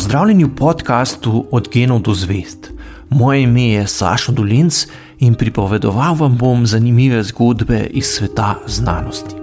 Pozdravljeni 0.00 0.44
v 0.44 0.54
podkastu 0.56 1.44
Od 1.52 1.68
genov 1.68 1.98
do 2.00 2.14
zvest. 2.14 2.70
Moje 3.10 3.42
ime 3.42 3.66
je 3.68 3.86
Sašo 3.86 4.32
Dolinc 4.32 4.86
in 5.18 5.34
pripovedoval 5.34 6.16
vam 6.16 6.38
bom 6.40 6.64
zanimive 6.66 7.22
zgodbe 7.22 7.84
iz 7.90 8.06
sveta 8.06 8.54
znanosti. 8.66 9.39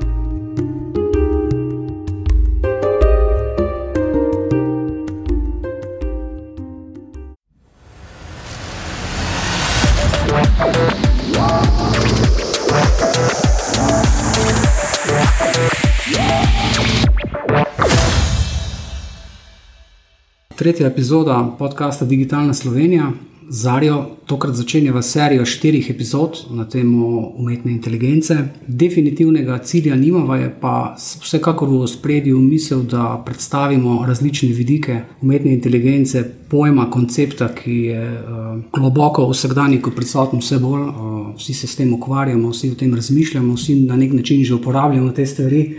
Tretja 20.67 20.87
epizoda 20.87 21.55
podcasta 21.59 22.05
Digitalna 22.05 22.53
Slovenija. 22.53 23.11
Zarijo 23.49 24.05
tokrat 24.25 24.55
začenjava 24.55 25.01
serijo 25.01 25.45
štirih 25.45 25.89
epizod 25.89 26.37
na 26.49 26.65
temo 26.69 27.31
umetne 27.35 27.71
inteligence. 27.71 28.35
Definitivnega 28.67 29.57
cilja 29.57 29.95
nimava, 29.95 30.37
je 30.37 30.49
pa 30.61 30.95
vsekakor 31.21 31.69
v 31.69 31.87
spredju 31.87 32.39
misel, 32.39 32.81
da 32.83 33.23
predstavimo 33.25 34.05
različne 34.07 34.49
vidike 34.49 34.99
umetne 35.21 35.53
inteligence, 35.53 36.23
pojma, 36.49 36.89
koncepta, 36.91 37.47
ki 37.55 37.77
je 37.77 38.11
uh, 38.11 38.59
globoko 38.73 39.25
v 39.25 39.31
vsakdanjiku 39.31 39.91
prisoten 39.95 40.43
vse 40.43 40.59
bolj. 40.59 40.81
Uh, 40.81 41.35
vsi 41.37 41.53
se 41.53 41.67
s 41.67 41.79
tem 41.79 41.93
ukvarjamo, 41.93 42.49
vsi 42.49 42.71
o 42.71 42.75
tem 42.75 42.95
razmišljamo, 42.95 43.53
vsi 43.53 43.75
na 43.85 43.95
nek 43.95 44.13
način 44.13 44.43
že 44.43 44.59
uporabljamo 44.59 45.11
te 45.11 45.25
stvari. 45.25 45.77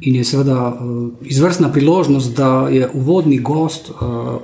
In 0.00 0.14
je 0.16 0.24
seveda 0.24 0.68
uh, 0.68 1.12
izvrstna 1.20 1.68
priložnost, 1.72 2.36
da 2.36 2.68
je 2.72 2.88
uvodni 2.94 3.38
gost 3.38 3.90
uh, 3.90 3.98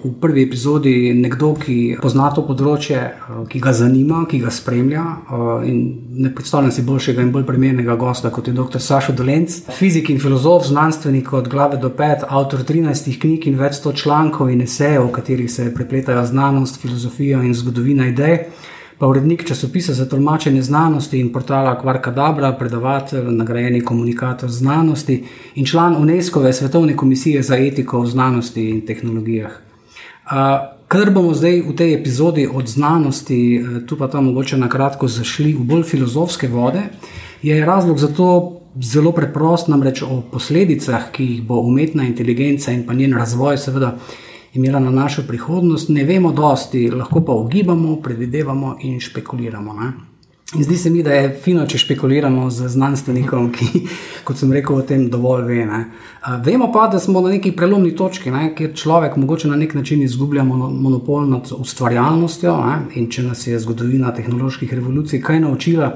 v 0.05 0.13
prvi 0.21 0.43
epizodi 0.43 1.15
nekdo, 1.15 1.55
ki 1.57 1.97
pozna 2.03 2.29
to 2.37 2.45
področje, 2.45 2.99
uh, 3.01 3.39
ki 3.49 3.63
ga 3.65 3.73
zanima, 3.73 4.27
ki 4.29 4.43
ga 4.45 4.53
spremlja. 4.53 5.05
Uh, 5.33 5.65
ne 5.65 6.35
predstavljam 6.35 6.75
si 6.77 6.85
boljšega 6.85 7.25
in 7.25 7.33
bolj 7.33 7.47
primernega 7.49 7.97
gosta 7.97 8.29
kot 8.31 8.51
je 8.51 8.55
dr. 8.57 8.83
Sašo 8.85 9.17
Dolenc, 9.17 9.63
fizik 9.79 10.13
in 10.13 10.21
filozof, 10.21 10.69
znanstvenik 10.69 11.33
od 11.33 11.49
glave 11.49 11.81
do 11.81 11.89
pet, 11.89 12.29
avtor 12.29 12.61
13 12.61 13.17
knjig 13.23 13.49
in 13.49 13.57
več 13.57 13.81
sto 13.81 13.97
člankov 13.97 14.53
in 14.53 14.61
esejev, 14.67 15.09
v 15.09 15.17
katerih 15.17 15.53
se 15.53 15.71
prepletajo 15.73 16.27
znanost, 16.29 16.83
filozofija 16.85 17.41
in 17.41 17.57
zgodovina 17.57 18.13
idej 18.13 18.43
pa 18.99 19.07
urednik 19.07 19.45
časopisa 19.45 19.95
za 19.95 20.09
tolmačenje 20.09 20.63
znanosti 20.63 21.21
in 21.21 21.33
portala 21.33 21.75
Kvarka 21.81 22.11
Dabra, 22.11 22.53
predavatelj, 22.53 23.31
nagrajeni 23.31 23.85
komunikator 23.85 24.51
znanosti 24.51 25.25
in 25.55 25.67
član 25.67 25.97
UNESCO-ve 25.97 26.53
svetovne 26.53 26.97
komisije 26.97 27.43
za 27.43 27.57
etiko 27.57 28.01
v 28.01 28.07
znanosti 28.07 28.71
in 28.71 28.87
tehnologijah. 28.87 29.53
Ker 30.89 31.11
bomo 31.11 31.35
zdaj 31.35 31.61
v 31.67 31.73
tej 31.77 31.95
epizodi 31.95 32.47
od 32.47 32.69
znanosti, 32.71 33.39
e, 33.59 33.87
tu 33.87 33.97
pa 33.99 34.07
tam 34.09 34.31
mogoče 34.31 34.57
na 34.57 34.69
kratko 34.69 35.09
zašli 35.09 35.53
v 35.55 35.65
bolj 35.67 35.83
filozofske 35.83 36.49
vode, 36.49 36.83
je 37.43 37.65
razlog 37.67 37.99
za 37.99 38.09
to 38.09 38.61
zelo 38.83 39.13
preprost, 39.13 39.69
namreč 39.69 40.03
o 40.03 40.23
posledicah, 40.33 41.11
ki 41.13 41.25
jih 41.25 41.43
bo 41.43 41.59
umetna 41.61 42.07
inteligenca 42.07 42.73
in 42.73 42.87
pa 42.87 42.95
njen 42.95 43.19
razvoj, 43.19 43.59
seveda 43.59 43.97
imela 44.55 44.81
na 44.81 44.91
našo 44.91 45.23
prihodnost, 45.29 45.89
ne 45.89 46.05
vemo 46.05 46.33
dosti, 46.33 46.91
lahko 46.91 47.25
pa 47.25 47.33
ugibamo, 47.33 47.97
predvidevamo 48.03 48.77
in 48.81 49.01
špekuliramo. 49.01 49.73
Ne? 49.73 49.93
In 50.55 50.63
zdi 50.63 50.77
se 50.77 50.91
mi, 50.91 51.03
da 51.03 51.11
je 51.11 51.31
fino, 51.43 51.65
če 51.67 51.79
špekuliramo 51.83 52.45
z 52.55 52.69
znanstvenikom, 52.71 53.49
ki, 53.53 53.81
kot 54.25 54.39
sem 54.39 54.53
rekel, 54.55 54.77
o 54.79 54.85
tem 54.87 55.09
dovolj 55.11 55.43
ve. 55.49 55.65
Ne? 55.67 55.81
Vemo 56.47 56.69
pa, 56.73 56.85
da 56.93 57.01
smo 57.03 57.21
na 57.25 57.33
neki 57.35 57.51
prelomni 57.57 57.91
točki, 57.99 58.31
ne? 58.31 58.53
kjer 58.55 58.71
človek 58.79 59.17
mogoče 59.19 59.51
na 59.51 59.59
nek 59.59 59.75
način 59.75 60.05
izgublja 60.07 60.45
monopol 60.47 61.27
nad 61.27 61.51
ustvarjalnostjo. 61.51 62.55
Ne? 62.63 62.77
In 63.01 63.11
če 63.11 63.27
nas 63.27 63.43
je 63.47 63.59
zgodovina 63.59 64.15
tehnoloških 64.15 64.71
revolucij 64.79 65.21
kaj 65.27 65.43
naučila, 65.43 65.91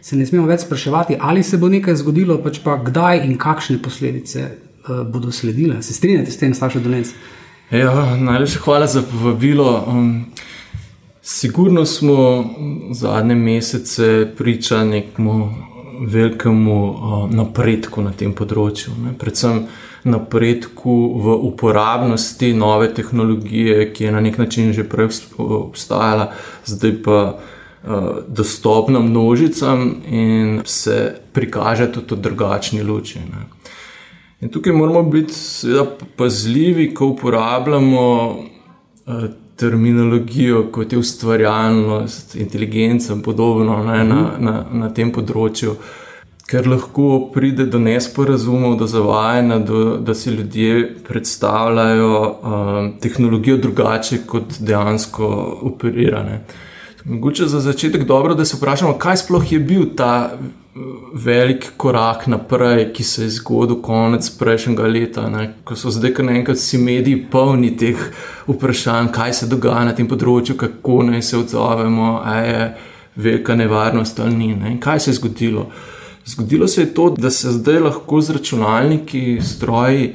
se 0.00 0.16
ne 0.16 0.26
smemo 0.26 0.46
več 0.46 0.62
spraševati, 0.62 1.18
ali 1.20 1.42
se 1.42 1.58
bo 1.58 1.68
nekaj 1.68 1.98
zgodilo, 1.98 2.38
pač 2.44 2.62
pa 2.62 2.78
kdaj 2.78 3.24
in 3.26 3.34
kakšne 3.38 3.80
posledice 3.82 4.44
uh, 4.46 5.02
bodo 5.10 5.34
sledile. 5.34 5.82
Se 5.82 5.92
strinjate 5.92 6.30
s 6.30 6.38
tem, 6.38 6.54
Saša 6.54 6.80
Dolence? 6.86 7.18
Ja, 7.70 8.16
najlepša 8.16 8.58
hvala 8.58 8.86
za 8.86 9.02
povabilo. 9.02 9.84
Um, 9.86 10.24
sigurno 11.22 11.84
smo 11.86 12.44
zadnje 12.90 13.34
mesece 13.34 14.32
priča 14.36 14.84
nekemu 14.84 15.54
velikemu 16.00 16.90
uh, 16.90 17.30
napredku 17.30 18.02
na 18.02 18.14
tem 18.16 18.32
področju. 18.32 18.94
Ne? 19.02 19.12
Predvsem 19.20 19.66
napredku 20.08 20.94
v 21.20 21.36
uporabnosti 21.50 22.54
nove 22.56 22.88
tehnologije, 22.94 23.92
ki 23.92 24.04
je 24.04 24.16
na 24.16 24.24
nek 24.24 24.38
način 24.38 24.72
že 24.72 24.88
prej 24.88 25.12
obstajala, 25.36 26.30
zdaj 26.64 26.96
pa 27.04 27.20
uh, 27.36 28.24
dostopna 28.28 29.04
množicam 29.04 29.90
in 30.08 30.62
se 30.64 31.20
prikaže 31.36 31.92
tudi 31.92 32.16
v 32.16 32.24
drugačni 32.30 32.80
luči. 32.80 33.20
Ne? 33.28 33.57
In 34.40 34.48
tukaj 34.54 34.72
moramo 34.72 35.02
biti 35.02 35.34
seveda, 35.34 35.84
pazljivi, 36.16 36.94
ko 36.94 37.06
uporabljamo 37.06 38.28
uh, 38.28 39.24
terminologijo 39.56 40.68
kot 40.72 40.92
je 40.92 40.98
ustvarjalnost, 40.98 42.36
inteligenca 42.36 43.12
in 43.12 43.22
podobno 43.22 43.84
ne, 43.84 44.04
na, 44.04 44.20
mhm. 44.22 44.44
na, 44.44 44.64
na 44.72 44.90
tem 44.94 45.10
področju, 45.12 45.74
ker 46.48 46.68
lahko 46.70 47.08
pride 47.34 47.66
do 47.66 47.80
nesporazumov, 47.82 48.78
do 48.78 48.86
zavajanja, 48.86 49.58
do, 49.58 49.82
da 50.00 50.14
si 50.14 50.30
ljudje 50.30 50.86
predstavljajo 51.08 52.14
uh, 52.22 52.78
tehnologijo 53.02 53.58
drugače, 53.66 54.22
kot 54.26 54.60
dejansko 54.60 55.26
operirane. 55.72 56.44
Mogoče 57.04 57.50
za 57.50 57.60
začetek 57.60 58.06
dobro, 58.06 58.38
da 58.38 58.44
se 58.44 58.56
vprašamo, 58.56 58.94
kaj 59.02 59.24
sploh 59.24 59.52
je 59.52 59.58
bil 59.58 59.90
ta 59.96 60.38
velik 61.14 61.72
korak 61.76 62.26
naprej, 62.26 62.92
ki 62.92 63.04
se 63.04 63.22
je 63.22 63.30
zgodil 63.30 63.80
konec 63.82 64.30
prejšnjega 64.38 64.86
leta, 64.86 65.28
ne? 65.30 65.54
ko 65.64 65.76
so 65.76 65.90
zdaj 65.90 66.14
kar 66.14 66.26
naenkrat 66.28 66.58
vsi 66.58 66.78
mediji 66.78 67.24
polni 67.30 67.72
teh 67.76 67.98
vprašanj, 68.48 69.10
kaj 69.14 69.32
se 69.32 69.48
dogaja 69.50 69.84
na 69.88 69.94
tem 69.96 70.08
področju, 70.08 70.56
kako 70.58 71.02
naj 71.10 71.22
se 71.22 71.38
odzovemo, 71.38 72.10
ali 72.24 72.48
je 72.48 72.66
velika 73.18 73.56
nevarnost 73.58 74.20
ali 74.20 74.36
ni. 74.36 74.50
Ne? 74.54 74.76
Kaj 74.80 75.00
se 75.00 75.10
je 75.10 75.20
zgodilo? 75.20 75.68
Zgodilo 76.28 76.68
se 76.68 76.82
je 76.82 76.94
to, 76.94 77.10
da 77.16 77.30
se 77.30 77.52
zdaj 77.56 77.80
lahko 77.86 78.20
z 78.20 78.36
računalniki, 78.36 79.38
stroji, 79.42 80.12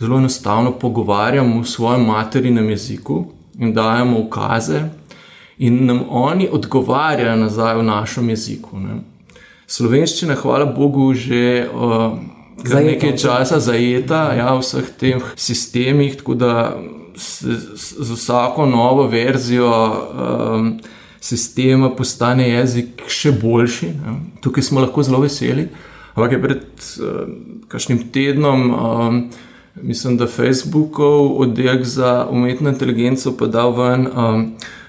zelo 0.00 0.18
enostavno 0.18 0.72
pogovarjamo 0.78 1.60
v 1.62 1.68
svojem 1.68 2.04
materinem 2.06 2.70
jeziku 2.70 3.24
in 3.58 3.72
dajemo 3.74 4.18
ukaze. 4.18 4.82
In 5.58 5.84
nam 5.86 6.02
oni 6.08 6.48
odgovarjajo 6.50 7.36
nazaj 7.36 7.76
v 7.78 7.82
našem 7.86 8.30
jeziku. 8.30 8.80
Ne? 8.80 8.98
Slovenščina, 9.72 10.36
hvala 10.40 10.66
Bogu, 10.68 11.12
že 11.16 11.66
uh, 11.68 12.16
nekaj 12.62 13.16
časa 13.18 13.60
zajeta 13.62 14.32
ja, 14.36 14.52
v 14.54 14.64
vseh 14.64 14.90
teh 15.00 15.30
sistemih, 15.36 16.16
tako 16.20 16.36
da 16.38 16.52
z, 17.16 17.56
z 17.76 18.08
vsako 18.16 18.66
novo 18.66 19.06
verzijo 19.08 19.70
um, 19.70 20.74
sistema 21.22 21.90
postane 21.94 22.48
jezik 22.50 23.06
še 23.08 23.32
boljši. 23.38 23.88
Ja. 23.94 24.18
Tukaj 24.44 24.68
smo 24.68 24.84
lahko 24.84 25.04
zelo 25.06 25.22
veseli. 25.22 25.68
Ampak 26.12 26.36
je 26.36 26.42
pred 26.42 26.66
uh, 27.00 27.24
kakšnim 27.72 28.06
tednom. 28.12 28.68
Um, 28.72 29.24
Mislim, 29.72 30.18
da 30.20 30.26
Facebookov 30.28 31.30
oddelek 31.40 31.86
za 31.88 32.26
umetno 32.30 32.68
inteligenco 32.68 33.30
pa 33.32 33.46
dal 33.48 33.72
ven 33.72 34.02
um, 34.04 34.42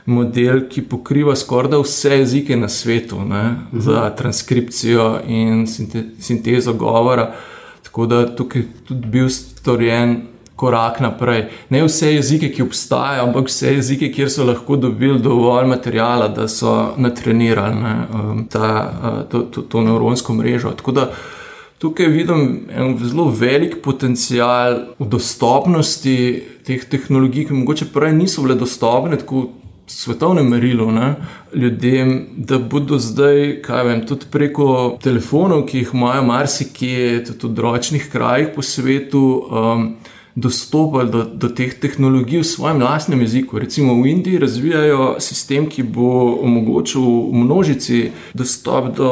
model, 0.05 0.67
ki 0.69 0.81
pokriva 0.81 1.35
skoraj 1.35 1.81
vse 1.83 2.17
jezike 2.17 2.55
na 2.55 2.69
svetu, 2.69 3.19
ne, 3.25 3.43
-huh. 3.73 3.79
za 3.79 4.09
transkripcijo 4.09 5.19
in 5.27 5.67
sinte, 5.67 6.03
sintezo 6.19 6.73
govora. 6.73 7.33
Tako 7.83 8.05
da 8.05 8.35
tukaj 8.35 8.61
je 8.61 8.67
tudi 8.87 9.07
bil 9.07 9.29
storjen 9.29 10.21
korak 10.55 10.99
naprej. 10.99 11.45
Ne 11.69 11.83
vse 11.83 12.13
jezike, 12.13 12.51
ki 12.51 12.61
obstajajo, 12.61 13.23
ampak 13.23 13.47
vse 13.47 13.73
jezike, 13.73 14.11
kjer 14.11 14.31
so 14.31 14.45
lahko 14.47 14.75
dobili 14.75 15.19
dovolj 15.19 15.67
materijala, 15.67 16.27
da 16.27 16.47
so 16.47 16.93
natrenirali 16.97 17.75
ne, 17.75 17.95
um, 18.13 18.45
ta, 18.47 18.93
uh, 19.03 19.29
to, 19.29 19.39
to, 19.39 19.61
to 19.61 19.81
nevropsko 19.81 20.33
mrežo. 20.33 20.71
Tako 20.71 20.91
da 20.91 21.09
tukaj 21.83 22.07
vidim 22.07 22.61
en 22.75 22.95
zelo 23.01 23.27
velik 23.39 23.81
potencial 23.83 24.79
v 24.99 25.09
dostopnosti 25.09 26.15
teh 26.63 26.85
tehnologij, 26.89 27.49
ki 27.49 27.53
mogoče 27.53 27.89
prej 27.93 28.13
niso 28.15 28.45
bile 28.45 28.55
dostopne 28.55 29.19
tako 29.19 29.49
svetovnem 29.87 30.47
merilu 30.47 30.91
ne, 30.91 31.15
ljudem, 31.55 32.27
da 32.37 32.59
bodo 32.59 32.97
zdaj, 32.99 33.61
kaj 33.61 33.83
vem, 33.83 34.01
tudi 34.07 34.25
preko 34.31 34.97
telefonov, 35.03 35.65
ki 35.67 35.83
jih 35.83 35.93
imajo 35.93 36.23
marsikje, 36.23 37.23
tudi 37.25 37.47
v 37.47 37.55
dročnih 37.59 38.09
krajih 38.11 38.51
po 38.55 38.61
svetu. 38.61 39.23
Um, 39.51 39.95
Dostopali 40.35 41.11
do, 41.13 41.19
do 41.29 41.45
teh 41.53 41.75
tehnologij 41.77 42.41
v 42.41 42.47
svojem 42.49 42.79
lastnem 42.81 43.21
jeziku. 43.21 43.59
Recimo 43.61 43.93
v 44.01 44.09
Indiji 44.09 44.39
razvijajo 44.41 45.21
sistem, 45.21 45.67
ki 45.69 45.83
bo 45.85 46.39
omogočil 46.41 47.29
množici 47.29 48.09
dostop 48.33 48.95
do 48.97 49.09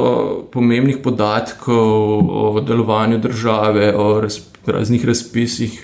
pomembnih 0.50 0.98
podatkov 0.98 2.26
o 2.26 2.64
delovanju 2.66 3.22
države, 3.22 3.94
o 3.94 4.18
raz, 4.18 4.40
raznih 4.66 5.06
razpisih, 5.06 5.78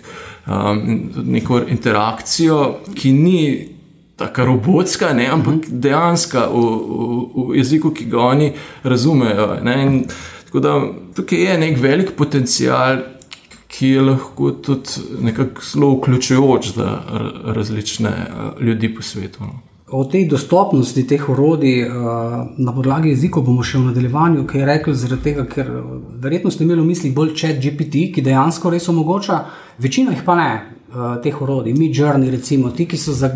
um, 0.49 1.13
neko 1.21 1.61
interakcijo, 1.69 2.79
ki 2.97 3.13
ni 3.13 3.76
tako 4.17 4.45
robotska, 4.45 5.13
ne, 5.13 5.27
ampak 5.27 5.53
uh 5.53 5.61
-huh. 5.61 5.79
dejansko 5.79 6.39
v, 6.39 6.61
v, 7.45 7.51
v 7.53 7.57
jeziku, 7.57 7.91
ki 7.91 8.05
ga 8.05 8.19
oni 8.19 8.51
razumejo. 8.83 9.59
Ne, 9.63 10.03
tako 10.45 10.59
da 10.59 10.81
tukaj 11.15 11.43
je 11.43 11.57
nek 11.57 11.77
velik 11.77 12.11
potencial. 12.17 12.97
Ki 13.67 13.87
je 13.87 14.01
lahko 14.01 14.51
tudi 14.51 14.89
nekako 15.21 15.61
zelo 15.61 15.89
vključujoč 15.97 16.73
za 16.75 16.99
različne 17.45 18.11
ljudi 18.59 18.95
po 18.95 19.01
svetu. 19.01 19.39
No. 19.39 19.59
O 19.91 20.03
tej 20.03 20.25
dostopnosti 20.27 21.07
teh 21.07 21.29
orodij 21.29 21.83
uh, 21.83 21.93
na 22.57 22.73
podlagi 22.75 23.09
jezika 23.09 23.39
bomo 23.39 23.63
še 23.63 23.77
v 23.77 23.85
nadaljevanju, 23.85 24.43
kaj 24.43 24.65
rekel, 24.65 24.93
zaradi 24.93 25.23
tega, 25.23 25.45
ker 25.47 25.69
verjetno 26.19 26.51
ste 26.51 26.65
imeli 26.65 26.81
v 26.81 26.87
mislih 26.89 27.13
bolj 27.15 27.31
chat 27.39 27.61
GPT, 27.63 28.09
ki 28.11 28.23
dejansko 28.25 28.69
res 28.73 28.89
omogoča, 28.91 29.45
večina 29.79 30.11
jih 30.11 30.25
pa 30.27 30.35
ne, 30.35 30.49
uh, 30.89 31.21
teh 31.23 31.41
orodij, 31.41 31.73
mi 31.73 31.91
journey, 31.93 32.31
recimo 32.31 32.71
ti, 32.71 32.85
ki 32.87 32.97
so 32.97 33.13
za 33.13 33.29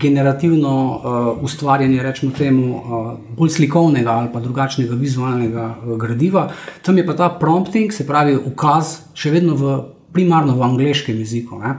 generativno 0.00 0.72
uh, 0.72 1.44
ustvarjanje, 1.44 2.02
rečemo 2.02 2.32
temu, 2.38 2.66
uh, 2.76 3.12
bolj 3.36 3.54
slikovnega 3.58 4.10
ali 4.10 4.32
pa 4.32 4.40
drugačnega 4.40 4.94
vizualnega 4.94 5.68
uh, 5.74 5.96
gradiva, 5.98 6.48
tam 6.82 6.98
je 6.98 7.06
pa 7.06 7.14
ta 7.14 7.30
prompting, 7.40 7.92
se 7.92 8.06
pravi 8.06 8.36
ukaz, 8.36 8.98
še 9.14 9.30
vedno 9.30 9.56
v, 9.56 9.78
primarno 10.12 10.56
v 10.56 10.68
angliškem 10.72 11.18
jeziku. 11.18 11.58
Ne? 11.58 11.78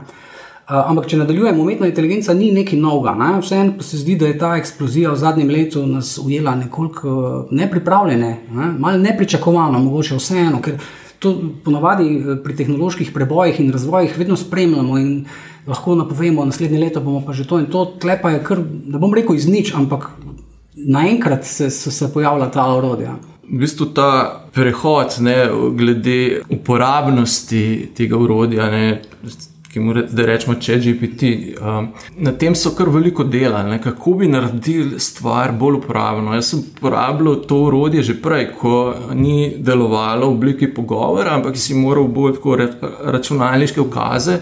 Eh, 0.70 0.74
ampak, 0.78 1.08
če 1.10 1.18
nadaljujemo, 1.18 1.64
umetna 1.64 1.88
inteligenca 1.90 2.34
ni 2.36 2.52
nekaj 2.54 2.78
novega. 2.78 3.16
Ne? 3.18 3.30
Vseeno 3.42 3.72
pa 3.78 3.82
se 3.82 3.98
zdi, 3.98 4.14
da 4.20 4.28
je 4.28 4.36
ta 4.38 4.52
eksplozija 4.54 5.10
v 5.10 5.18
zadnjem 5.18 5.48
letu 5.50 5.82
nas 5.86 6.12
ujela 6.22 6.54
nekoliko 6.54 7.48
nepripravljene, 7.50 8.28
ne? 8.54 8.68
malo 8.78 9.00
nepričakovano, 9.02 9.80
mogoče 9.82 10.20
vseeno, 10.20 10.60
ker 10.62 10.78
to 11.20 11.36
ponavadi 11.64 12.08
eh, 12.16 12.36
pri 12.44 12.56
tehnoloških 12.56 13.12
prebojih 13.14 13.60
in 13.60 13.72
razvojih 13.72 14.18
vedno 14.18 14.36
spremljamo 14.36 14.98
in 14.98 15.24
lahko 15.66 15.94
napovemo, 15.94 16.44
naslednje 16.44 16.78
leto 16.80 17.00
bomo 17.00 17.22
pa 17.26 17.32
že 17.32 17.46
to 17.46 17.58
in 17.60 17.66
to. 17.70 17.84
Tlepa 18.00 18.30
je 18.30 18.44
kar, 18.44 18.62
da 18.64 18.98
bom 18.98 19.14
rekel, 19.14 19.36
iz 19.36 19.46
nič, 19.46 19.74
ampak 19.76 20.10
naenkrat 20.74 21.44
se, 21.44 21.70
so 21.70 21.90
se 21.90 22.12
pojavila 22.12 22.50
ta 22.50 22.64
orodja. 22.74 23.18
V 23.50 23.58
bistvu 23.58 23.86
ta 23.94 24.10
prehod, 24.54 25.18
ne, 25.20 25.36
glede 25.76 26.42
uporabnosti 26.48 27.90
tega 27.94 28.16
urodja, 28.16 28.70
ne, 28.70 29.02
ki 29.70 29.80
mu 29.80 29.94
rečemo, 29.94 30.56
če 30.58 30.72
je 30.72 30.80
GPT. 30.94 31.28
Um, 31.62 31.90
na 32.18 32.32
tem 32.34 32.56
so 32.58 32.72
kar 32.74 32.88
veliko 32.90 33.22
dela, 33.22 33.62
ne, 33.62 33.78
kako 33.82 34.16
bi 34.18 34.28
naredili 34.30 34.98
stvar 35.00 35.52
bolj 35.58 35.78
uporabno. 35.78 36.34
Jaz 36.34 36.50
sem 36.50 36.64
uporabljal 36.64 37.38
to 37.46 37.60
urodje 37.68 38.02
že 38.08 38.16
prej, 38.22 38.48
ko 38.58 38.94
ni 39.14 39.54
delovalo 39.58 40.26
v 40.26 40.34
obliki 40.34 40.70
pogovora, 40.74 41.36
ampak 41.38 41.58
si 41.58 41.78
moral 41.78 42.08
bolj 42.10 42.40
tako 42.40 42.56
računalniške 43.14 43.80
ukaze. 43.80 44.40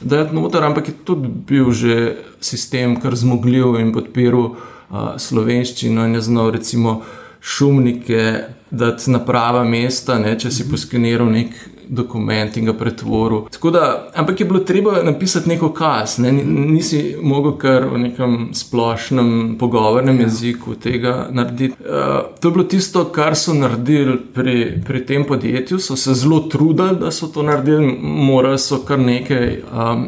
Da 0.00 0.24
je 0.24 0.32
noter, 0.34 0.66
ampak 0.66 0.90
je 0.90 0.94
tudi 1.06 1.30
bil 1.30 1.70
že 1.70 2.16
sistem, 2.42 2.98
kar 3.00 3.14
zmogljiv 3.14 3.78
in 3.78 3.94
podpiral 3.94 4.50
uh, 4.50 5.14
slovenščino 5.22 6.08
in 6.08 6.18
je 6.18 6.24
znal, 6.26 6.50
recimo, 6.58 7.02
šumnike 7.44 8.24
dati 8.70 9.10
na 9.10 9.20
prava 9.22 9.62
mesta, 9.64 10.18
ne, 10.18 10.34
če 10.40 10.50
si 10.50 10.66
poskeniral 10.66 11.30
nek 11.30 11.54
dokument 11.88 12.56
in 12.56 12.64
ga 12.64 12.72
pretvoril. 12.72 13.44
Da, 13.72 14.08
ampak 14.14 14.40
je 14.40 14.46
bilo 14.46 14.60
treba 14.60 15.02
napisati 15.02 15.48
neko 15.48 15.72
kaz, 15.72 16.18
ne? 16.18 16.32
nisi 16.32 17.16
mogel 17.22 17.56
kar 17.58 17.86
v 17.92 17.98
nekem 17.98 18.48
splošnem 18.52 19.56
pogovornem 19.58 20.20
ja. 20.20 20.26
jeziku 20.28 20.74
tega 20.74 21.28
narediti. 21.30 21.74
Uh, 21.80 22.34
to 22.40 22.48
je 22.48 22.52
bilo 22.52 22.64
tisto, 22.64 23.04
kar 23.04 23.36
so 23.36 23.54
naredili 23.54 24.18
pri, 24.34 24.82
pri 24.86 25.06
tem 25.06 25.24
podjetju, 25.24 25.78
so 25.78 25.96
se 25.96 26.14
zelo 26.14 26.40
trudili, 26.40 26.98
da 27.00 27.10
so 27.10 27.28
to 27.28 27.42
naredili, 27.42 27.96
morali 28.02 28.58
so 28.58 28.82
kar 28.86 28.98
nekaj. 28.98 29.62
Um, 29.72 30.06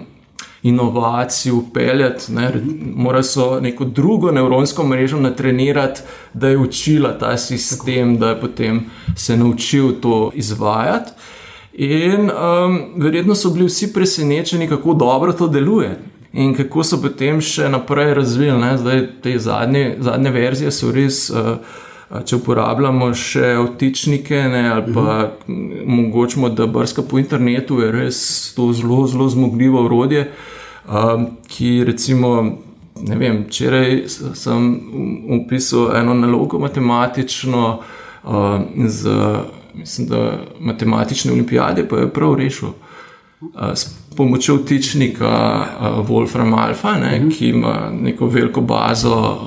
Inovacij 0.66 1.52
upeljati, 1.52 2.32
ne, 2.32 2.52
mora 2.94 3.22
so 3.22 3.60
neko 3.60 3.84
drugo 3.84 4.30
nevropsko 4.30 4.86
mrežo 4.86 5.20
natrenirati, 5.20 6.00
da 6.34 6.48
je 6.48 6.58
učila 6.58 7.18
ta 7.18 7.36
sistem, 7.36 8.18
da 8.18 8.28
je 8.28 8.40
potem 8.40 8.80
se 9.16 9.36
naučil 9.36 9.92
to 10.00 10.30
izvajati. 10.34 11.12
In 11.78 12.30
um, 12.30 12.78
verjetno 12.96 13.34
so 13.34 13.50
bili 13.50 13.66
vsi 13.66 13.92
presenečeni, 13.92 14.68
kako 14.68 14.94
dobro 14.94 15.32
to 15.32 15.48
deluje. 15.48 15.98
In 16.32 16.54
kako 16.54 16.84
so 16.84 16.96
potem 17.02 17.40
še 17.40 17.68
naprej 17.68 18.14
razvili, 18.16 18.56
ne? 18.60 18.76
zdaj 18.80 19.02
te 19.22 19.34
zadnje, 19.38 19.96
zadnje 20.00 20.30
verzije 20.32 20.72
so 20.72 20.88
res, 20.92 21.18
uh, 21.28 21.58
če 22.24 22.38
uporabljamo 22.38 23.10
še 23.14 23.54
vtičnike 23.60 24.40
ne? 24.52 24.62
ali 24.72 24.94
pa 24.94 25.00
uh 25.00 25.48
mhm. 25.48 25.72
-huh. 25.72 25.86
mogoče 25.86 26.48
da 26.56 26.66
brska 26.66 27.02
po 27.02 27.18
internetu, 27.18 27.80
je 27.80 27.92
res 27.92 28.54
to 28.56 28.72
zelo, 28.72 29.06
zelo 29.06 29.28
zmogljivo 29.28 29.84
urodje, 29.84 30.30
um, 30.88 31.26
ki 31.48 31.84
recimo. 31.84 32.58
Ne 32.96 33.16
vem, 33.16 33.44
včeraj 33.48 34.08
sem 34.34 34.80
upisal 35.28 35.96
eno 35.96 36.14
nalogo 36.14 36.58
matematično 36.58 37.80
uh, 38.24 38.60
z 38.86 39.08
mislim, 39.76 40.08
da 40.08 40.38
matematične 40.60 41.32
olimpijade 41.32 41.88
pa 41.88 41.96
je 41.96 42.12
prav 42.12 42.34
rešil. 42.34 42.68
S 43.74 43.96
pomočjo 44.16 44.54
vtičnika 44.56 45.66
Wolfram 46.08 46.54
Alpha, 46.58 46.92
ne, 46.92 47.18
mhm. 47.20 47.28
ki 47.30 47.48
ima 47.48 47.90
neko 47.92 48.26
veliko 48.26 48.60
bazo 48.60 49.38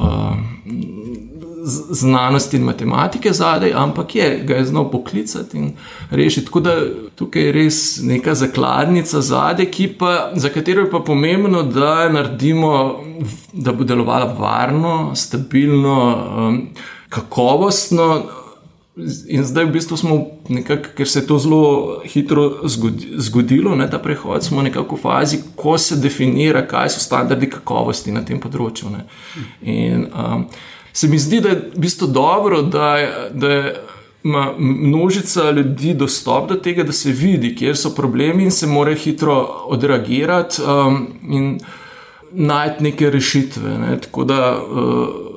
znanosti 1.89 2.57
in 2.57 2.63
matematike 2.63 3.33
zadaj, 3.33 3.73
ampak 3.75 4.15
je, 4.15 4.43
ga 4.47 4.55
je 4.55 4.65
znal 4.65 4.91
poklicati 4.91 5.57
in 5.57 5.71
rešiti. 6.09 6.45
Tako 6.45 6.59
da 6.59 6.75
tukaj 7.15 7.43
je 7.43 7.51
res 7.51 8.01
neka 8.01 8.35
zakladnica 8.35 9.21
zadaj, 9.21 9.71
pa, 9.99 10.31
za 10.35 10.49
katero 10.49 10.81
je 10.81 10.91
pa 10.91 10.99
pomembno, 10.99 11.63
da 11.63 12.09
naredimo, 12.09 12.99
da 13.53 13.71
bo 13.71 13.83
delovala 13.83 14.33
varno, 14.39 15.15
stabilno, 15.15 16.17
kakovostno. 17.09 18.23
In 19.27 19.43
zdaj, 19.45 19.65
v 19.65 19.71
bistvu, 19.71 19.97
smo 19.97 20.15
nekako, 20.49 20.93
ker 20.97 21.07
se 21.07 21.19
je 21.19 21.27
to 21.27 21.37
zelo 21.39 22.01
hitro 22.05 22.67
zgodilo, 23.17 23.75
ne, 23.75 23.89
ta 23.89 23.99
prehod, 23.99 24.43
smo 24.43 24.61
nekako 24.61 24.95
v 24.95 25.01
fazi, 25.01 25.39
ko 25.55 25.77
se 25.77 25.95
definira, 25.95 26.65
kaj 26.67 26.89
so 26.95 27.03
standardi 27.03 27.49
kakovosti 27.49 28.11
na 28.11 28.23
tem 28.25 28.41
področju. 28.41 28.91
Ne. 28.91 29.05
In 29.61 30.07
um, 30.09 30.47
se 30.93 31.07
mi 31.07 31.19
zdi, 31.19 31.39
da 31.45 31.53
je 31.53 31.61
v 31.75 31.85
bistvu 31.85 32.09
dobro, 32.11 32.61
da, 32.61 32.91
da 33.31 33.53
ima 34.23 34.49
množica 34.57 35.49
ljudi 35.55 35.93
dostop 35.95 36.49
do 36.49 36.59
tega, 36.59 36.83
da 36.83 36.91
se 36.91 37.15
vidi, 37.15 37.53
kje 37.55 37.75
so 37.75 37.93
problemi 37.95 38.49
in 38.49 38.51
se 38.51 38.67
more 38.67 38.95
hitro 38.99 39.39
odreagirati 39.71 40.61
um, 40.65 41.01
in 41.29 41.51
najti 42.31 42.83
neke 42.83 43.09
rešitve. 43.09 43.77
Ne. 43.79 43.97
Tako 44.01 44.27
da. 44.27 44.43
Uh, 44.59 45.29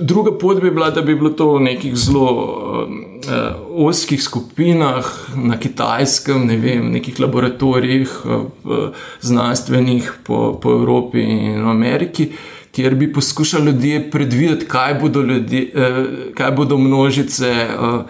Druga 0.00 0.38
pot 0.38 0.62
bi 0.62 0.70
bila, 0.70 0.90
da 0.90 1.02
bi 1.02 1.14
bilo 1.14 1.30
to 1.30 1.50
v 1.54 1.60
nekih 1.60 1.96
zelo 1.96 2.28
uh, 2.30 3.86
oskih 3.86 4.22
skupinah, 4.22 5.04
na 5.36 5.58
kitajskem, 5.60 6.46
ne 6.48 6.56
vem, 6.56 6.86
nekih 6.94 7.20
laboratorijih, 7.20 8.14
uh, 8.24 8.86
znanstvenih 9.20 10.08
po, 10.24 10.54
po 10.62 10.72
Evropi 10.72 11.20
in 11.20 11.68
Ameriki, 11.68 12.30
kjer 12.72 12.94
bi 12.94 13.12
poskušali 13.12 13.66
ljudje 13.66 14.10
predvideti, 14.10 14.66
kaj 14.66 14.94
bodo, 14.94 15.20
ljudje, 15.20 15.68
uh, 15.74 16.08
kaj 16.34 16.52
bodo 16.56 16.78
množice 16.78 17.52
uh, 17.68 18.00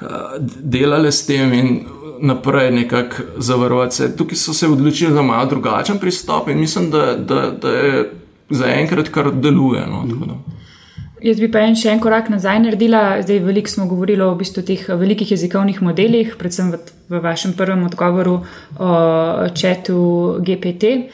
uh, 0.00 0.08
delale 0.60 1.12
s 1.12 1.26
tem 1.26 1.52
in 1.52 1.78
naprej 2.20 2.70
nekako 2.70 3.16
zavarovati 3.36 3.96
se. 3.96 4.16
Tukaj 4.16 4.36
so 4.36 4.54
se 4.54 4.68
odločili 4.68 5.12
za 5.12 5.22
malo 5.22 5.50
drugačen 5.50 5.98
pristop 5.98 6.48
in 6.48 6.60
mislim, 6.60 6.90
da, 6.90 7.16
da, 7.16 7.50
da 7.50 7.70
je 7.70 8.10
zaenkrat 8.50 9.08
kar 9.08 9.32
deluje. 9.32 9.86
No, 9.86 10.04
Jaz 11.24 11.38
bi 11.40 11.46
pa 11.48 11.62
en 11.64 11.72
še 11.72 11.88
en 11.88 12.00
korak 12.04 12.26
nazaj 12.28 12.58
naredila. 12.60 13.22
Zdaj, 13.24 13.38
veliko 13.46 13.70
smo 13.72 13.86
govorili 13.88 14.20
o 14.20 14.34
v 14.34 14.42
bistvu 14.42 14.60
teh 14.68 14.82
velikih 15.00 15.30
jezikovnih 15.32 15.78
modelih, 15.80 16.34
predvsem 16.36 16.68
v, 16.74 16.80
v 17.08 17.20
vašem 17.24 17.54
prvem 17.56 17.86
odgovoru 17.86 18.34
o 18.76 18.90
četu 19.56 19.96
GPT. 20.44 21.08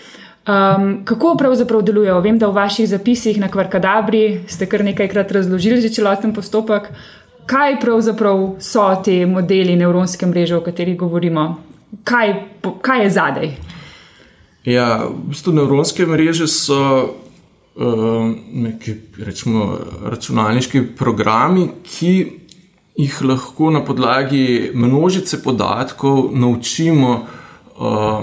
Um, 0.51 1.05
kako 1.07 1.37
pravzaprav 1.39 1.87
delujejo? 1.87 2.19
Vem, 2.27 2.43
da 2.43 2.51
v 2.51 2.59
vaših 2.59 2.91
zapisih 2.91 3.39
na 3.39 3.47
Kvarkadabri 3.53 4.51
ste 4.51 4.67
kar 4.67 4.83
nekajkrat 4.83 5.31
razložili 5.31 5.79
že 5.79 5.95
celoten 5.95 6.35
postopek. 6.35 6.91
Kaj 7.47 7.79
pravzaprav 7.79 8.59
so 8.59 8.91
ti 9.05 9.23
modeli 9.31 9.79
nevropske 9.79 10.27
mreže, 10.27 10.59
o 10.59 10.67
katerih 10.67 10.99
govorimo? 10.99 11.55
Kaj, 12.03 12.35
kaj 12.83 13.05
je 13.07 13.11
zadaj? 13.15 13.51
Ja, 14.67 15.07
v 15.07 15.31
bistvu 15.31 15.55
nevropske 15.55 16.03
mreže 16.03 16.51
so 16.51 16.83
neki 17.77 18.95
rečemo, 19.19 19.79
računalniški 20.05 20.83
programi, 20.99 21.69
ki 21.85 22.13
jih 22.99 23.23
lahko 23.23 23.71
na 23.71 23.85
podlagi 23.85 24.71
množice 24.75 25.43
podatkov 25.43 26.31
naučimo 26.33 27.13
uh, 27.15 28.21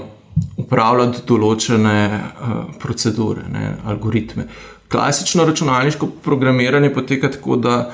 upravljati 0.56 1.24
določene 1.26 1.98
uh, 2.10 2.58
procedure, 2.78 3.48
ne, 3.50 3.72
algoritme. 3.84 4.46
Klasično 4.88 5.44
računalniško 5.44 6.06
programiranje 6.24 6.92
poteka 6.94 7.30
tako, 7.32 7.56
da 7.56 7.90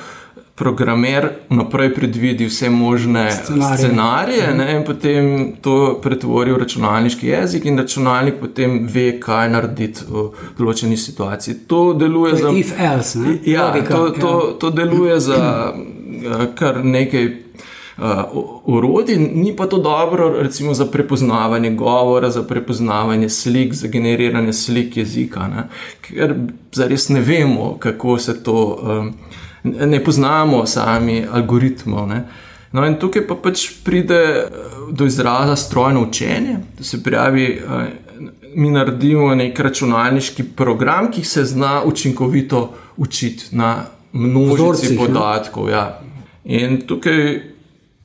programer 0.55 1.29
vnaprej 1.51 1.95
predvidi 1.95 2.47
vse 2.47 2.71
možne 2.71 3.31
Scenarije. 3.31 3.79
scenarije 3.79 4.55
ne, 4.55 4.77
in 4.77 4.85
potem 4.85 5.53
to 5.63 5.99
pretvori 6.03 6.53
v 6.53 6.59
računalniški 6.59 7.29
jezik, 7.29 7.65
in 7.65 7.79
računalnik 7.79 8.35
potem 8.41 8.87
ve, 8.87 9.21
kaj 9.21 9.49
narediti 9.51 10.07
v 10.09 10.29
določeni 10.59 10.97
situaciji. 10.97 11.65
To 11.67 11.93
deluje 11.99 12.37
za. 12.37 12.53
If 12.55 12.75
else, 12.79 13.19
ne? 13.19 13.39
Ja, 13.45 13.69
Logika, 13.69 13.95
to, 13.95 14.07
ja. 14.07 14.21
to, 14.21 14.35
to 14.61 14.71
deluje 14.71 15.19
za 15.21 15.41
eh, 15.75 16.47
kar 16.55 16.85
nekaj 16.85 17.27
uh, 17.99 18.23
orodij, 18.65 19.19
ni 19.19 19.57
pa 19.57 19.67
to 19.67 19.79
dobro, 19.79 20.29
recimo 20.43 20.75
za 20.75 20.87
prepoznavanje 20.87 21.71
govora, 21.71 22.31
za 22.31 22.43
prepoznavanje 22.43 23.29
slik, 23.29 23.75
za 23.75 23.89
generiranje 23.89 24.53
slik 24.53 24.97
jezika, 24.97 25.49
ne? 25.49 25.69
ker 26.01 26.35
zares 26.73 27.09
ne 27.09 27.21
vemo, 27.21 27.77
kako 27.79 28.19
se 28.19 28.43
to, 28.43 28.79
um, 28.83 29.13
ne 29.65 30.05
poznamo 30.05 30.67
sami 30.67 31.25
algoritmov. 31.33 32.09
Ne? 32.09 32.25
No, 32.73 32.85
in 32.87 32.99
tukaj 32.99 33.27
pa 33.27 33.37
pač 33.39 33.69
pride 33.85 34.21
eh, 34.21 34.49
do 34.93 35.07
izraza 35.07 35.57
strojno 35.57 36.03
učenje, 36.09 36.59
to 36.79 36.85
se 36.85 37.03
pravi. 37.03 37.61
Uh, 37.67 37.83
Mi 38.55 38.69
naredimo 38.71 39.33
nek 39.35 39.59
računalniški 39.59 40.45
program, 40.55 41.09
ki 41.11 41.25
se 41.27 41.43
zna 41.45 41.83
učinkovito 41.85 42.61
učiti 42.97 43.57
na 43.57 43.87
množici 44.13 44.97
podatkov. 44.97 45.69
Ja. 45.69 46.01
In 46.45 46.85
tukaj 46.87 47.41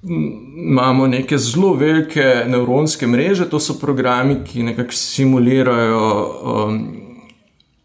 imamo 0.04 1.08
neke 1.08 1.38
zelo 1.38 1.74
velike 1.74 2.44
nevronske 2.48 3.08
mreže, 3.08 3.50
to 3.50 3.60
so 3.60 3.78
programi, 3.80 4.40
ki 4.46 4.64
nekako 4.64 4.92
simulirajo 4.92 6.08
um, 6.42 6.80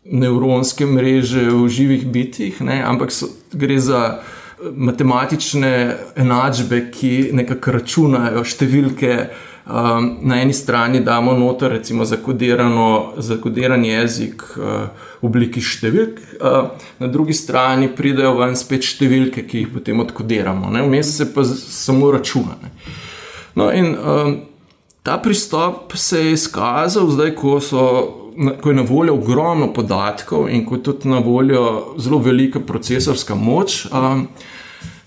nevronske 0.04 0.86
mreže 0.86 1.48
v 1.50 1.68
živih 1.68 2.06
bitjih, 2.06 2.60
ne? 2.62 2.82
ampak 2.86 3.12
so, 3.12 3.28
gre 3.54 3.78
za 3.80 4.02
eh, 4.18 4.68
matematične 4.76 5.72
enačbe, 6.16 6.88
ki 6.94 7.30
nekako 7.32 7.78
računajo 7.80 8.44
številke. 8.44 9.18
Um, 9.64 10.18
na 10.28 10.42
eni 10.42 10.52
strani 10.52 10.98
damo 11.00 11.32
noter, 11.32 11.70
recimo, 11.72 12.04
zakodiran 12.04 13.84
jezik 13.88 14.42
uh, 14.58 14.90
v 15.22 15.24
obliki 15.24 15.62
številk, 15.64 16.18
uh, 16.36 16.66
na 17.00 17.08
drugi 17.08 17.32
strani 17.32 17.88
pridejo 17.88 18.34
ven 18.42 18.58
spet 18.60 18.84
številke, 18.84 19.46
ki 19.48 19.62
jih 19.62 19.70
potem 19.72 20.04
odkodiramo, 20.04 20.68
vmes 20.68 21.14
se 21.16 21.30
pa 21.32 21.46
samo 21.48 22.12
računa. 22.12 22.58
Ne? 22.60 22.74
No, 23.56 23.70
in 23.72 23.94
um, 23.96 24.36
ta 25.02 25.16
pristop 25.18 25.96
se 25.96 26.20
je 26.26 26.32
izkazal, 26.32 27.08
zdaj, 27.10 27.34
ko, 27.38 27.56
so, 27.60 27.86
ko 28.62 28.70
je 28.70 28.74
na 28.74 28.82
voljo 28.82 29.14
ogromno 29.14 29.72
podatkov 29.72 30.48
in 30.50 30.66
ko 30.66 30.74
je 30.74 30.82
tudi 30.82 31.08
na 31.08 31.18
voljo 31.18 31.94
zelo 31.98 32.18
velika 32.18 32.60
procesorska 32.60 33.34
moč, 33.34 33.86
um, 33.86 34.28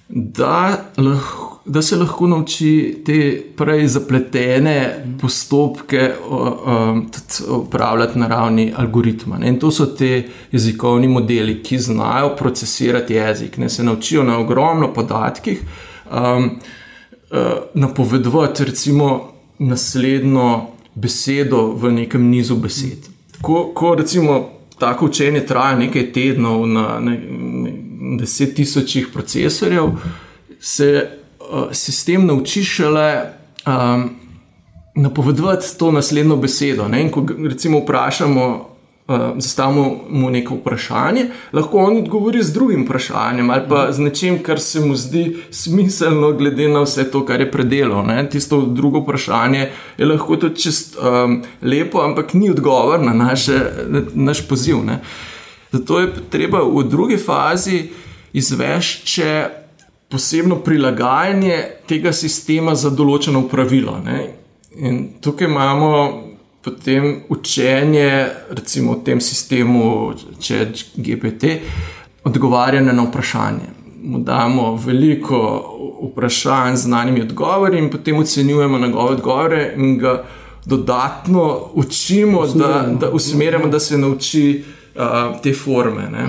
da, 0.10 0.78
lahko, 0.98 1.60
da 1.66 1.82
se 1.82 1.96
lahko 1.96 2.28
nauči 2.28 3.02
te 3.06 3.44
prej 3.58 3.88
zapletene 3.88 4.78
postopke 5.22 6.12
um, 6.30 7.10
upravljati 7.50 8.20
na 8.20 8.28
ravni 8.28 8.74
algoritma. 8.78 9.38
Ne. 9.38 9.50
In 9.50 9.60
to 9.60 9.72
so 9.72 9.86
te 9.86 10.24
jezikovni 10.52 11.08
modeli, 11.08 11.60
ki 11.64 11.80
znajo 11.80 12.36
procesirati 12.36 13.14
jezik, 13.14 13.58
ne 13.58 13.70
se 13.70 13.84
naučijo 13.84 14.24
na 14.24 14.38
ogromno 14.40 14.94
podatkih. 14.94 15.62
Um, 16.12 16.52
uh, 17.32 17.38
napovedovati, 17.74 18.66
recimo, 18.66 19.32
naslednjo 19.60 20.62
besedo 20.96 21.74
v 21.76 21.92
nekem 21.92 22.30
nizu 22.30 22.56
besed. 22.56 23.17
Ko, 23.42 23.72
ko 23.76 23.96
recimo 23.96 24.50
tako 24.80 25.06
učenje 25.06 25.46
traja 25.46 25.76
nekaj 25.76 26.12
tednov 26.14 26.68
na 26.68 27.00
ne, 27.00 27.18
deset 28.20 28.56
tisočih 28.56 29.08
procesorjev, 29.14 29.92
se 30.60 31.10
uh, 31.40 31.68
sistem 31.72 32.26
nauči 32.26 32.64
šele 32.64 33.24
um, 33.66 34.10
napovedovati 34.96 35.78
to 35.80 35.92
naslednjo 35.92 36.36
besedo. 36.36 36.88
Ne? 36.88 37.02
In 37.02 37.12
ko 37.12 37.26
recimo 37.50 37.80
vprašamo. 37.80 38.77
Uh, 39.08 39.16
zastavimo 39.36 40.00
mu 40.10 40.30
neko 40.30 40.56
vprašanje, 40.56 41.30
lahko 41.54 41.78
on 41.78 41.98
odgovori 41.98 42.42
z 42.44 42.54
drugim 42.54 42.82
vprašanjem 42.84 43.50
ali 43.50 43.62
pa 43.70 43.86
z 43.92 44.00
nečim, 44.00 44.42
kar 44.44 44.60
se 44.60 44.82
mu 44.84 44.96
zdi 44.96 45.38
smiselno, 45.52 46.32
glede 46.32 46.68
na 46.68 46.82
vse 46.82 47.06
to, 47.12 47.22
kar 47.26 47.40
je 47.40 47.52
predelal. 47.52 48.04
Ne? 48.06 48.30
Tisto 48.30 48.62
drugo 48.66 49.00
vprašanje 49.00 49.70
je 49.98 50.06
lahko 50.06 50.36
tudi 50.36 50.60
čist 50.60 50.98
um, 51.00 51.40
lepo, 51.62 52.02
ampak 52.04 52.34
ni 52.34 52.50
odgovor 52.50 53.00
na, 53.00 53.14
naše, 53.14 53.60
na 53.88 54.02
naš 54.14 54.44
poziv. 54.48 54.84
Ne? 54.86 55.00
Zato 55.72 56.00
je 56.00 56.12
treba 56.30 56.60
v 56.68 56.84
drugi 56.84 57.18
fazi 57.18 57.86
izvesti 58.34 59.08
še 59.08 59.32
posebno 60.12 60.60
prilagajanje 60.64 61.64
tega 61.88 62.12
sistema 62.12 62.76
za 62.76 62.90
določeno 62.90 63.48
pravilo. 63.48 64.00
Ne? 64.04 64.20
In 64.78 65.04
tukaj 65.22 65.48
imamo 65.48 66.27
potem 66.62 67.24
učenje, 67.30 68.28
recimo 68.50 68.94
v 68.94 69.04
tem 69.04 69.22
sistemu, 69.22 70.14
če 70.40 70.56
je 70.56 70.72
GPT, 70.96 71.44
odgovarjanje 72.24 72.94
na 72.94 73.04
vprašanje. 73.04 73.70
Mu 74.04 74.20
damo 74.20 74.76
veliko 74.76 75.40
vprašanj 76.12 76.76
z 76.76 76.82
znanimi 76.82 77.22
odgovori, 77.22 77.80
in 77.80 77.90
potem 77.90 78.18
ocenjujemo 78.18 78.80
njegove 78.80 79.16
odgovore 79.16 79.74
in 79.78 79.98
ga 79.98 80.24
dodatno 80.66 81.70
učimo, 81.74 82.40
da, 82.40 82.48
Usmerjamo. 82.48 83.00
da 83.00 83.10
usmerjamo, 83.10 83.68
da 83.68 83.80
se 83.80 83.98
nauči 83.98 84.64
uh, 84.96 85.42
te 85.42 85.54
forme. 85.54 86.10
Ne. 86.10 86.28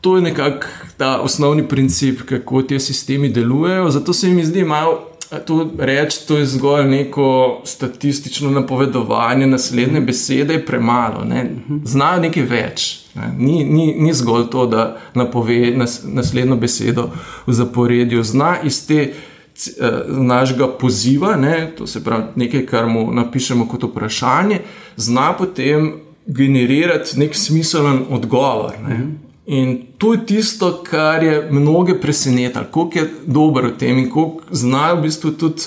To 0.00 0.16
je 0.16 0.22
nekako 0.22 0.66
ta 0.96 1.20
osnovni 1.20 1.68
princip, 1.68 2.20
kako 2.22 2.62
ti 2.62 2.80
sistemi 2.80 3.28
delujejo. 3.28 3.90
Zato 3.90 4.12
se 4.12 4.28
mi 4.28 4.44
zdi 4.44 4.64
malo 4.64 5.09
to 5.38 5.70
reči, 5.78 6.26
to 6.28 6.36
je 6.36 6.46
zgolj 6.46 6.84
neko 6.84 7.26
statistično 7.64 8.50
napovedovanje 8.50 9.46
naslednje 9.46 10.00
besede, 10.00 10.54
je 10.54 10.66
premalo. 10.66 11.24
Ne. 11.24 11.50
Znajo 11.84 12.20
nekaj 12.20 12.42
več. 12.42 13.00
Ne. 13.14 13.34
Ni, 13.38 13.64
ni, 13.64 13.94
ni 13.94 14.14
zgolj 14.14 14.44
to, 14.50 14.66
da 14.66 14.84
napove 15.14 15.72
nas, 15.76 16.00
naslednjo 16.04 16.56
besedo 16.56 17.10
v 17.46 17.52
zaporedju. 17.52 18.22
Zna 18.22 18.56
iz 18.64 18.86
te 18.86 19.12
c- 19.54 19.70
eh, 19.80 19.90
našega 20.08 20.68
poziva, 20.68 21.36
ne, 21.36 21.72
to 21.78 21.86
se 21.86 22.04
pravi 22.04 22.22
nekaj, 22.36 22.66
kar 22.66 22.86
mu 22.86 23.12
napišemo 23.12 23.68
kot 23.68 23.82
vprašanje, 23.84 24.60
zna 24.96 25.32
potem 25.32 25.92
generirati 26.26 27.18
nek 27.18 27.34
smiselen 27.34 28.04
odgovor. 28.10 28.72
Ne. 28.88 29.29
In 29.50 29.78
to 29.98 30.12
je 30.14 30.26
tisto, 30.26 30.82
kar 30.86 31.24
je 31.24 31.48
mnoge 31.50 31.96
presenetilo, 32.00 32.64
koliko 32.70 32.98
je 32.98 33.10
dober 33.26 33.66
v 33.66 33.78
tem 33.78 33.98
in 33.98 34.10
koliko 34.10 34.44
znajo 34.50 35.00
v 35.00 35.02
bistvu 35.08 35.30
tudi 35.30 35.62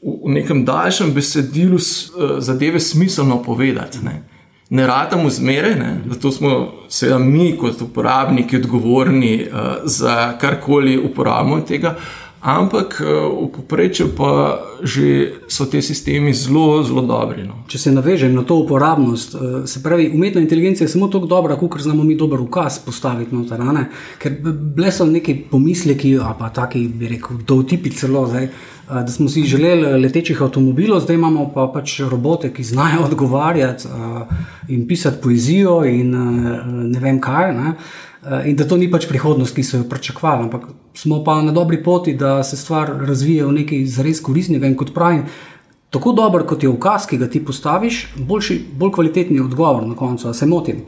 v 0.00 0.32
nekem 0.32 0.64
daljšem 0.64 1.12
besedilu 1.12 1.76
eh, 1.76 2.40
zadeve 2.40 2.80
smiselno 2.80 3.42
povedati. 3.42 3.98
Ne. 4.02 4.22
Ne 4.70 4.86
ratamo 4.86 5.30
zmeraj, 5.30 5.74
ne? 5.74 6.00
zato 6.08 6.30
smo 6.32 6.72
seveda 6.88 7.18
mi, 7.18 7.52
kot 7.56 7.82
uporabniki, 7.82 8.56
odgovorni 8.56 9.46
uh, 9.46 9.60
za 9.84 10.38
karkoli 10.38 10.98
uporabljamo 10.98 11.60
tega, 11.60 11.94
ampak 12.40 13.02
uh, 13.02 13.46
v 13.46 13.50
povprečju 13.50 14.14
pa 14.16 14.62
že 14.82 15.34
so 15.48 15.66
ti 15.66 15.82
sistemi 15.82 16.34
zelo, 16.34 16.82
zelo 16.82 17.02
dobri. 17.02 17.42
No. 17.42 17.66
Če 17.66 17.78
se 17.78 17.90
navežem 17.92 18.34
na 18.34 18.44
to 18.46 18.62
uporabnost, 18.62 19.34
eh, 19.34 19.66
se 19.66 19.82
pravi, 19.82 20.10
umetna 20.14 20.40
inteligenca 20.40 20.84
je 20.84 20.88
samo 20.88 21.08
tako 21.08 21.26
dobra, 21.26 21.56
kot 21.56 21.80
znamo 21.80 22.04
mi 22.04 22.16
dober 22.16 22.40
ukaz 22.40 22.78
postaviti 22.78 23.34
noter. 23.34 23.58
ne? 23.58 23.88
Ker 24.18 24.38
bile 24.54 24.92
so 24.92 25.06
neki 25.06 25.34
pomisleki, 25.50 26.18
a 26.22 26.34
pa 26.38 26.50
taki, 26.50 26.88
bi 26.88 27.08
rekel, 27.08 27.42
dovtipi 27.46 27.90
celo, 27.90 28.26
zdaj, 28.26 28.44
eh, 28.44 28.50
da 28.88 29.10
smo 29.10 29.28
si 29.28 29.42
želeli 29.42 29.98
letečih 30.02 30.42
avtomobilov, 30.42 31.00
zdaj 31.00 31.16
imamo 31.16 31.50
pa 31.54 31.66
pač 31.74 32.00
robote, 32.00 32.52
ki 32.52 32.64
znajo 32.64 33.04
odgovarjati 33.10 33.88
eh, 33.88 34.36
in 34.68 34.86
pisati 34.86 35.22
poezijo 35.22 35.84
in 35.84 36.14
eh, 36.14 36.62
ne 36.94 37.00
vem 37.00 37.20
kaj. 37.20 37.54
Ne? 37.54 37.74
Eh, 38.22 38.48
In 38.50 38.56
da 38.56 38.66
to 38.66 38.76
ni 38.76 38.90
pač 38.90 39.06
prihodnost, 39.08 39.54
ki 39.54 39.62
so 39.62 39.78
jo 39.78 39.84
pričakovali, 39.88 40.48
ampak 40.48 40.66
smo 40.94 41.24
pa 41.24 41.42
na 41.42 41.52
dobri 41.52 41.82
poti, 41.82 42.14
da 42.14 42.42
se 42.42 42.56
stvar 42.56 42.92
razvije 43.00 43.46
v 43.46 43.52
nekaj 43.52 43.84
zares 43.86 44.20
koristnega. 44.22 44.66
In 44.66 44.76
kot 44.76 44.94
pravim, 44.94 45.24
tako 45.90 46.12
dober 46.12 46.46
kot 46.46 46.62
je 46.62 46.68
ukaz, 46.68 47.06
ki 47.06 47.18
ga 47.18 47.28
ti 47.30 47.44
postaviš, 47.44 48.06
boljši, 48.16 48.60
bolj 48.78 48.92
kvalitetni 48.92 49.40
odgovor 49.40 49.86
na 49.86 49.96
koncu. 49.96 50.34
Se 50.34 50.46
motim? 50.46 50.82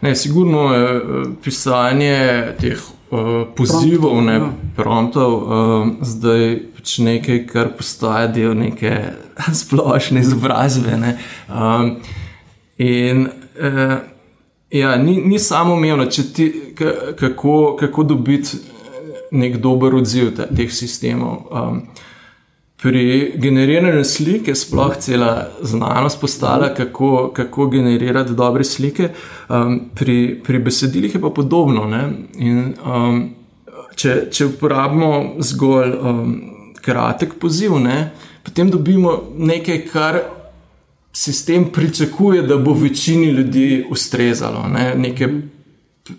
Ne, 0.00 0.16
sigurno 0.16 0.74
je 0.74 0.96
eh, 0.96 1.02
pisanje 1.44 2.18
teh 2.60 2.80
uh, 3.10 3.18
pozivov, 3.56 4.22
ne 4.22 4.34
ja. 4.34 4.48
promptov, 4.76 5.34
uh, 5.34 5.86
zdaj 6.00 6.58
pač 6.76 6.98
nekaj, 6.98 7.38
kar 7.48 7.70
postaja 7.78 8.26
del 8.28 8.52
neke 8.58 8.92
splošne 9.62 10.20
izobrazbe. 10.20 10.98
Ne. 11.00 11.16
Um, 11.48 11.96
in 12.76 13.28
uh, 13.56 13.96
ja, 14.70 14.96
ni, 14.96 15.16
ni 15.24 15.38
samo 15.38 15.74
umevno, 15.74 16.04
kako, 17.16 17.76
kako 17.80 18.02
dobiti 18.02 18.58
nek 19.34 19.60
dober 19.62 19.94
odziv 20.00 20.34
te, 20.36 20.48
teh 20.54 20.72
sistemov. 20.72 21.46
Um, 21.50 21.86
Pri 22.84 23.32
generiranju 23.40 24.02
slike 24.04 24.50
je 24.52 24.58
sploh 24.60 24.92
cela 25.00 25.46
znanost 25.64 26.18
postala, 26.20 26.66
kako, 26.76 27.30
kako 27.32 27.66
generirati 27.72 28.34
dobre 28.36 28.64
slike. 28.64 29.08
Um, 29.48 29.78
pri, 29.94 30.42
pri 30.44 30.58
besedilih 30.58 31.14
je 31.14 31.20
pa 31.20 31.30
podobno. 31.32 31.86
ne. 31.88 32.02
In, 32.36 32.74
um, 32.84 33.22
če, 33.96 34.14
če 34.30 34.50
uporabimo 34.52 35.40
zgolj 35.44 35.94
um, 35.96 36.34
kratek 36.84 37.38
poziv, 37.40 37.78
ne, 37.80 38.10
potem 38.44 38.70
dobimo 38.70 39.16
nekaj, 39.38 39.80
kar 39.88 40.20
sistem 41.14 41.70
pričakuje, 41.72 42.42
da 42.42 42.58
bo 42.58 42.74
večini 42.74 43.30
ljudi 43.32 43.84
ustrezalo, 43.90 44.66
ne, 44.68 44.92
neke 44.98 45.28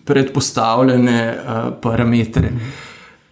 predpostavljene 0.06 1.20
uh, 1.36 1.68
parametre. 1.82 2.52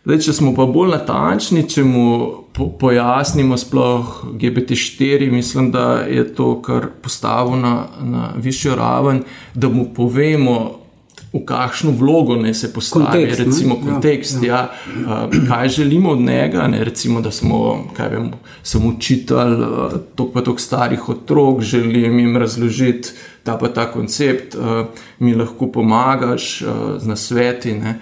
Zdaj, 0.03 0.17
če 0.19 0.33
smo 0.35 0.51
pa 0.51 0.65
bolj 0.67 0.97
natančni, 0.97 1.61
če 1.63 1.85
mu 1.87 2.07
po, 2.51 2.67
pojasnimo, 2.79 3.55
sploh 3.55 4.17
GPT-4, 4.35 5.29
mislim, 5.31 5.69
da 5.71 6.03
je 6.03 6.25
to, 6.35 6.57
kar 6.65 6.89
postavimo 7.01 7.55
na, 7.61 7.75
na 8.03 8.31
višjo 8.35 8.75
raven, 8.75 9.21
da 9.55 9.71
mu 9.71 9.87
povemo, 9.95 10.57
v 11.33 11.39
kakšno 11.47 11.95
vlogo 11.97 12.35
ne 12.37 12.51
se 12.53 12.67
postavi, 12.73 13.05
kontekst, 13.05 13.39
recimo 13.39 13.79
ne? 13.79 13.85
kontekst, 13.85 14.43
ja, 14.43 14.59
ja. 15.07 15.23
Ja, 15.23 15.47
kaj 15.47 15.71
želimo 15.79 16.11
od 16.11 16.19
njega, 16.21 16.67
ne? 16.67 16.83
recimo, 16.83 17.23
da 17.23 17.31
smo, 17.31 17.63
kaj 17.95 18.11
vem, 18.11 18.29
sem 18.63 18.85
učitelj, 18.91 19.55
tok 20.19 20.35
pa 20.35 20.43
tok 20.43 20.59
starih 20.61 21.09
otrok, 21.09 21.63
želim 21.63 22.19
jim 22.19 22.37
razložiti 22.37 23.15
ta 23.43 23.55
pa 23.57 23.71
ta 23.73 23.87
koncept, 23.91 24.55
mi 25.19 25.33
lahko 25.35 25.71
pomagaš 25.71 26.59
z 26.99 27.07
nasveti. 27.07 27.73
Ne? 27.79 27.99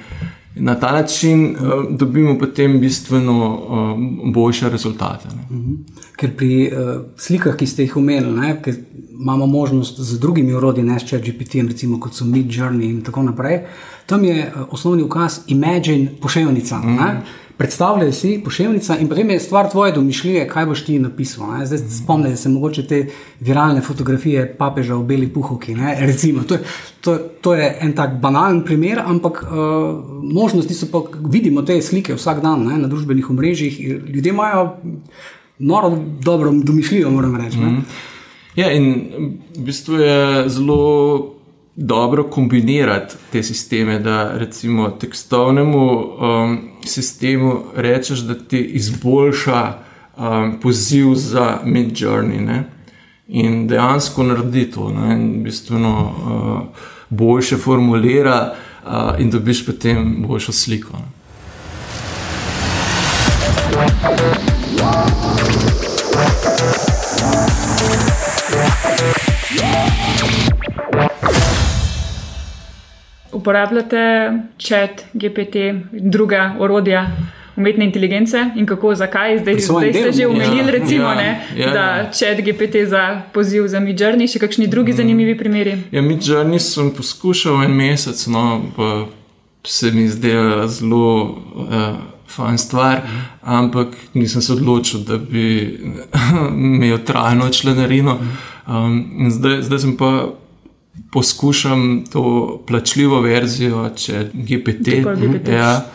Na 0.55 0.75
ta 0.75 0.91
način 0.91 1.55
uh, 1.55 1.59
dobimo 1.89 2.37
potem 2.39 2.79
bistveno 2.79 3.55
uh, 3.55 4.33
boljše 4.33 4.69
rezultate. 4.69 5.27
Ne. 5.35 5.57
Mhm. 5.57 5.73
Ker 6.15 6.35
pri 6.37 6.67
uh, 6.67 7.01
slikah, 7.17 7.55
ki 7.55 7.67
ste 7.67 7.83
jih 7.83 7.97
omenili, 7.97 8.53
imamo 9.21 9.45
možnost 9.45 9.99
z 9.99 10.19
drugimi 10.19 10.53
urodji, 10.53 10.83
ne 10.83 10.99
s 10.99 11.03
GPT, 11.03 11.53
recimo 11.67 11.99
kot 11.99 12.13
so 12.13 12.25
Mid 12.25 12.51
Journey 12.51 12.89
in 12.89 13.01
tako 13.01 13.23
naprej, 13.23 13.59
tam 14.05 14.23
je 14.23 14.51
uh, 14.55 14.61
osnovni 14.69 15.03
ukaz 15.03 15.39
Imagine 15.47 16.07
poševnica. 16.21 16.77
Mm 16.77 16.97
-hmm 16.97 17.21
predstavljaj 17.61 18.11
si 18.11 18.41
pošiljka 18.45 18.95
in 18.97 19.09
potem 19.09 19.29
je 19.29 19.39
stvar 19.39 19.69
tvoje 19.69 19.91
domišljije, 19.93 20.47
kaj 20.49 20.65
boš 20.65 20.81
ti 20.85 20.99
napisal. 20.99 21.51
Ne? 21.53 21.65
Zdaj 21.65 21.79
spomnite 21.93 22.37
se 22.37 22.49
mogoče 22.49 22.83
te 22.87 23.01
viralne 23.39 23.81
fotografije 23.81 24.47
papeža 24.57 24.95
v 24.97 25.03
beli 25.05 25.27
puhovki. 25.29 25.75
Recimo, 25.99 26.41
to, 26.43 26.57
je, 26.57 26.61
to, 27.01 27.17
to 27.41 27.53
je 27.53 27.67
en 27.81 27.93
tak 27.93 28.15
banalen 28.21 28.63
primer, 28.65 29.03
ampak 29.05 29.43
uh, 29.43 29.51
možnosti 30.23 30.73
so 30.73 30.89
pa, 30.91 31.03
vidimo 31.29 31.61
te 31.61 31.77
slike 31.81 32.17
vsak 32.17 32.41
dan 32.41 32.65
ne? 32.65 32.79
na 32.81 32.89
družbenih 32.89 33.29
omrežjih. 33.29 33.79
Ljudje 34.09 34.33
imajo 34.33 34.65
noro 35.59 35.93
dobro 36.25 36.51
domišljijo, 36.63 37.11
moram 37.11 37.35
reči. 37.35 37.57
Mm 37.57 37.61
-hmm. 37.61 37.81
Ja, 38.55 38.71
in 38.71 39.11
v 39.57 39.61
bistvu 39.61 39.95
je 39.95 40.49
zelo 40.49 41.35
dobro 41.75 42.23
kombinirati 42.23 43.15
te 43.31 43.43
sisteme, 43.43 43.99
da 43.99 44.31
recimo 44.37 44.89
tekstovnemu 44.89 45.87
um, 45.87 46.70
sistemu 46.85 47.63
rečeš, 47.75 48.19
da 48.19 48.35
ti 48.35 48.59
izboljša 48.59 49.73
um, 50.17 50.59
poziv 50.61 51.13
za 51.15 51.59
mid-journey 51.65 52.63
in 53.27 53.67
dejansko 53.67 54.23
naredi 54.23 54.71
to 54.71 54.89
ne? 54.89 55.13
in 55.13 55.43
bistveno 55.43 56.01
uh, 56.01 56.61
boljše 57.09 57.57
formulira 57.57 58.53
uh, 58.85 58.91
in 59.19 59.29
dobiš 59.31 59.65
potem 59.65 60.25
boljšo 60.27 60.51
sliko. 60.51 60.97
Ne? 60.97 61.21
Uporabljate 73.31 74.31
čat, 74.57 75.05
GPT, 75.13 75.55
druga 75.91 76.55
orodja 76.59 77.07
umetne 77.55 77.85
inteligence 77.85 78.45
in 78.55 78.65
kako, 78.65 78.95
zakaj. 78.95 79.39
Zdaj, 79.39 79.59
zdaj 79.59 79.93
ste 79.93 80.11
že 80.11 80.27
umenili, 80.27 80.67
ja, 80.67 80.71
recimo, 80.71 81.03
ja, 81.03 81.15
ne, 81.15 81.47
ja, 81.57 81.73
da 81.73 81.85
ja. 81.97 82.11
čat 82.11 82.41
GPT 82.41 82.87
za 82.87 83.21
poziv 83.33 83.67
za 83.67 83.79
Midjourney, 83.79 84.27
še 84.27 84.39
kakšni 84.39 84.67
drugi 84.67 84.93
mm. 84.93 84.97
zanimivi 84.97 85.37
primeri. 85.37 85.75
Ja, 85.91 86.01
Midjourney 86.01 86.59
sem 86.59 86.91
poskušal 86.95 87.63
en 87.65 87.75
mesec, 87.75 88.27
no, 88.27 88.61
pa 88.75 89.05
se 89.67 89.91
mi 89.91 90.07
zdelo 90.09 90.67
zelo. 90.67 91.37
Uh, 91.55 91.93
Fajn 92.31 92.55
stvar, 92.57 93.01
ampak 93.43 93.91
nisem 94.13 94.39
se 94.41 94.53
odločil, 94.53 95.01
da 95.03 95.17
bi 95.19 95.43
imel 96.55 97.01
trajno 97.03 97.49
članarino. 97.51 98.13
Um, 98.67 99.27
zdaj, 99.27 99.57
zdaj 99.67 99.79
sem 99.83 99.97
pa 99.99 100.29
poskušam 101.11 102.03
to 102.11 102.63
plačljivo 102.67 103.21
verzijo, 103.21 103.89
če 103.95 104.29
GPT. 104.33 104.87
Ja, 105.49 105.85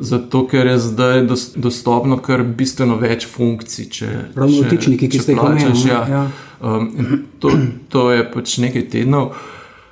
zato, 0.00 0.46
ker 0.46 0.66
je 0.66 0.78
zdaj 0.78 1.22
dostopno 1.56 2.18
kar 2.18 2.42
bistveno 2.42 2.96
več 3.00 3.26
funkcij. 3.26 3.88
Pravno 4.34 4.62
vtičniki, 4.62 5.08
ki 5.08 5.20
ste 5.20 5.32
jih 5.32 5.40
plačali. 5.40 5.88
Ja. 5.88 6.06
Ja. 6.10 6.24
Um, 6.60 7.24
to, 7.38 7.52
to 7.88 8.10
je 8.12 8.24
pač 8.32 8.58
nekaj 8.64 8.88
tednov. 8.92 9.36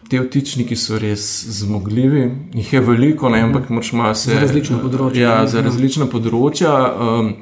Te 0.09 0.20
vtičniki 0.20 0.76
so 0.76 0.98
res 1.00 1.24
zmogljivi, 1.61 2.24
jih 2.54 2.72
je 2.72 2.80
veliko, 2.85 3.30
ne, 3.33 3.40
ampak 3.46 3.70
moč 3.72 3.92
ima 3.92 4.12
se. 4.14 4.35
Za 4.35 4.40
različna 4.44 4.80
področja. 4.83 5.20
Ja, 5.20 5.37
za 5.48 5.64
različna 5.64 6.09
področja. 6.12 6.74
Um, 6.92 7.33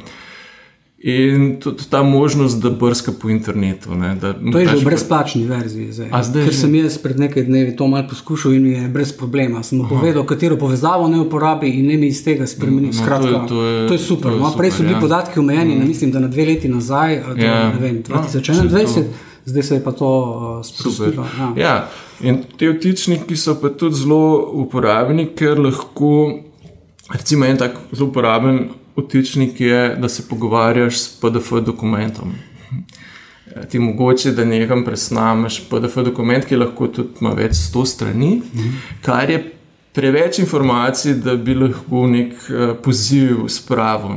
In 1.02 1.56
tudi 1.60 1.82
ta 1.90 2.02
možnost, 2.02 2.60
da 2.62 2.70
brska 2.70 3.12
po 3.12 3.28
internetu. 3.28 3.94
Ne, 3.94 4.14
da 4.14 4.32
to 4.52 4.58
je 4.58 4.68
že 4.68 4.76
v 4.76 4.84
brezplačni 4.84 5.46
verziji. 5.46 5.92
Zdaj. 5.92 6.10
Zdaj 6.22 6.44
Ker 6.44 6.52
že... 6.52 6.58
sem 6.58 6.74
jaz 6.74 6.98
pred 7.02 7.18
nekaj 7.18 7.42
dnevi 7.42 7.74
to 7.76 7.88
malo 7.90 8.06
poskušal 8.08 8.54
in 8.54 8.66
je 8.66 8.88
brez 8.88 9.10
problema. 9.12 9.62
Sem 9.66 9.82
mu 9.82 9.88
povedal, 9.90 10.22
katero 10.22 10.54
povezavo 10.56 11.08
ne 11.08 11.18
uporabi 11.18 11.74
in 11.74 11.90
ne 11.90 11.96
mi 11.98 12.06
iz 12.06 12.22
tega 12.22 12.46
spremeni. 12.46 12.86
No, 12.86 12.92
Skratka, 12.92 13.26
to, 13.26 13.34
je, 13.34 13.48
to, 13.48 13.64
je, 13.64 13.88
to 13.88 13.94
je 13.94 13.98
super. 13.98 14.30
To 14.30 14.36
je 14.36 14.42
no, 14.42 14.52
prej 14.54 14.70
so 14.70 14.82
bili 14.82 14.94
ja. 14.94 15.00
podatki 15.00 15.40
omejeni, 15.40 15.74
mm. 15.74 15.88
mislim, 15.88 16.10
da 16.10 16.22
na 16.22 16.28
dve 16.28 16.46
leti 16.46 16.68
nazaj, 16.68 17.14
ja. 17.36 17.72
ne 17.74 17.80
vem, 17.80 18.02
2021. 18.02 18.70
No, 18.70 19.04
Zdaj 19.44 19.62
se 19.62 19.74
je 19.74 19.84
pa 19.84 19.92
to 19.92 20.06
uh, 20.06 20.66
sprostilo. 20.66 21.26
Ja. 21.38 21.52
ja, 21.56 21.88
in 22.20 22.44
te 22.58 22.70
vtičniki 22.70 23.36
so 23.36 23.56
pa 23.58 23.72
tudi 23.74 23.98
zelo 23.98 24.52
uporabni, 24.62 25.26
ker 25.34 25.58
lahko, 25.58 26.12
recimo, 27.10 27.50
en 27.50 27.58
tak 27.58 27.74
zelo 27.90 28.12
uporaben 28.12 28.68
vtičnik 28.96 29.60
je, 29.60 29.96
da 30.00 30.08
se 30.08 30.28
pogovarjaš 30.28 30.98
s 30.98 31.20
PDF 31.20 31.52
dokumentom. 31.66 32.34
Ti 33.70 33.78
mogoče, 33.78 34.30
da 34.32 34.44
nekam 34.44 34.84
presnameš 34.84 35.60
PDF 35.68 35.96
dokument, 36.04 36.44
ki 36.44 36.56
lahko 36.56 36.88
tudi 36.88 37.20
ima 37.20 37.34
več 37.36 37.56
sto 37.56 37.84
strani, 37.84 38.40
kar 39.04 39.30
je 39.30 39.42
preveč 39.92 40.38
informacij, 40.38 41.14
da 41.14 41.36
bi 41.36 41.54
lahko 41.54 42.06
nek 42.08 42.32
uh, 42.32 42.72
poziv 42.82 43.46
spravil. 43.48 44.16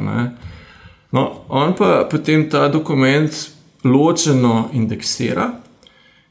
No, 1.12 1.26
on 1.50 1.76
pa 1.78 2.08
potem 2.12 2.50
ta 2.50 2.68
dokument 2.68 3.32
ločeno 3.84 4.70
indeksira 4.74 5.52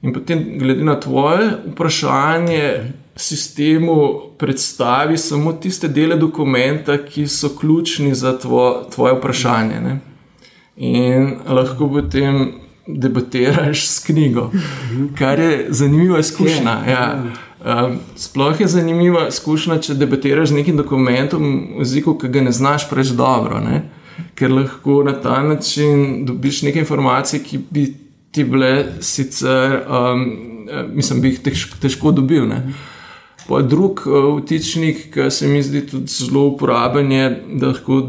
in 0.02 0.12
potem, 0.12 0.58
glede 0.58 0.84
na 0.84 0.98
tvoje 1.00 1.50
vprašanje, 1.72 2.92
sistemu 3.16 4.20
predstavi 4.38 5.18
samo 5.18 5.52
tiste 5.52 5.88
dele 5.88 6.16
dokumenta, 6.16 6.98
ki 7.06 7.26
so 7.28 7.48
ključni 7.60 8.14
za 8.14 8.38
tvo, 8.38 8.86
tvoje 8.94 9.14
vprašanje. 9.14 9.80
Ne? 9.80 9.98
In 10.76 11.36
lahko 11.48 11.88
potem 11.88 12.52
debatiraš 12.86 13.88
s 13.88 14.04
knjigo, 14.06 14.50
kar 15.18 15.40
je 15.40 15.66
zanimiva 15.68 16.18
izkušnja. 16.18 16.78
Ja. 16.88 17.22
Um, 17.64 17.96
sploh 18.16 18.60
je 18.60 18.66
zanimiva 18.68 19.28
izkušnja, 19.28 19.78
če 19.80 19.94
debatiraš 19.94 20.48
z 20.48 20.58
nekim 20.58 20.76
dokumentom 20.76 21.44
v 21.78 21.84
jeziku, 21.84 22.18
ki 22.18 22.28
ga 22.28 22.42
ne 22.44 22.52
znaš 22.52 22.88
preveč 22.90 23.14
dobro, 23.16 23.60
ne? 23.60 23.84
ker 24.34 24.52
lahko 24.52 25.02
na 25.02 25.12
ta 25.18 25.40
način 25.42 26.24
dobiš 26.26 26.62
nekaj 26.62 26.84
informacij, 26.84 27.40
ki 27.42 27.58
bi 27.70 27.86
ti 28.30 28.44
bile 28.44 29.00
sicer, 29.00 29.80
um, 29.88 30.26
mislim, 30.94 31.20
bi 31.22 31.32
jih 31.32 31.40
težko, 31.42 31.78
težko 31.82 32.12
dobil. 32.14 32.46
Ne? 32.50 32.60
Pa 33.48 33.60
drug 33.62 34.06
uh, 34.06 34.38
vtičnik, 34.38 35.10
ki 35.14 35.30
se 35.30 35.48
mi 35.48 35.62
zdi 35.62 35.84
tudi 35.86 36.08
zelo 36.08 36.46
uporaben, 36.54 37.12
je, 37.12 37.24
da 37.60 37.72
lahko 37.74 38.00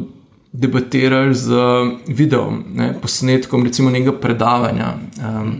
debatiraš 0.55 1.35
z 1.35 1.65
videom, 2.07 2.63
ne, 2.73 2.93
posnetkom, 3.01 3.65
recimo 3.67 3.91
nekega 3.91 4.15
predavanja. 4.19 4.93
Um, 5.19 5.57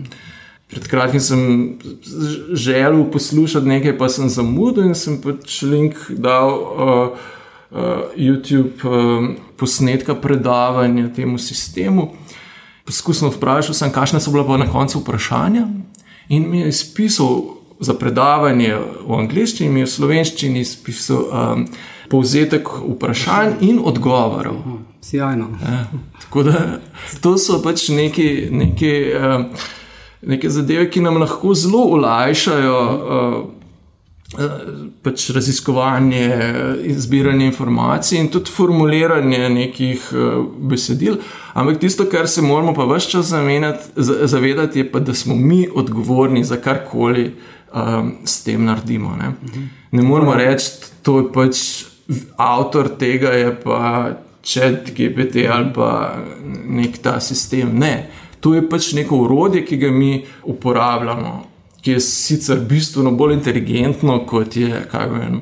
pred 0.72 0.88
kratkim 0.88 1.20
sem 1.22 1.42
želel 2.54 3.04
poslušati 3.12 3.68
nekaj, 3.68 3.98
pa 3.98 4.10
sem 4.10 4.30
zamudil 4.30 4.88
in 4.88 4.96
sem 4.96 5.20
pač 5.22 5.62
link 5.68 6.00
dal 6.10 6.56
uh, 6.56 7.20
uh, 7.72 8.16
YouTube 8.16 8.80
uh, 8.88 9.36
posnetka 9.60 10.16
predavanja 10.16 11.10
temu 11.16 11.38
sistemu. 11.38 12.14
Poskusno 12.86 13.32
vprašal 13.34 13.76
sem, 13.76 13.92
kakšne 13.92 14.24
so 14.24 14.32
bila 14.32 14.46
pa 14.48 14.58
na 14.62 14.72
koncu 14.72 15.02
vprašanja, 15.02 15.68
in 16.30 16.50
mi 16.50 16.64
je 16.64 16.72
izpisal 16.72 17.65
za 17.80 17.94
predavanje 17.94 18.76
v 19.08 19.20
angleščini, 19.20 19.84
v 19.84 19.90
slovenščini 19.90 20.64
pisal 20.86 21.26
um, 21.26 21.66
povzetek 22.12 22.70
vprašanj 22.96 23.58
in 23.68 23.82
odgovorov. 23.84 24.62
Sjajno. 25.06 25.50
Ja, 25.62 25.86
tako 26.22 26.46
da 26.48 26.62
to 27.22 27.36
so 27.38 27.60
pač 27.64 27.90
neki, 27.94 28.30
neki, 28.52 28.94
um, 29.20 29.50
neke 30.22 30.50
zadeve, 30.50 30.88
ki 30.90 31.04
nam 31.06 31.20
lahko 31.22 31.54
zelo 31.58 31.84
olajšajo 31.98 32.80
uh, 32.96 33.38
pač 35.06 35.30
raziskovanje, 35.36 36.30
zbiranje 36.98 37.46
informacij 37.46 38.20
in 38.20 38.30
tudi 38.34 38.52
formuliranje 38.52 39.50
nekih 39.50 40.08
besedil. 40.58 41.20
Ampak 41.54 41.80
tisto, 41.80 42.08
kar 42.12 42.28
se 42.28 42.42
moramo 42.42 42.74
pa 42.74 42.88
vse 42.90 43.10
čas 43.10 43.32
zavedati, 43.96 44.80
je 44.80 44.92
pa, 44.92 45.00
da 45.00 45.14
smo 45.14 45.36
mi 45.36 45.68
odgovorni 45.76 46.44
za 46.44 46.58
karkoli 46.58 47.36
um, 47.76 48.14
s 48.26 48.44
tem 48.44 48.64
naredimo. 48.66 49.16
Ne, 49.20 49.34
ne 49.92 50.04
moramo 50.04 50.34
reči, 50.34 50.72
da 51.06 51.18
je 51.20 51.26
pač 51.34 51.64
avtor 52.38 52.96
tega, 53.00 53.34
je 53.36 53.52
pa 53.64 53.82
čet 54.46 54.94
GPT 54.94 55.48
ali 55.50 55.74
pa 55.74 55.90
nek 56.66 57.02
ta 57.02 57.20
sistem. 57.20 57.76
Ne, 57.80 58.10
to 58.40 58.54
je 58.56 58.64
pač 58.70 58.94
neko 58.94 59.26
urodje, 59.26 59.66
ki 59.66 59.78
ga 59.78 59.92
mi 59.92 60.24
uporabljamo 60.44 61.56
ki 61.86 61.92
je 61.92 62.00
sicer 62.02 62.60
bistveno 62.66 63.12
bolj 63.12 63.36
inteligentno 63.36 64.24
kot 64.26 64.56
je 64.58 64.80
vem, 64.92 65.36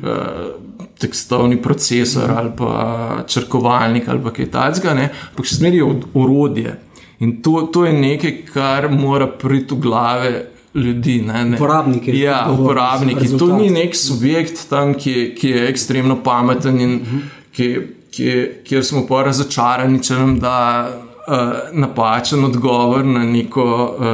uh, 0.00 0.86
tekstovni 0.98 1.58
procesor 1.62 2.30
ali 2.32 2.52
pa 2.56 3.24
črkovalnik 3.28 4.08
ali 4.08 4.32
kaj 4.36 4.48
takega, 4.54 4.94
ampak 4.96 5.44
še 5.44 5.58
zmeraj 5.58 5.76
je 5.76 5.88
urodje. 6.22 6.72
In 7.20 7.34
to, 7.44 7.66
to 7.72 7.84
je 7.84 7.92
nekaj, 7.92 8.32
kar 8.48 8.88
mora 8.88 9.26
priti 9.28 9.76
v 9.76 9.80
glave. 9.84 10.32
Ljudi, 10.74 11.22
ne, 11.26 11.44
ne. 11.44 11.56
Uporabniki. 11.56 12.12
Ja, 12.18 12.46
uporabniki. 12.52 13.38
To 13.38 13.46
ni 13.56 13.70
nek 13.70 13.96
subjekt 13.96 14.68
tam, 14.70 14.94
ki, 14.94 15.32
ki 15.38 15.50
je 15.50 15.68
ekstremno 15.68 16.20
pameten 16.22 16.80
in 16.80 16.94
uh 16.94 17.12
-huh. 17.12 17.20
ki, 17.52 17.78
ki, 18.10 18.46
kjer 18.64 18.84
smo 18.84 19.06
pa 19.06 19.22
razočarani, 19.22 20.02
če 20.02 20.14
nam 20.14 20.38
da 20.38 20.90
uh, 21.28 21.36
napačen 21.72 22.44
odgovor 22.44 23.04
na 23.04 23.24
neko 23.24 23.96
uh, 23.98 24.06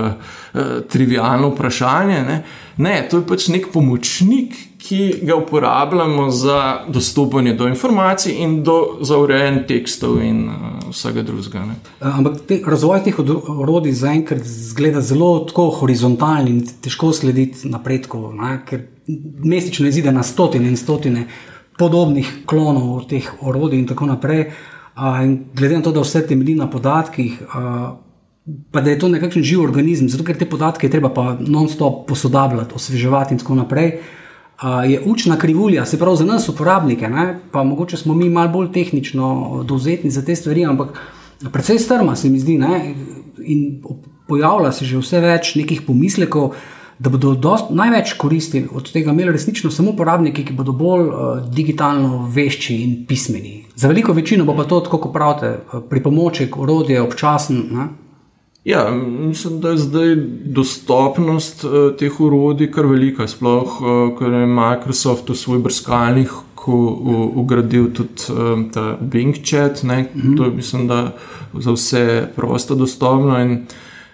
uh, 0.54 0.62
trivijalno 0.88 1.48
vprašanje. 1.48 2.22
Ne? 2.22 2.42
Ne, 2.76 2.94
to 3.10 3.20
je 3.20 3.26
pač 3.26 3.48
nek 3.48 3.70
pomočnik, 3.72 4.54
ki 4.86 5.00
ga 5.26 5.34
uporabljamo 5.36 6.28
za 6.30 6.58
dostopanje 6.88 7.54
do 7.58 7.66
informacij 7.68 8.36
in 8.44 8.62
do 8.62 8.76
zaurejanja 9.00 9.64
tekstov 9.66 10.20
in 10.22 10.44
uh, 10.48 10.54
vsega 10.92 11.24
drugega. 11.26 11.64
Ne? 11.66 11.74
Ampak 12.00 12.44
te, 12.46 12.60
razvoj 12.66 13.02
teh 13.08 13.18
orodij 13.18 13.96
zaenkrat 13.98 14.44
zgleda 14.44 15.00
zelo 15.00 15.48
horizontalni 15.80 16.54
in 16.54 16.62
težko 16.84 17.10
slediti 17.12 17.68
napredku, 17.72 18.28
ne? 18.36 18.60
ker 18.68 18.86
mesečno 19.44 19.88
izide 19.88 20.12
na 20.12 20.22
stotine 20.22 20.68
in 20.68 20.76
stotine 20.76 21.26
podobnih 21.78 22.44
klonov 22.46 23.08
teh 23.10 23.26
orodij 23.40 23.78
in 23.78 23.86
tako 23.86 24.12
naprej. 24.12 24.50
In 24.96 25.38
glede 25.54 25.76
na 25.76 25.82
to, 25.84 25.92
da 25.92 26.00
vse 26.00 26.22
temelji 26.26 26.54
na 26.56 26.70
podatkih, 26.70 27.42
pa 28.70 28.80
da 28.80 28.90
je 28.90 28.98
to 28.98 29.08
nekakšen 29.08 29.42
živ 29.42 29.62
organizem, 29.62 30.08
zato 30.08 30.24
ker 30.24 30.38
te 30.38 30.46
podatke 30.46 30.86
je 30.86 30.90
treba 30.90 31.10
pa 31.10 31.36
non-stop 31.40 32.06
posodabljati, 32.08 32.74
osveževati 32.74 33.34
in 33.34 33.42
tako 33.42 33.54
naprej, 33.54 33.98
je 34.88 35.00
učna 35.04 35.36
krivulja, 35.38 35.84
se 35.84 35.98
pravi 35.98 36.16
za 36.16 36.24
nas, 36.24 36.48
uporabnike, 36.48 37.08
ne? 37.08 37.40
pa 37.52 37.64
mogoče 37.64 37.96
smo 37.96 38.14
mi 38.14 38.30
malo 38.30 38.52
bolj 38.52 38.72
tehnično 38.72 39.64
dovzetni 39.68 40.10
za 40.10 40.24
te 40.24 40.36
stvari, 40.36 40.64
ampak 40.64 41.00
precej 41.52 41.78
strma 41.78 42.16
se 42.16 42.30
mi 42.30 42.38
zdi. 42.38 42.58
Ne? 42.58 42.94
In 43.44 43.82
pojavlja 44.28 44.72
se 44.72 44.84
že 44.84 44.98
vse 44.98 45.20
več 45.20 45.54
nekih 45.54 45.82
pomislekov 45.86 46.54
da 46.98 47.10
bodo 47.10 47.34
dost, 47.34 47.70
največ 47.70 48.14
koristili 48.16 48.68
od 48.72 48.88
tega 48.92 49.12
imeli 49.12 49.32
resnično 49.32 49.70
samo 49.70 49.90
uporabniki, 49.92 50.44
ki 50.44 50.54
bodo 50.56 50.72
bolj 50.72 51.08
uh, 51.08 51.16
digitalno 51.52 52.22
vešči 52.32 52.76
in 52.82 52.94
pismeni. 53.08 53.64
Za 53.76 53.88
veliko 53.88 54.12
večino 54.16 54.44
bo 54.44 54.54
pa 54.56 54.64
to, 54.64 54.80
kot 54.80 55.12
pravite, 55.12 55.58
pripomoček, 55.90 56.56
orodje, 56.56 57.02
občasen. 57.02 57.62
Ne? 57.70 57.88
Ja, 58.66 58.90
mislim, 59.18 59.60
da 59.60 59.68
je 59.68 59.78
zdaj 59.78 60.16
dostopnost 60.44 61.64
uh, 61.64 61.96
teh 61.98 62.20
urodij 62.20 62.70
kar 62.74 62.86
velika. 62.86 63.28
Sploh, 63.30 63.76
uh, 63.80 64.18
ker 64.18 64.32
je 64.32 64.46
Microsoft 64.46 65.28
v 65.30 65.36
svoj 65.38 65.60
brskalnik 65.62 66.32
ugradil 66.66 67.92
tudi 67.94 68.26
uh, 68.34 68.64
ta 68.74 68.98
Bing 69.00 69.36
chat. 69.44 69.82
Mm 69.82 69.90
-hmm. 69.90 70.36
To 70.36 70.44
je, 70.44 70.50
mislim, 70.50 70.86
da 70.86 71.14
za 71.54 71.72
vse 71.72 72.28
prosto 72.36 72.74
dostopno. 72.74 73.38
In, 73.40 73.66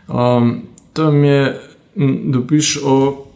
um, 0.08 0.62
tam 0.92 1.24
je 1.24 1.60
dobiš 2.24 2.78
o 2.84 3.26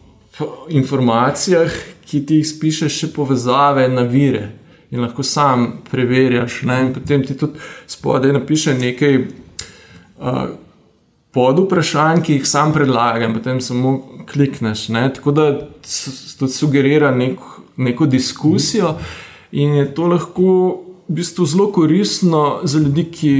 informacijah, 0.69 1.71
ki 2.05 2.25
ti 2.25 2.35
jih 2.35 2.53
pišeš, 2.61 2.99
še 2.99 3.07
povezave 3.07 3.89
na 3.89 4.01
vire. 4.01 4.51
In 4.91 5.01
lahko 5.01 5.23
sam 5.23 5.81
preverjaš. 5.91 6.61
Ne? 6.61 6.81
In 6.81 6.93
potem 6.93 7.25
ti 7.25 7.37
tudi 7.37 7.59
spodaj 7.87 8.33
napiše 8.33 8.73
nekaj 8.73 9.17
uh, 9.17 10.66
pod 11.31 11.59
vprašanj, 11.59 12.23
ki 12.23 12.39
jih 12.39 12.47
sam 12.47 12.73
predlagam, 12.73 13.33
potem 13.33 13.61
samo 13.61 13.99
klikneš. 14.31 14.87
Ne? 14.89 15.07
Tako 15.13 15.31
da 15.31 15.47
to 16.39 16.47
sugerira 16.47 17.11
nek, 17.15 17.39
neko 17.77 18.05
diskusijo, 18.05 18.95
in 19.51 19.75
je 19.75 19.93
to 19.95 20.07
lahko 20.07 20.51
v 21.07 21.15
bistvu 21.19 21.45
zelo 21.45 21.71
koristno 21.71 22.59
za 22.63 22.79
ljudi, 22.79 23.05
ki 23.11 23.33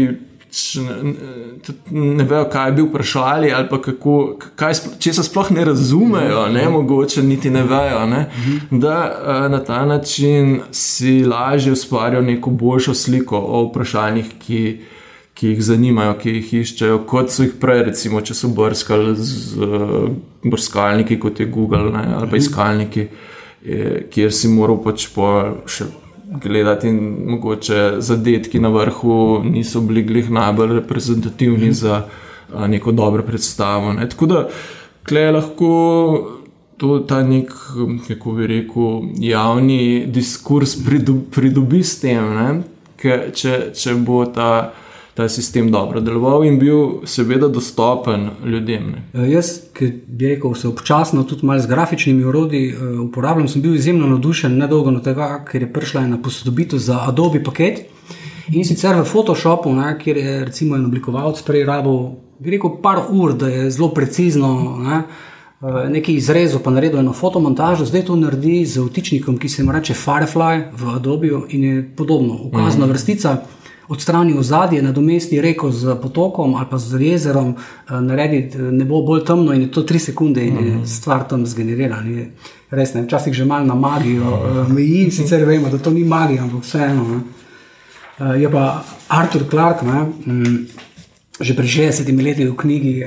ne, 1.92 2.14
ne 2.16 2.24
vejo, 2.24 2.46
kaj 2.52 2.72
bi 2.72 2.82
vprašali, 2.82 3.52
ali 3.52 3.82
kako, 3.84 4.38
kaj, 4.56 4.74
če 5.00 5.14
se 5.14 5.24
sploh 5.24 5.52
ne 5.52 5.66
razumejo, 5.68 6.46
ne, 6.54 6.64
mogoče 6.72 7.24
niti 7.24 7.50
ne 7.50 7.64
vejo. 7.68 8.06
Ne, 8.08 8.26
da 8.72 9.48
na 9.52 9.60
ta 9.64 9.86
način 9.86 10.62
si 10.72 11.24
lažje 11.26 11.72
ustvarijo 11.72 12.22
neko 12.22 12.50
boljšo 12.50 12.94
sliko 12.94 13.40
o 13.40 13.64
vprašanjih, 13.68 14.32
ki, 14.40 14.62
ki 15.38 15.54
jih 15.54 15.62
zanimajo, 15.62 16.16
ki 16.18 16.32
jih 16.40 16.54
iščejo, 16.64 17.02
kot 17.10 17.30
so 17.30 17.46
jih 17.46 17.54
prej, 17.62 17.84
recimo, 17.92 18.24
če 18.26 18.34
so 18.34 18.50
brskali 18.58 19.14
z 19.16 19.70
brskalniki, 20.48 21.20
kot 21.22 21.40
je 21.40 21.46
Google 21.52 21.92
ne, 21.94 22.04
ali 22.18 22.30
pa 22.32 22.40
iskalniki, 22.40 23.06
kjer 24.14 24.34
si 24.34 24.50
moral 24.50 24.80
pač 24.82 25.06
po 25.14 25.28
še 25.70 25.86
gledati, 26.42 26.90
in 26.90 26.98
mogoče 27.34 28.00
zadetki 28.04 28.60
na 28.60 28.72
vrhu 28.74 29.44
niso 29.46 29.82
bili 29.86 30.04
glih 30.08 30.32
najbolj 30.34 30.74
reprezentativni 30.80 31.70
mm. 31.70 31.78
za 31.84 32.00
a, 32.54 32.68
neko 32.68 32.92
dobro 32.92 33.24
predstavo. 33.24 33.94
Ne. 33.94 34.10
Tako 34.10 34.26
da 34.26 34.48
je 35.20 35.32
lahko 35.32 35.70
to 36.78 37.00
ta 37.00 37.22
nek, 37.24 37.54
kako 38.08 38.32
bi 38.32 38.48
rekel, 38.48 39.00
javni 39.22 40.06
diskurs 40.08 40.76
pridobi 41.32 41.84
s 41.84 42.00
tem, 42.02 42.34
ne, 42.34 42.50
če, 43.34 43.56
če 43.74 43.96
bo 44.02 44.26
ta 44.26 44.74
ta 45.18 45.30
sistem 45.30 45.72
dobro 45.72 46.02
deloval 46.02 46.44
in 46.46 46.60
bil, 46.60 46.82
seveda, 47.10 47.48
dostopen 47.50 48.30
ljudem. 48.46 48.92
Ne. 48.92 49.24
E, 49.24 49.32
jaz, 49.32 49.48
ki 49.74 49.88
bi 50.08 50.28
rekel, 50.30 50.54
se 50.54 50.68
občasno 50.68 51.24
tudi 51.26 51.46
malo 51.46 51.60
z 51.60 51.68
grafičnimi 51.68 52.26
urodji 52.26 52.68
e, 52.70 52.90
uporabljam, 53.02 53.48
sem 53.50 53.62
bil 53.62 53.74
izjemno 53.76 54.08
navdušen, 54.12 54.60
nedolgo 54.62 54.94
na 54.94 55.02
tega, 55.02 55.32
ker 55.48 55.66
je 55.66 55.72
prišla 55.74 56.04
ena 56.06 56.22
posodobitev 56.22 56.80
za 56.80 57.00
Adobe 57.08 57.42
paket. 57.44 57.88
In 58.54 58.66
sicer 58.66 58.94
v 59.02 59.08
Photoshopu, 59.10 59.74
ne, 59.74 59.96
kjer 59.98 60.22
je 60.22 60.38
recimo 60.46 60.78
en 60.78 60.86
oblikovalec 60.86 61.42
prej 61.50 61.66
rabo, 61.66 61.98
bi 62.38 62.54
rekel, 62.54 62.78
par 62.86 63.08
ur, 63.10 63.34
da 63.34 63.50
je 63.50 63.72
zelo 63.74 63.90
precizno. 63.98 64.54
Ne, 64.86 65.04
e, 65.66 65.90
Nekaj 65.98 66.22
izrezov, 66.22 66.62
pa 66.62 66.78
naredil 66.78 67.02
eno 67.02 67.18
fotomontažo, 67.18 67.90
zdaj 67.90 68.06
to 68.12 68.22
naredi 68.22 68.62
z 68.70 68.86
vtičnikom, 68.86 69.42
ki 69.42 69.50
se 69.50 69.66
mu 69.66 69.74
reče 69.74 69.98
Firefly 69.98 70.68
v 70.78 70.96
Adobe 70.96 71.34
in 71.50 71.70
je 71.72 71.86
podobno. 71.98 72.38
Ukazna 72.54 72.86
mm. 72.86 72.94
vrstica, 72.94 73.40
odstrani 73.90 74.38
ozadje, 74.38 74.82
nadomesti 74.82 75.42
reko 75.42 75.72
z 75.72 75.96
potokom 76.02 76.56
ali 76.56 76.66
pa 76.70 76.78
z 76.78 77.02
jezerom, 77.02 77.56
eh, 77.56 78.02
naredi 78.02 78.50
nebo 78.72 79.02
bolj 79.02 79.26
temno 79.26 79.54
in 79.54 79.62
je 79.62 79.72
to 79.72 79.84
tri 79.84 80.00
sekunde 80.00 80.46
in 80.46 80.56
je 80.56 80.76
mhm. 80.76 80.86
stvar 80.86 81.28
tam 81.28 81.46
zgenerirana. 81.46 82.26
Res 82.72 82.94
ne, 82.94 83.04
včasih 83.04 83.34
že 83.34 83.46
malo 83.46 83.66
na 83.66 83.76
magijo 83.76 84.24
eh, 84.24 84.74
meji, 84.74 85.12
sicer 85.12 85.46
vemo, 85.46 85.70
da 85.70 85.78
to 85.78 85.92
ni 85.92 86.04
magija, 86.04 86.44
ampak 86.44 86.64
vseeno. 86.64 87.08
Ne. 87.08 87.20
Eh, 88.20 88.42
je 88.42 88.52
pa 88.52 88.84
Arthur 89.08 89.50
Clark, 89.50 89.82
ne, 89.82 90.06
mm, 90.26 90.68
že 91.40 91.54
pred 91.54 91.70
60 91.70 92.24
leti 92.24 92.46
v 92.50 92.56
knjigi 92.58 93.06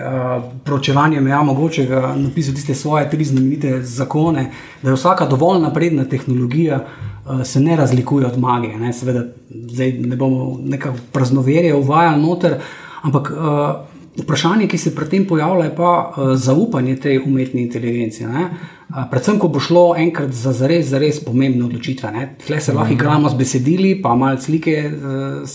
Pročevanje 0.64 1.20
meja 1.20 1.42
mogočega 1.42 2.14
napisal 2.16 2.54
tiste 2.54 2.74
svoje 2.74 3.10
tri 3.10 3.24
znamenite 3.24 3.82
zakone, 3.82 4.52
da 4.82 4.90
je 4.90 4.94
vsaka 4.94 5.26
dovolj 5.26 5.58
napredna 5.60 6.04
tehnologija, 6.04 6.78
Eh, 6.78 7.09
se 7.44 7.60
ne 7.60 7.76
razlikuje 7.76 8.26
od 8.26 8.38
magije. 8.38 8.78
Ne? 8.78 8.92
Seveda, 8.92 9.24
zdaj 9.50 9.92
ne 9.92 10.16
bomo 10.16 10.58
nekako 10.64 10.98
praznoverje 11.12 11.74
uvajali 11.74 12.22
noter, 12.22 12.58
ampak 13.02 13.30
uh, 13.30 14.22
vprašanje, 14.22 14.68
ki 14.68 14.78
se 14.78 14.94
pri 14.94 15.08
tem 15.08 15.26
pojavlja, 15.26 15.64
je 15.64 15.76
pa 15.76 15.92
uh, 16.10 16.34
zaupanje 16.34 16.96
tej 16.96 17.22
umetni 17.26 17.62
inteligenci. 17.62 18.26
Uh, 18.26 19.04
predvsem, 19.10 19.38
ko 19.38 19.48
bo 19.48 19.60
šlo 19.60 19.94
enkrat 19.98 20.32
za 20.32 20.52
zares, 20.52 20.90
zares 20.90 21.22
pomembne 21.24 21.64
odločitve. 21.64 22.28
Tle 22.46 22.60
se 22.60 22.72
lahko 22.72 22.92
mhm. 22.92 22.98
igramo 22.98 23.30
z 23.30 23.34
besedili, 23.34 23.94
pa 24.02 24.14
malo 24.14 24.40
slike 24.40 24.76
uh, 24.90 25.48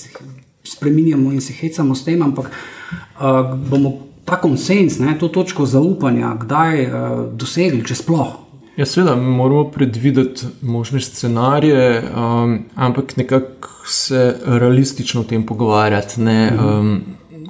spremenjamo 0.63 1.31
in 1.31 1.41
se 1.41 1.53
hecamo 1.53 1.95
s 1.95 2.03
tem, 2.03 2.21
ampak 2.21 2.49
uh, 2.49 3.55
bomo 3.69 3.93
ta 4.25 4.39
konsens, 4.41 4.99
ne, 4.99 5.13
to 5.19 5.27
točko 5.27 5.65
zaupanja, 5.65 6.33
kdaj 6.41 6.85
uh, 6.85 6.91
dosegli, 7.37 7.83
če 7.85 7.95
sploh. 8.01 8.44
Ja, 8.75 8.85
seveda, 8.85 9.15
moramo 9.15 9.71
predvideti 9.71 10.45
možne 10.61 10.99
scenarije, 10.99 12.03
um, 12.17 12.59
ampak 12.75 13.17
nekako 13.17 13.69
se 13.87 14.35
realistično 14.45 15.21
o 15.21 15.23
tem 15.23 15.45
pogovarjati, 15.45 16.21
ne 16.21 16.51
um, 16.59 17.01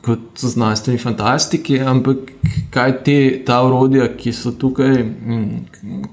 kot 0.05 0.19
znanstveni 0.38 0.99
fantastiki, 1.01 1.79
ampak 1.79 2.17
kaj 2.69 2.93
te, 3.03 3.15
ta 3.45 3.63
urodja, 3.65 4.05
ki 4.17 4.33
so 4.33 4.51
tukaj, 4.51 5.01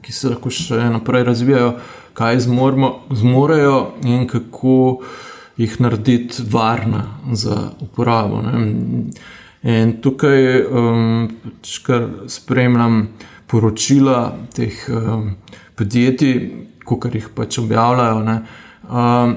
ki 0.03 0.15
se 0.17 0.31
lahko 0.33 0.51
še 0.51 0.81
naprej 0.95 1.27
razvijajo, 1.29 1.75
kaj 2.17 2.41
zmormo, 2.47 2.95
zmorejo 3.11 3.83
in 4.09 4.25
kako 4.31 5.03
jih 5.61 5.77
narediti 5.81 6.47
varna 6.49 7.05
za 7.33 7.59
uporabo. 7.85 8.41
Ne. 8.47 8.65
In 9.63 9.93
tukaj 10.01 10.65
um, 10.65 11.29
kar 11.85 12.09
spremljam 12.33 13.05
poročila 13.53 14.33
teh 14.57 14.73
um, 14.89 15.35
podjetij, 15.77 16.37
kot 16.89 17.07
jih 17.13 17.29
pač 17.37 17.59
objavljajo. 17.61 18.39
Um, 18.89 19.35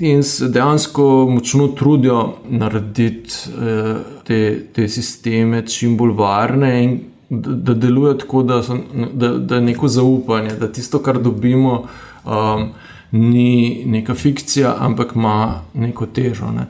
in 0.00 0.22
dejansko 0.24 1.06
močno 1.28 1.68
trudijo 1.76 2.22
narediti 2.48 3.52
uh, 3.52 4.00
te, 4.24 4.40
te 4.72 4.88
sisteme 4.88 5.60
čim 5.68 5.98
bolj 6.00 6.16
varne 6.16 6.72
in 6.84 6.98
da, 7.30 7.52
da 7.68 7.74
delujejo 7.74 8.14
tako, 8.24 8.42
da, 8.42 8.62
so, 8.62 8.78
da, 9.12 9.34
da 9.38 9.60
je 9.60 9.66
neko 9.68 9.88
zaupanje, 9.88 10.56
da 10.58 10.72
tisto, 10.72 10.98
kar 10.98 11.20
dobimo, 11.22 11.84
um, 12.24 12.70
ni 13.10 13.84
neka 13.86 14.14
fikcija, 14.14 14.74
ampak 14.78 15.14
ima 15.14 15.60
neko 15.74 16.06
težo. 16.06 16.50
Ne. 16.54 16.66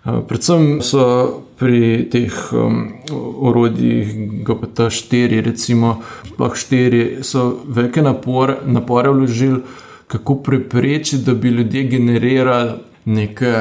Uh, 0.00 0.22
predvsem 0.24 0.80
so 0.80 1.02
pri 1.60 2.08
teh 2.08 2.32
um, 2.56 2.88
orodjih 3.44 4.14
GPT-4, 4.48 5.42
recimo, 5.44 6.00
sploh 6.24 6.56
4, 6.56 7.20
so 7.20 7.60
velike 7.68 8.00
napore, 8.02 8.56
napore 8.64 9.12
vložili, 9.12 9.60
kako 10.08 10.40
preprečiti, 10.42 11.24
da 11.24 11.34
bi 11.34 11.48
ljudje 11.48 11.82
generirali 11.84 12.72
neke 13.04 13.52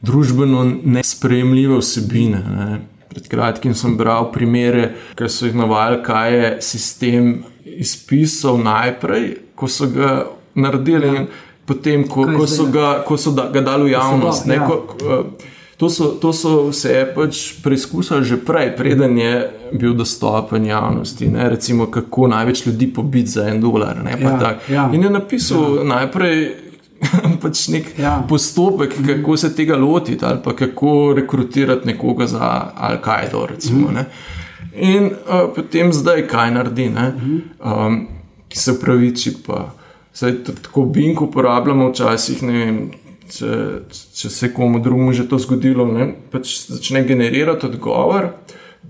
družbeno 0.00 0.64
nespremljive 0.84 1.78
vsebine. 1.78 2.42
Ne. 2.56 2.80
Pred 3.10 3.26
kratkim 3.28 3.74
sem 3.74 3.96
bral 3.98 4.30
primere, 4.32 4.92
ki 5.18 5.28
so 5.28 5.50
jih 5.50 5.56
navajali, 5.58 5.98
kaj 6.06 6.36
je 6.36 6.52
sistem 6.62 7.32
izpisal 7.64 8.62
najprej, 8.62 9.32
ko 9.58 9.68
so 9.68 9.90
ga 9.90 10.12
naredili, 10.54 11.10
ja. 11.10 11.26
potem, 11.66 12.06
ko, 12.08 12.24
ko 12.36 12.46
so, 12.46 12.68
ga, 12.70 13.00
ko 13.06 13.18
so 13.18 13.34
ga 13.34 13.60
dali 13.60 13.90
v 13.90 13.96
javnost. 13.96 14.46
Ja. 14.46 14.54
Ne, 14.54 14.62
ko, 14.66 14.78
uh, 15.02 15.50
To 15.82 15.90
so, 15.90 16.04
to 16.14 16.30
so 16.32 16.68
vse 16.70 17.10
pač 17.10 17.38
preizkusili 17.58 18.22
že 18.22 18.36
prej, 18.38 18.68
preden 18.78 19.18
je 19.18 19.50
bil 19.74 19.96
dostopen 19.98 20.62
javnosti. 20.66 21.26
Ne? 21.26 21.48
Recimo, 21.50 21.88
kako 21.90 22.28
največ 22.30 22.66
ljudi 22.66 22.86
pobiti 22.86 23.30
za 23.30 23.48
en 23.50 23.58
dolar. 23.60 23.98
Ja, 24.20 24.54
ja. 24.68 24.90
In 24.94 25.02
je 25.02 25.10
napisal 25.10 25.76
ja. 25.76 25.84
najprej 25.84 26.54
pač 27.42 27.66
nek 27.74 27.98
ja. 27.98 28.22
postopek, 28.28 28.94
kako 29.06 29.36
se 29.36 29.50
tega 29.56 29.76
lotiti, 29.76 30.24
ali 30.24 30.38
kako 30.58 31.14
rekrutirati 31.18 31.86
nekoga 31.86 32.30
za 32.30 32.70
Al-Kaido. 32.78 33.48
Mhm. 33.50 33.98
In 34.78 35.10
uh, 35.10 35.50
potem 35.54 35.92
zdaj, 35.92 36.28
kaj 36.30 36.54
naredi, 36.54 36.88
mhm. 36.94 37.38
um, 37.58 38.06
ki 38.48 38.58
se 38.58 38.78
upraviči. 38.78 39.34
Pa, 39.46 39.72
Zdaj, 40.14 40.32
tako 40.62 40.82
Bing 40.84 41.22
uporabljamo 41.22 41.88
včasih, 41.88 42.42
ne 42.42 42.52
vem, 42.52 42.90
če, 43.32 43.52
če 44.16 44.30
se 44.30 44.52
komu 44.54 44.80
drugemu 44.82 45.12
že 45.16 45.28
to 45.28 45.38
zgodilo, 45.40 45.86
ne, 45.88 46.12
pač 46.32 46.56
začne 46.68 47.04
generirati 47.08 47.66
odgovor, 47.70 48.28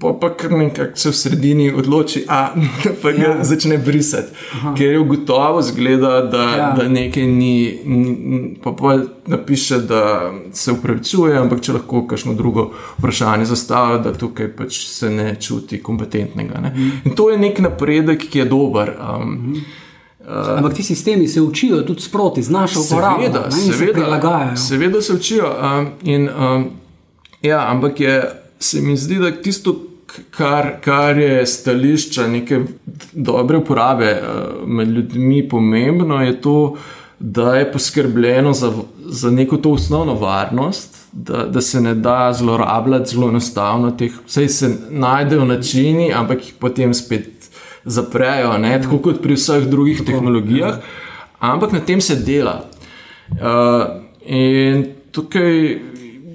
pa 0.00 0.12
pa 0.20 0.31
kar 0.35 0.55
nekako 0.57 0.98
se 0.98 1.11
v 1.11 1.16
sredini 1.16 1.66
odloči, 1.70 2.24
a 2.28 2.40
pa 3.02 3.12
ga 3.12 3.22
ja. 3.22 3.35
začne 3.46 3.78
brisati, 3.78 4.33
Aha. 4.57 4.72
ker 4.78 4.94
je 4.96 5.02
gotovo 5.07 5.62
zgleda, 5.62 6.14
da, 6.33 6.46
ja. 6.57 6.70
da 6.78 6.88
nekaj 6.88 7.28
ni, 7.28 7.55
ni 7.85 8.40
pa 8.62 8.72
pa 8.78 8.96
napiše, 9.31 9.78
da 9.87 10.33
se 10.52 10.72
upravičuje, 10.72 11.37
ampak 11.38 11.62
če 11.62 11.76
lahko 11.76 12.07
kakšno 12.11 12.35
drugo 12.38 12.70
vprašanje 12.98 13.46
zastavi, 13.52 14.00
da 14.09 14.16
tukaj 14.16 14.50
pač 14.59 14.81
se 14.88 15.12
ne 15.12 15.37
čuti 15.40 15.83
kompetentnega. 15.83 16.64
Ne. 16.66 16.74
Mhm. 16.74 16.90
In 17.05 17.16
to 17.18 17.31
je 17.31 17.38
nek 17.38 17.62
napredek, 17.62 18.26
ki 18.33 18.44
je 18.44 18.50
dober. 18.50 18.96
Um, 18.98 19.33
mhm. 19.38 19.64
Uh, 20.29 20.59
Ampak 20.59 20.75
ti 20.75 20.83
sistemi 20.83 21.29
se 21.29 21.41
učijo 21.41 21.83
tudi 21.83 22.01
sproti, 22.01 22.43
znaš 22.43 22.77
uporabljati. 22.77 23.33
Seveda, 23.33 23.57
ne, 23.57 23.73
seveda, 23.79 24.53
se. 24.57 24.57
Seveda 24.57 25.03
se 25.03 25.13
učijo. 25.13 25.47
Um, 25.47 25.87
in, 26.03 26.29
um, 26.29 26.71
ja, 27.43 27.71
ampak 27.71 28.01
je, 28.01 28.43
se 28.59 28.81
mi 28.81 28.97
zdi, 28.97 29.19
da 29.19 29.31
tisto, 29.43 29.77
kar, 30.31 30.81
kar 30.81 31.19
je 31.19 31.47
stališča 31.47 32.27
neke 32.27 32.61
dobre 33.13 33.59
uporabe 33.59 34.23
uh, 34.23 34.69
med 34.69 34.89
ljudmi 34.89 35.49
pomembno, 35.49 36.23
je 36.23 36.41
to, 36.41 36.77
da 37.19 37.57
je 37.57 37.73
poskrbljeno 37.73 38.53
za, 38.53 38.73
za 39.05 39.31
neko 39.31 39.57
to 39.57 39.71
osnovno 39.71 40.15
varnost. 40.15 41.03
Da, 41.13 41.45
da 41.45 41.61
se 41.61 41.81
ne 41.81 41.95
da 41.95 42.33
zlorabljati 42.33 43.11
zelo 43.11 43.29
enostavno, 43.29 43.97
vse 44.27 44.49
se 44.49 44.77
najdejo 44.91 45.45
načini, 45.45 46.13
ampak 46.13 46.39
jih 46.45 46.55
potem 46.59 46.95
spet 46.95 47.41
zaprejo, 47.85 48.59
ne? 48.59 48.77
tako 48.83 48.99
kot 48.99 49.23
pri 49.23 49.35
vseh 49.35 49.66
drugih 49.71 49.99
tako, 49.99 50.11
tehnologijah, 50.11 50.79
ja. 50.79 51.51
ampak 51.53 51.73
na 51.73 51.81
tem 51.81 52.01
se 52.01 52.16
dela. 52.16 52.64
Uh, 53.33 54.03
in 54.27 54.85
tukaj 55.12 55.79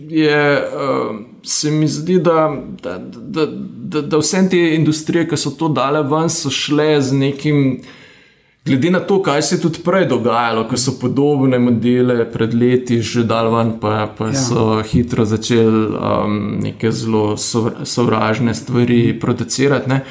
je, 0.09 0.63
uh, 0.75 1.15
se 1.43 1.71
mi 1.71 1.87
zdi, 1.87 2.19
da, 2.19 2.61
da, 2.83 2.97
da, 2.97 3.45
da, 3.77 4.01
da 4.01 4.17
vse 4.17 4.49
te 4.49 4.59
industrije, 4.75 5.27
ki 5.29 5.37
so 5.37 5.53
to 5.59 5.69
dale 5.69 6.03
ven, 6.03 6.29
so 6.29 6.49
šle 6.49 7.01
z 7.01 7.13
nekim. 7.13 7.79
Glede 8.67 8.89
na 8.91 8.99
to, 8.99 9.21
kaj 9.23 9.41
se 9.41 9.55
je 9.55 9.61
tudi 9.61 9.79
prej 9.79 10.09
dogajalo, 10.11 10.65
ko 10.67 10.77
so 10.77 10.97
podobne 10.99 11.55
modele 11.59 12.25
pred 12.31 12.51
leti 12.53 12.97
že 13.01 13.23
dal 13.23 13.47
ven, 13.53 13.77
pa, 13.79 14.09
pa 14.17 14.27
ja. 14.27 14.33
so 14.35 14.81
hitro 14.83 15.23
začeli 15.25 15.85
um, 15.95 16.57
neke 16.63 16.91
zelo 16.91 17.37
sovražne 17.37 18.53
stvari 18.53 19.19
producirati. 19.19 19.89
Ne? 19.89 20.01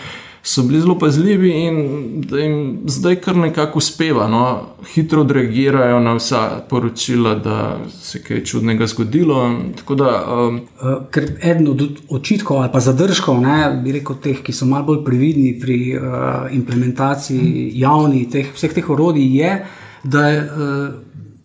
So 0.46 0.62
bili 0.62 0.80
zelo 0.80 0.98
pazljivi 0.98 1.50
in 1.50 1.76
da 2.20 2.38
jim 2.38 2.78
zdaj 2.86 3.16
kar 3.16 3.36
nekako 3.36 3.78
uspeva. 3.78 4.28
No, 4.28 4.60
hitro 4.94 5.20
odreagirajo 5.20 6.00
na 6.00 6.14
vsa 6.14 6.62
poročila, 6.70 7.34
da 7.34 7.78
se 8.00 8.18
je 8.18 8.22
kaj 8.22 8.44
čudnega 8.44 8.86
zgodilo. 8.86 9.60
Da, 9.88 10.36
um, 10.48 10.56
uh, 10.56 11.06
Ker 11.10 11.24
eden 11.42 11.68
od 11.68 11.82
očitkov 12.08 12.60
ali 12.60 12.70
pa 12.72 12.80
zadržkov, 12.80 13.40
ne, 13.40 13.80
bi 13.84 13.92
rekel, 13.98 14.16
teh, 14.22 14.42
ki 14.42 14.52
so 14.52 14.70
malo 14.70 14.86
bolj 14.92 15.02
previdni 15.04 15.56
pri 15.60 15.80
uh, 15.96 16.04
implementaciji 16.52 17.72
javnih 17.74 18.30
teh, 18.30 18.54
vseh 18.54 18.74
teh 18.74 18.90
orodij, 18.90 19.26
je, 19.40 19.58
da 20.04 20.28
je. 20.28 20.40
Uh, 20.44 20.94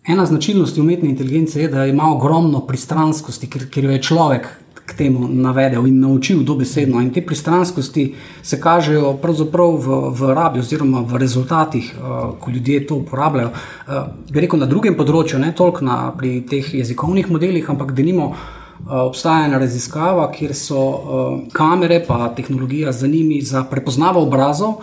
Ena 0.06 0.24
značilnost 0.26 0.78
umetne 0.78 1.08
inteligence 1.08 1.60
je, 1.60 1.68
da 1.70 1.84
ima 1.86 2.08
ogromno 2.10 2.64
pristranskosti, 2.66 3.46
ker, 3.46 3.68
ker 3.70 3.84
jo 3.84 3.92
je 3.92 4.00
človek 4.02 4.48
k 4.92 4.96
temu 4.98 5.28
navedel 5.28 5.86
in 5.88 6.00
naučil 6.00 6.42
dobesedno. 6.44 7.00
In 7.00 7.10
te 7.12 7.22
pristranskosti 7.24 8.14
se 8.42 8.60
kažejo 8.60 9.16
pravzaprav 9.22 9.76
v, 9.76 10.00
v 10.12 10.34
rabi 10.36 10.60
oziroma 10.60 11.00
v 11.00 11.18
rezultatih, 11.18 11.92
uh, 11.96 12.34
ko 12.40 12.50
ljudje 12.50 12.86
to 12.86 13.00
uporabljajo. 13.00 13.50
Uh, 13.50 13.94
bi 14.30 14.44
rekel 14.44 14.60
na 14.60 14.68
drugem 14.68 14.96
področju, 14.96 15.40
ne 15.40 15.54
toliko 15.56 15.84
na, 15.84 16.00
pri 16.16 16.42
teh 16.48 16.74
jezikovnih 16.74 17.30
modelih, 17.30 17.70
ampak 17.70 17.96
da 17.96 18.02
nimo. 18.02 18.34
Uh, 18.82 19.06
obstaja 19.06 19.46
ena 19.46 19.60
raziskava, 19.62 20.24
kjer 20.34 20.56
so 20.58 20.80
uh, 20.82 21.34
kamere 21.54 22.00
in 22.02 22.24
tehnologija 22.36 22.92
za 22.92 23.06
njimi 23.06 23.38
za 23.40 23.62
prepoznavo 23.70 24.24
obrazov 24.26 24.82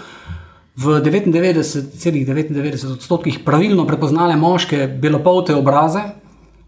v 0.79 1.03
99,99 1.03 2.23
,99 2.23 2.93
odstotkih 2.93 3.39
pravilno 3.45 3.83
prepoznale 3.87 4.35
moške 4.39 4.87
belopolte 4.87 5.55
obraze, 5.55 5.99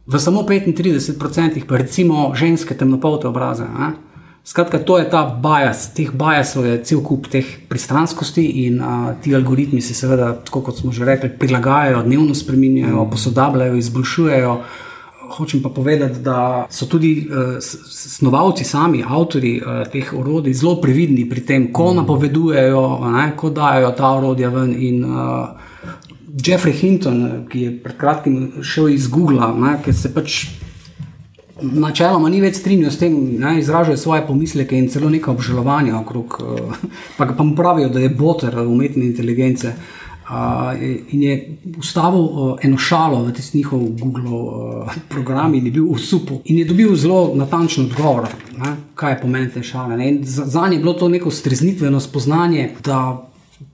v 0.05 0.19
samo 0.19 0.43
35%, 0.43 1.65
pa 1.67 1.77
recimo 1.77 2.31
ženske 2.35 2.77
temnopolte 2.77 3.27
obraze. 3.27 3.63
Ne? 3.63 3.93
Skratka, 4.43 4.79
to 4.79 4.97
je 4.97 5.05
ta 5.05 5.21
bias, 5.29 5.93
teh 5.93 6.09
biasov 6.09 6.65
je 6.65 6.79
cel 6.81 7.03
kup 7.05 7.29
teh 7.29 7.45
pristranskosti 7.69 8.65
in 8.65 8.81
a, 8.81 9.13
ti 9.21 9.35
algoritmi 9.37 9.81
se 9.81 9.93
seveda, 9.93 10.33
tako 10.41 10.63
kot 10.65 10.81
smo 10.81 10.91
že 10.91 11.05
rekli, 11.05 11.29
prilagajajo, 11.29 12.01
dnevno 12.01 12.33
spremenjajo, 12.33 13.05
posodabljajo, 13.11 13.75
izboljšujejo. 13.77 14.55
Hočem 15.31 15.61
pa 15.63 15.69
povedati, 15.69 16.19
da 16.19 16.65
so 16.69 16.89
tudi 16.89 17.29
uh, 17.29 17.61
snovalci, 17.61 18.65
sami 18.65 19.03
avtori 19.07 19.61
uh, 19.61 19.85
teh 19.87 20.09
orodij, 20.17 20.57
zelo 20.57 20.75
previdni 20.81 21.29
pri 21.29 21.45
tem, 21.45 21.69
ko 21.71 21.93
napovedujejo, 21.93 22.81
ne, 23.13 23.29
ko 23.37 23.53
dajo 23.53 23.93
ta 23.95 24.09
orodja 24.17 24.49
ven. 24.49 24.73
In, 24.73 25.05
uh, 25.05 25.70
Jeffrey 26.37 26.73
Hinton, 26.73 27.45
ki 27.49 27.61
je 27.61 27.71
pred 27.83 27.97
kratkim 27.97 28.63
šel 28.63 28.89
iz 28.89 29.07
Google, 29.07 29.47
ne, 29.59 29.77
ki 29.83 29.93
se 29.93 30.13
pač 30.13 30.45
načeloma 31.61 32.29
ni 32.31 32.41
več 32.41 32.57
strinjal 32.61 32.91
s 32.91 32.99
tem, 33.01 33.15
da 33.41 33.53
izražajo 33.59 33.97
svoje 33.97 34.25
pomisleke 34.27 34.77
in 34.77 34.89
celo 34.89 35.09
nekaj 35.09 35.35
obžalovanja 35.35 35.97
okrog, 35.99 36.37
uh, 36.41 36.85
pa 37.17 37.27
pa 37.37 37.43
mu 37.43 37.55
pravijo, 37.55 37.89
da 37.89 37.99
je 37.99 38.09
boter 38.09 38.59
umetne 38.65 39.05
inteligence. 39.05 39.75
Uh, 40.31 40.77
in 41.11 41.23
je 41.25 41.33
ustavil 41.77 42.21
uh, 42.21 42.51
eno 42.63 42.77
šalo 42.79 43.17
v 43.25 43.33
tisti 43.35 43.57
njihov 43.57 43.81
Google 43.99 44.37
uh, 44.37 44.93
program 45.09 45.57
in 45.57 45.65
je 45.65 45.71
bil 45.75 45.89
v 45.91 45.97
supu. 45.99 46.39
In 46.45 46.61
je 46.61 46.65
dobil 46.69 46.95
zelo 46.95 47.33
natančen 47.35 47.89
odgovor, 47.89 48.29
ne, 48.55 48.75
kaj 48.95 49.11
je 49.11 49.19
pomen 49.21 49.49
te 49.51 49.63
šale. 49.63 49.97
Za, 50.23 50.45
za 50.45 50.67
njih 50.67 50.79
je 50.79 50.83
bilo 50.85 50.93
to 50.93 51.09
neko 51.09 51.31
streznitveno 51.31 51.99
spoznanje, 51.99 52.69
da 52.83 53.30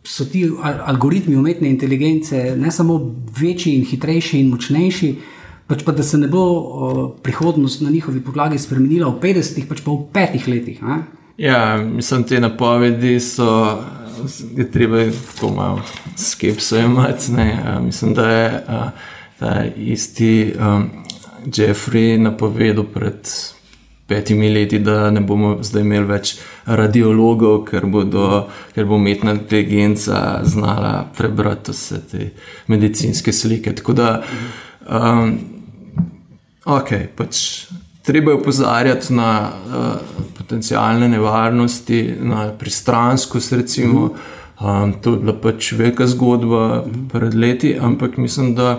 so 0.08 0.26
ti 0.26 0.46
algoritmi 0.62 1.36
umetne 1.36 1.70
inteligence 1.70 2.56
ne 2.58 2.72
samo 2.72 3.15
večji 3.39 3.76
in 3.76 3.86
hitrejši 3.86 4.39
in 4.39 4.50
močnejši, 4.50 5.12
pač 5.67 5.84
pa 5.84 5.91
da 5.91 6.04
se 6.04 6.17
ne 6.17 6.28
bo 6.32 6.43
prihodnost 7.24 7.82
na 7.82 7.89
njihovi 7.91 8.24
podlagi 8.24 8.60
spremenila 8.60 9.12
v 9.12 9.20
50-ih, 9.20 9.67
pač 9.67 9.84
pa 9.84 9.91
v 9.91 10.08
petih 10.13 10.48
letih. 10.48 10.82
Ne? 10.84 11.02
Ja, 11.38 11.78
mislim, 11.78 12.24
te 12.24 12.39
napovedi 12.39 13.20
so, 13.20 13.50
je 14.56 14.72
treba 14.72 15.04
to 15.39 15.52
malo 15.54 15.82
skepso 16.15 16.80
imeti. 16.80 17.32
Ne. 17.32 17.80
Mislim, 17.84 18.13
da 18.13 18.30
je 18.32 18.63
ta 19.39 19.65
isti 19.76 20.54
um, 20.56 20.89
Jeffrey 21.46 22.17
napovedal 22.17 22.88
pred 22.93 23.28
petimi 24.08 24.50
leti, 24.50 24.80
da 24.80 25.12
ne 25.12 25.22
bomo 25.22 25.58
zdaj 25.62 25.84
imeli 25.84 26.08
več 26.08 26.34
radiologov, 26.65 27.65
ker, 27.67 27.86
bodo, 27.91 28.48
ker 28.76 28.88
bo 28.88 28.96
umetna 28.96 29.36
inteligenca 29.36 30.41
znala 30.48 30.93
prebrati 31.17 31.76
vse 31.76 32.02
te 32.12 32.30
medicinske 32.72 33.34
slike. 33.34 33.76
Tako 33.76 33.98
da, 33.98 34.12
um, 34.88 35.36
ok, 36.65 36.93
pač 37.20 37.43
treba 38.08 38.32
je 38.32 38.39
opozarjati 38.39 39.13
na 39.13 39.32
uh, 39.52 40.24
potencijalne 40.38 41.10
nevarnosti, 41.12 42.02
na 42.22 42.48
pristranskost. 42.60 43.54
Recimo, 43.60 44.10
um, 44.62 44.93
to 45.04 45.17
je 45.17 45.24
bila 45.26 45.36
pač 45.43 45.74
velika 45.76 46.08
zgodba 46.08 46.86
pred 47.12 47.36
leti, 47.36 47.76
ampak 47.76 48.15
mislim, 48.17 48.56
da 48.56 48.78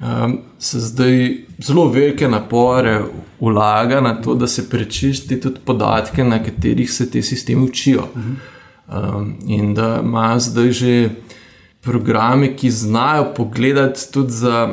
um, 0.00 0.38
se 0.58 0.80
zdaj 0.80 1.36
zelo 1.58 1.88
velike 1.88 2.28
napore 2.28 3.00
vlaga 3.40 4.00
na 4.00 4.14
to, 4.22 4.34
da 4.34 4.46
se 4.46 4.70
prečisti 4.70 5.40
tudi 5.40 5.60
podatke, 5.64 6.24
na 6.24 6.42
katerih 6.42 6.92
se 6.92 7.10
ti 7.10 7.22
sistemi 7.22 7.64
učijo. 7.64 8.08
Um, 8.88 9.34
in 9.46 9.74
da 9.74 10.00
imajo 10.02 10.40
zdaj 10.40 10.70
že 10.70 11.10
programe, 11.80 12.56
ki 12.56 12.70
znajo 12.70 13.32
pogledati 13.36 14.00
tudi 14.12 14.32
za 14.32 14.68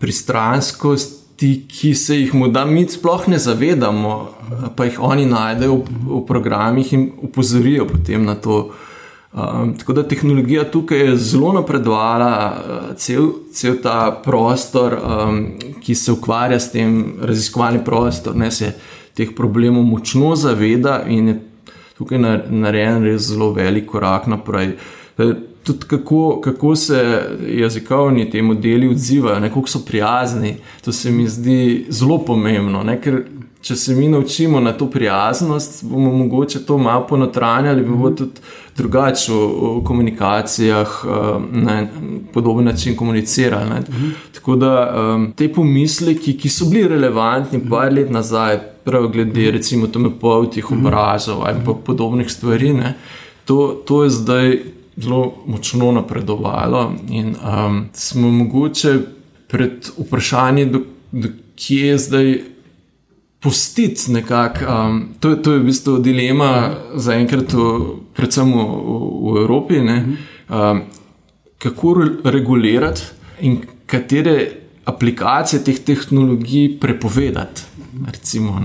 pristranskost. 0.00 1.24
Ti, 1.36 1.66
ki 1.68 1.94
se 1.94 2.14
jih 2.16 2.34
morda 2.34 2.64
mi 2.64 2.86
sploh 2.88 3.24
ne 3.28 3.38
zavedamo, 3.38 4.30
pa 4.76 4.84
jih 4.84 5.00
oni 5.02 5.26
najdejo 5.26 5.74
v, 5.74 5.82
v 6.06 6.20
programih 6.26 6.92
in 6.92 7.08
upozorijo 7.26 7.88
potem 7.90 8.24
na 8.24 8.34
to, 8.34 8.58
uh, 8.58 8.93
Um, 9.34 9.72
tako 9.78 9.92
da 9.92 10.02
tehnologija 10.08 10.64
tukaj 10.70 10.98
je 10.98 11.16
zelo 11.16 11.52
napredovala, 11.52 12.34
uh, 12.54 12.96
cel, 12.96 13.30
cel 13.52 13.80
ta 13.82 14.20
prostor, 14.24 14.94
um, 14.94 15.40
ki 15.82 15.94
se 15.94 16.12
ukvarja 16.12 16.60
s 16.60 16.70
tem 16.70 17.16
raziskovalnim 17.22 17.82
prostorom, 17.84 18.38
ne 18.38 18.50
se 18.50 18.72
teh 19.14 19.34
problemov 19.36 19.82
močno 19.82 20.36
zaveda 20.36 21.00
in 21.08 21.28
je 21.28 21.40
tukaj 21.98 22.18
narejen 22.50 23.02
res 23.04 23.26
zelo 23.30 23.52
velik 23.52 23.86
korak 23.90 24.26
naprej. 24.30 24.76
Tudi 25.64 25.86
kako, 25.88 26.40
kako 26.44 26.76
se 26.76 27.00
jezikovni 27.48 28.30
ti 28.30 28.42
modeli 28.42 28.88
odzivajo, 28.88 29.40
kako 29.48 29.68
so 29.68 29.82
prijazni, 29.86 30.56
to 30.84 30.92
se 30.92 31.10
mi 31.10 31.28
zdi 31.28 31.86
zelo 31.88 32.18
pomembno. 32.24 32.82
Ne? 32.82 33.00
Ker 33.00 33.22
če 33.64 33.76
se 33.76 33.94
mi 33.96 34.08
naučimo 34.08 34.60
na 34.60 34.72
to 34.72 34.90
prijaznost, 34.90 35.84
bomo 35.88 36.12
mogoče 36.12 36.66
to 36.66 36.76
malo 36.78 37.06
ponotranjali, 37.08 37.84
bi 37.84 37.96
bo 37.96 38.10
tudi 38.10 38.42
drugače 38.76 39.32
v, 39.32 39.38
v 39.78 39.84
komunikacijah 39.84 40.98
eh, 41.04 41.38
na 41.64 41.86
podoben 42.32 42.64
način 42.64 42.96
komunicirali. 42.96 43.70
Ne. 43.70 43.82
Tako 44.34 44.56
da 44.56 44.74
um, 44.92 45.32
te 45.36 45.48
pomisleki, 45.52 46.36
ki 46.38 46.48
so 46.48 46.68
bili 46.68 46.88
relevantni 46.92 47.62
par 47.70 47.92
let 47.92 48.10
nazaj, 48.10 48.58
prav 48.84 49.08
glede 49.08 49.50
recimo 49.50 49.86
tome 49.86 50.10
povtih 50.20 50.72
obrazov 50.72 51.46
ali 51.46 51.64
pa 51.64 51.72
podobnih 51.72 52.30
stvari, 52.30 52.72
ne, 52.72 52.94
to, 53.44 53.80
to 53.86 54.04
je 54.04 54.10
zdaj 54.10 54.58
zelo 54.96 55.34
močno 55.46 55.92
napredovalo 55.92 56.92
in 57.08 57.32
um, 57.32 57.86
smo 57.92 58.30
mogoče 58.30 58.98
pred 59.48 59.88
vprašanjem, 59.98 60.72
do, 60.72 60.80
do 61.12 61.28
kje 61.56 61.86
je 61.86 61.98
zdaj 61.98 62.36
pustiti 63.44 64.12
nekako. 64.12 64.64
Um, 64.64 65.08
to, 65.20 65.36
to 65.36 65.52
je 65.52 65.58
v 65.58 65.64
bistvu 65.68 65.98
dilema 65.98 66.70
za 66.96 67.12
enkrat, 67.12 67.52
predvsem 68.16 68.52
v, 68.52 68.64
v 69.20 69.36
Evropi, 69.42 69.82
um, 69.84 70.80
kako 71.60 71.94
regulirati 72.24 73.02
in 73.44 73.60
katere 73.86 74.48
aplikacije 74.84 75.60
teh 75.64 75.78
tehnologij 75.84 76.78
prepovedati. 76.80 77.68
Recimo, 78.06 78.60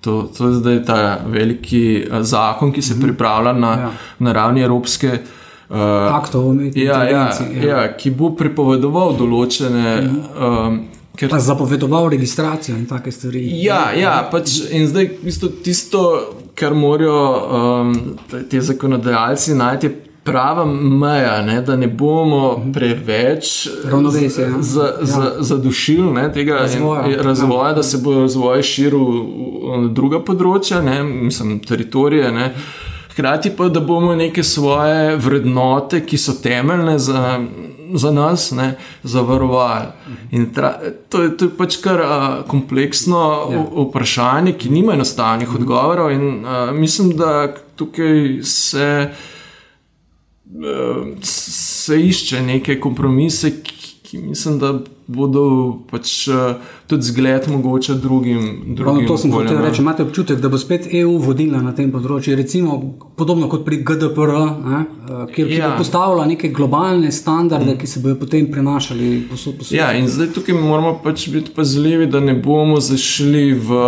to, 0.00 0.22
to 0.36 0.48
je 0.48 0.60
zdaj 0.60 0.84
ta 0.84 1.18
veliki 1.26 2.04
zakon, 2.20 2.72
ki 2.72 2.82
se 2.82 2.94
mhm. 2.94 3.02
pripravlja 3.02 3.52
na, 3.52 3.72
ja. 3.72 3.90
na 4.18 4.32
ravni 4.32 4.60
Evropske. 4.60 5.18
Uh, 5.68 5.76
Aktov, 6.14 6.56
ja, 6.74 7.02
ja, 7.04 7.10
ja. 7.10 7.64
Ja, 7.64 7.80
ki 7.96 8.10
bo 8.16 8.30
prepovedoval 8.36 9.16
določene 9.16 9.96
mhm. 10.00 10.22
um, 10.36 10.78
Ker 11.18 11.32
je 11.34 11.40
zapovedoval 11.40 12.08
registracijo 12.08 12.76
in 12.76 12.86
take 12.86 13.12
stvari. 13.12 13.62
Ja, 13.62 13.92
ja 13.92 14.28
pač 14.30 14.60
in 14.70 14.86
zdaj 14.86 15.10
isto, 15.26 15.48
tisto, 15.48 16.02
kar 16.54 16.74
morajo 16.74 17.22
um, 17.80 17.96
ti 18.50 18.60
zakonodajalci 18.60 19.54
najti. 19.54 19.90
Prava 20.28 20.64
meja, 20.66 21.38
ne, 21.42 21.62
da 21.64 21.76
ne 21.76 21.86
bomo 21.88 22.60
preveč 22.74 23.66
ja. 23.66 23.72
zadušili 25.40 26.12
za, 26.12 26.22
za 26.22 26.32
tega 26.34 26.54
razvoja, 26.54 27.06
in, 27.06 27.14
razvoja 27.24 27.68
ja. 27.68 27.74
da 27.74 27.82
se 27.82 27.98
bo 27.98 28.12
razvoj 28.20 28.62
širil 28.62 29.06
na 29.80 29.88
druga 29.88 30.20
področja, 30.20 30.82
ne, 30.84 31.00
mislim, 31.02 31.62
teritorije. 31.64 32.28
Ne. 32.32 32.50
Hkrati 33.14 33.54
pa, 33.56 33.70
da 33.72 33.80
bomo 33.80 34.12
neke 34.14 34.44
svoje 34.44 35.16
vrednote, 35.16 36.04
ki 36.04 36.20
so 36.20 36.36
temeljne 36.42 36.98
za 36.98 37.40
za 37.94 38.10
nas, 38.10 38.50
ne, 38.50 38.74
zavarovali. 39.02 39.86
Tra, 40.54 40.80
to, 41.08 41.22
je, 41.22 41.36
to 41.36 41.44
je 41.44 41.50
pač 41.58 41.78
kar 41.82 42.00
uh, 42.00 42.26
kompleksno 42.48 43.22
ja. 43.52 43.64
vprašanje, 43.88 44.52
ki 44.58 44.70
nima 44.72 44.94
enostavnih 44.98 45.54
odgovorov. 45.54 46.12
In, 46.12 46.44
uh, 46.44 46.72
mislim, 46.76 47.14
da 47.16 47.54
tukaj 47.76 48.42
se, 48.42 49.08
uh, 50.44 51.06
se 51.22 52.00
išče 52.00 52.42
neke 52.42 52.80
kompromise, 52.80 53.54
ki, 53.62 53.77
ki 54.10 54.18
mislim, 54.18 54.58
da 54.58 54.72
bodo 55.06 55.42
pač, 55.90 56.28
uh, 56.28 56.56
tudi 56.86 57.02
zgled 57.02 57.48
mogoče 57.48 57.94
drugim. 57.94 58.62
drugim 58.66 59.02
no, 59.02 59.08
to 59.08 59.18
sem 59.18 59.32
hotel 59.32 59.60
reči. 59.60 59.82
Imate 59.82 60.02
občutek, 60.02 60.40
da 60.40 60.48
bo 60.48 60.58
spet 60.58 60.88
EU 60.92 61.18
vodila 61.20 61.60
na 61.62 61.74
tem 61.76 61.90
področju, 61.92 62.36
recimo 62.36 62.78
podobno 63.16 63.50
kot 63.52 63.66
pri 63.66 63.82
GDPR, 63.84 64.32
ne, 64.64 64.80
uh, 65.08 65.26
kjer 65.32 65.52
ja. 65.52 65.72
bo 65.72 65.82
postavila 65.82 66.24
neke 66.28 66.48
globalne 66.56 67.12
standarde, 67.12 67.74
mm. 67.74 67.80
ki 67.82 67.90
se 67.90 68.00
bodo 68.04 68.16
potem 68.22 68.48
prenašali 68.52 69.10
posod 69.28 69.58
po 69.58 69.68
svetu. 69.68 69.80
Ja, 69.80 69.92
in 69.98 70.08
zdaj 70.08 70.32
tukaj 70.38 70.56
moramo 70.56 70.96
pač 71.04 71.28
biti 71.32 71.52
pazljivi, 71.56 72.08
da 72.08 72.24
ne 72.24 72.36
bomo 72.36 72.80
zašli 72.80 73.52
v. 73.52 73.84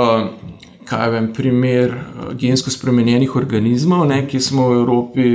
Kaj 0.90 1.06
vem, 1.12 1.28
primer 1.30 1.92
gensko 2.35 2.72
spremenjenih 2.74 3.37
organizmov, 3.38 4.09
ne, 4.11 4.24
ki 4.26 4.40
smo 4.42 4.64
v 4.72 4.78
Evropi 4.80 5.26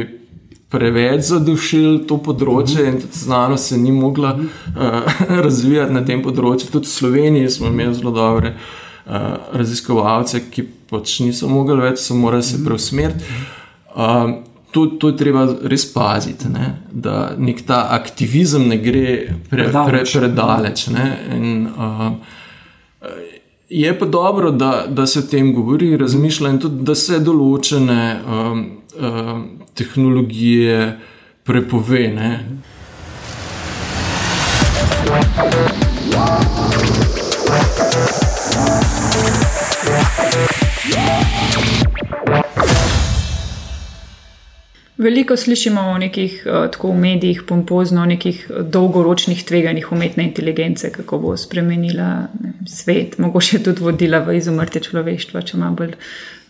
preveč 0.76 1.30
zadušili 1.30 2.04
to 2.08 2.18
področje 2.18 2.82
uh 2.82 2.88
-huh. 2.88 2.94
in 2.94 3.02
tudi 3.02 3.20
znanost 3.20 3.72
se 3.72 3.78
ni 3.78 3.92
mogla 3.92 4.34
uh 4.34 4.40
-huh. 4.40 5.04
uh, 5.04 5.38
razvijati 5.48 5.94
na 5.94 6.06
tem 6.06 6.24
področju. 6.24 6.72
Tudi 6.72 6.88
v 6.88 6.92
Sloveniji 6.92 7.50
smo 7.50 7.68
imeli 7.68 7.94
zelo 7.94 8.12
dobre 8.12 8.54
uh, 9.06 9.12
raziskovalce, 9.54 10.42
ki 10.52 10.64
pač 10.90 11.20
niso 11.20 11.48
mogli 11.48 11.82
več, 11.82 12.00
so 12.00 12.16
morali 12.16 12.44
se 12.44 12.64
preusmeriti. 12.66 13.24
Uh, 13.96 14.34
to, 14.72 14.86
to 14.86 15.08
je 15.08 15.18
treba 15.18 15.48
res 15.64 15.86
paziti, 15.94 16.50
ne? 16.52 16.74
da 16.92 17.36
nek 17.38 17.62
ta 17.66 17.88
aktivizem 17.96 18.68
ne 18.68 18.78
gre 18.78 19.36
pre, 19.50 19.70
pre, 19.72 20.04
predaleč. 20.04 20.88
In, 20.88 21.68
uh, 21.78 22.12
je 23.70 24.00
pa 24.00 24.06
dobro, 24.06 24.52
da, 24.52 24.86
da 24.88 25.06
se 25.06 25.20
o 25.20 25.22
tem 25.32 25.54
govori, 25.54 25.98
razmišlja 25.98 26.50
in 26.50 26.60
tudi, 26.60 26.84
da 26.84 26.96
se 26.96 27.20
določene. 27.24 28.02
Um, 28.28 28.66
uh, 29.00 29.65
tehnologije 29.76 30.98
prepove. 31.44 32.08
Ne? 32.08 32.40
Veliko 44.98 45.36
slišimo 45.38 45.82
o 45.82 45.98
nekih 45.98 46.44
uh, 46.46 46.72
tako 46.72 46.90
v 46.92 47.00
medijih, 47.00 47.44
pompozno, 47.48 48.02
o 48.02 48.06
nekih 48.06 48.46
dolgoročnih 48.72 49.44
tveganjih 49.44 49.92
umetne 49.92 50.24
inteligence, 50.24 50.90
kako 50.92 51.20
bo 51.20 51.38
spremenila 51.38 52.28
ne, 52.40 52.54
svet, 52.68 53.18
mogoče 53.18 53.60
tudi 53.64 53.84
vodila 53.84 54.24
v 54.24 54.38
izumrtje 54.40 54.82
človeštva, 54.88 55.44
če 55.46 55.60
malo 55.60 55.78
bolj 55.82 55.94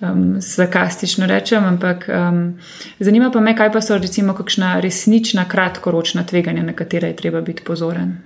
um, 0.02 0.42
sarkastično 0.42 1.26
rečem, 1.26 1.64
ampak 1.64 2.10
um, 2.10 2.54
zanima 3.00 3.32
pa 3.32 3.40
me, 3.40 3.56
kaj 3.58 3.72
pa 3.72 3.82
so 3.82 3.98
recimo 3.98 4.34
kakšna 4.34 4.80
resnična 4.80 5.46
kratkoročna 5.50 6.24
tveganja, 6.24 6.64
na 6.64 6.74
katere 6.74 7.08
je 7.08 7.16
treba 7.16 7.42
biti 7.42 7.64
pozoren. 7.64 8.18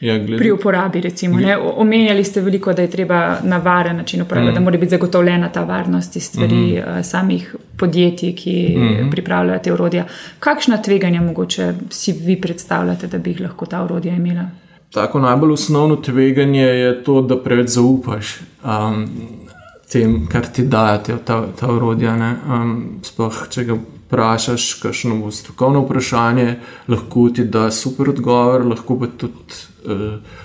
Ja, 0.00 0.20
Pri 0.38 0.50
uporabi, 0.52 1.00
recimo. 1.00 1.40
Ne? 1.40 1.56
Omenjali 1.56 2.24
ste 2.24 2.40
veliko, 2.40 2.72
da 2.72 2.82
je 2.82 2.90
treba 2.90 3.38
na 3.42 3.56
varen 3.56 3.96
način 3.96 4.22
uporabljati, 4.22 4.52
mm. 4.52 4.54
da 4.54 4.64
mora 4.64 4.78
biti 4.78 4.90
zagotovljena 4.90 5.48
ta 5.48 5.64
varnost 5.64 6.16
iz 6.16 6.22
stvari 6.22 6.54
mm 6.54 6.74
-hmm. 6.74 7.02
samih 7.02 7.56
podjetij, 7.76 8.34
ki 8.34 8.76
mm 8.78 9.10
pripravljajo 9.10 9.58
te 9.58 9.72
urodja. 9.72 10.04
Kakšna 10.38 10.82
tveganja 10.82 11.20
mogoče 11.20 11.72
si 11.90 12.12
vi 12.12 12.40
predstavljate, 12.40 13.06
da 13.06 13.18
bi 13.18 13.30
jih 13.30 13.40
lahko 13.40 13.66
ta 13.66 13.84
urodja 13.84 14.14
imela? 14.14 14.50
Tako 14.92 15.20
najbolj 15.20 15.52
osnovno 15.52 15.96
tveganje 15.96 16.62
je 16.62 17.04
to, 17.04 17.22
da 17.22 17.42
preveč 17.42 17.68
zaupaš. 17.68 18.40
Um, 18.64 19.08
tem, 19.92 20.26
kar 20.26 20.46
ti 20.52 20.62
dajo 20.62 21.18
ta, 21.24 21.44
ta 21.60 21.70
urodja. 21.72 22.14
Um, 22.48 22.74
sploh, 23.06 23.44
če 23.50 23.64
ga 23.68 23.78
vprašaš, 23.78 24.66
kakšno 24.82 25.20
bo 25.22 25.30
strokovno 25.34 25.84
vprašanje, 25.84 26.56
lahko 26.88 27.28
ti 27.34 27.44
da 27.44 27.70
super 27.70 28.10
odgovor, 28.14 28.66
lahko 28.66 28.98
pa 29.00 29.10
tudi 29.18 29.62
uh, 29.86 30.42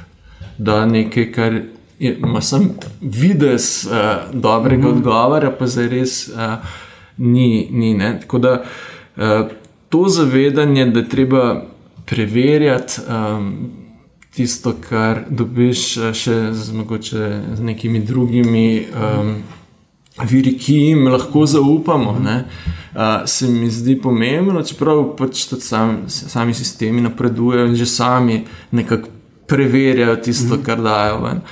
da 0.58 0.86
nekaj, 0.86 1.32
kar 1.34 1.60
ima 2.00 2.42
sam 2.42 2.70
vides 3.02 3.86
uh, 3.86 3.92
dobrega 4.34 4.88
mm 4.88 4.92
-hmm. 4.92 4.98
odgovora, 4.98 5.52
pa 5.52 5.68
zdaj 5.68 5.88
res 5.88 6.28
uh, 6.28 6.58
ni. 7.18 7.68
ni 7.72 8.20
Tako 8.22 8.38
da 8.38 8.64
uh, 9.18 9.24
to 9.90 10.06
zavedanje, 10.08 10.86
da 10.86 11.04
treba 11.04 11.64
preverjati. 12.06 13.02
Um, 13.10 13.81
tisto, 14.36 14.74
kar 14.90 15.26
dobiš 15.30 15.98
eh, 15.98 16.14
še 16.14 16.38
z, 16.54 16.76
mogoče, 16.76 17.32
z 17.56 17.66
nekimi 17.66 18.00
drugimi 18.00 18.68
um, 18.88 19.34
viri, 20.28 20.56
ki 20.60 20.76
jim 20.76 21.08
lahko 21.12 21.46
zaupamo, 21.48 22.18
ne, 22.20 22.38
uh, 22.94 23.24
se 23.26 23.48
mi 23.48 23.70
zdi 23.72 23.96
pomembno, 24.02 24.64
čeprav 24.68 25.04
pač 25.20 25.46
tudi 25.50 25.66
sam, 25.66 25.98
sami 26.08 26.54
sistemi 26.54 27.04
napredujejo 27.04 27.72
in 27.72 27.76
že 27.80 27.88
sami 27.88 28.42
nekako 28.72 29.10
preverjajo 29.52 30.16
tisto, 30.24 30.56
mhm. 30.56 30.64
kar 30.64 30.84
dajo 30.84 31.20
ven. 31.26 31.44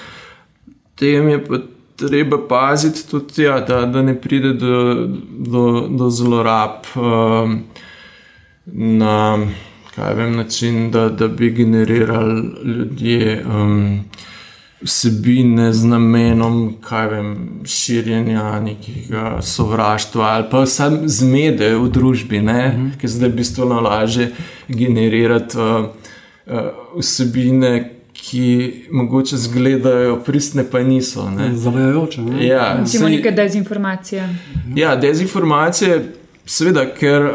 Tem 1.00 1.30
je 1.30 1.40
pa 1.44 1.60
treba 2.00 2.38
paziti 2.48 3.04
tudi, 3.10 3.44
ja, 3.44 3.60
da, 3.60 3.82
da 3.86 4.02
ne 4.02 4.16
pride 4.16 4.54
do, 4.54 5.08
do, 5.30 5.64
do 6.00 6.10
zlorab. 6.10 6.88
Um, 6.96 7.58
na, 8.72 9.16
kaj 10.00 10.14
vem, 10.14 10.36
način, 10.36 10.92
da, 10.92 11.10
da 11.10 11.28
bi 11.28 11.52
generirali 11.52 12.44
ljudje 12.64 13.44
um, 13.46 14.00
vsebine 14.82 15.74
z 15.74 15.86
namenom, 15.86 16.76
kaj 16.82 17.08
vem, 17.08 17.36
širjenja 17.66 18.60
nekega 18.60 19.42
sovraštva 19.42 20.26
ali 20.26 20.46
pa 20.52 20.64
vsem 20.64 21.02
zmede 21.06 21.76
v 21.76 21.90
družbi, 21.90 22.40
mm 22.40 22.48
-hmm. 22.48 22.92
ker 23.02 23.10
zdaj 23.10 23.30
bi 23.30 23.44
to 23.56 23.66
lažje 23.66 24.32
generirati 24.68 25.58
uh, 25.58 25.86
uh, 26.46 26.54
vsebine. 26.98 27.96
Ki 28.30 28.74
mogoče 28.92 29.36
izgledajo 29.36 30.20
pristne, 30.24 30.64
pa 30.72 30.80
niso. 30.84 31.32
Zavajajoče. 31.54 32.22
Ja, 32.40 32.84
Imamo 32.96 33.10
neke 33.10 33.32
dezinformacije. 33.32 34.36
Ja, 34.76 34.96
dezinformacije 34.96 36.20
Seveda, 36.50 36.88
ker 36.98 37.26
uh, 37.30 37.32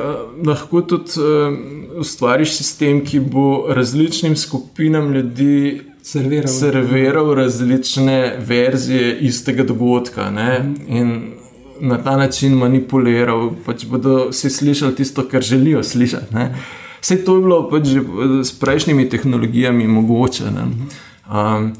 lahko 0.46 0.80
tudi 0.90 1.20
uh, 1.22 1.54
ustvariš 1.98 2.56
sistem, 2.56 3.04
ki 3.04 3.20
bo 3.20 3.66
različnim 3.68 4.36
skupinam 4.36 5.12
ljudi 5.14 5.82
serviral, 6.02 6.52
serviral 6.52 7.34
različne 7.34 8.36
verzije 8.46 9.18
istega 9.18 9.64
dogodka 9.64 10.30
mm. 10.30 10.74
in 10.88 11.32
na 11.80 12.02
ta 12.02 12.16
način 12.16 12.54
manipuliral, 12.54 13.50
pač 13.66 13.84
bodo 13.86 14.28
vsi 14.30 14.50
slišali 14.50 14.94
tisto, 14.96 15.28
kar 15.28 15.42
želijo 15.42 15.82
slišati. 15.82 16.34
Ne? 16.34 16.54
Vse 17.00 17.24
to 17.24 17.36
je 17.36 17.40
bilo 17.40 17.70
pač 17.70 17.86
že 17.86 18.00
s 18.44 18.52
prejšnjimi 18.60 19.08
tehnologijami 19.08 19.86
mogoče. 19.86 20.44
Um, 20.44 21.72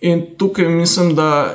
in 0.00 0.24
tukaj 0.38 0.68
mislim, 0.68 1.14
da 1.14 1.54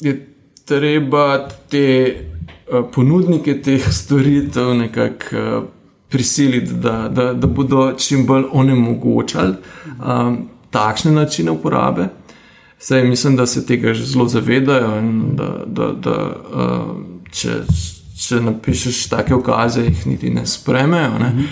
je 0.00 0.34
treba 0.64 1.48
te. 1.70 2.16
Eh, 2.64 2.82
ponudnike 2.92 3.58
teh 3.62 3.92
storitev 3.92 4.74
nekako 4.74 5.36
uh, 5.36 5.64
prisiliti, 6.14 6.72
da, 6.72 7.08
da, 7.08 7.32
da 7.32 7.46
bodo 7.46 7.92
čim 7.98 8.26
bolj 8.26 8.44
onemogočali 8.52 9.54
um, 9.98 10.36
takšne 10.70 11.10
načine 11.12 11.50
uporabe. 11.50 12.06
Saj 12.78 13.02
mislim, 13.04 13.36
da 13.36 13.46
se 13.46 13.66
tega 13.66 13.94
že 13.94 14.04
zelo 14.06 14.28
zavedajo 14.28 14.98
in 14.98 15.36
da, 15.36 15.48
da, 15.66 15.88
da 15.92 16.16
uh, 16.54 16.94
če, 17.32 17.56
če 18.26 18.40
napišeš 18.46 19.08
take 19.10 19.34
ukaze, 19.34 19.82
jih 19.88 20.06
niti 20.06 20.30
ne 20.30 20.46
spremejo. 20.46 21.18
Ne. 21.18 21.48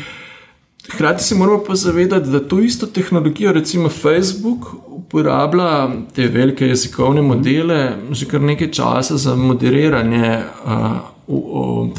Hrati 0.95 1.25
se 1.25 1.35
moramo 1.35 1.65
pa 1.67 1.75
zavedati, 1.75 2.31
da 2.31 2.41
to 2.49 2.61
isto 2.61 2.87
tehnologijo, 2.87 3.53
recimo 3.53 3.89
Facebook, 3.89 4.67
uporablja 4.87 5.91
te 6.15 6.27
velike 6.29 6.67
jezikovne 6.67 7.23
modele 7.23 7.97
že 8.11 8.31
kar 8.31 8.41
nekaj 8.41 8.71
časa 8.71 9.17
za 9.17 9.35
moderiranje 9.37 10.39
uh, 10.65 11.12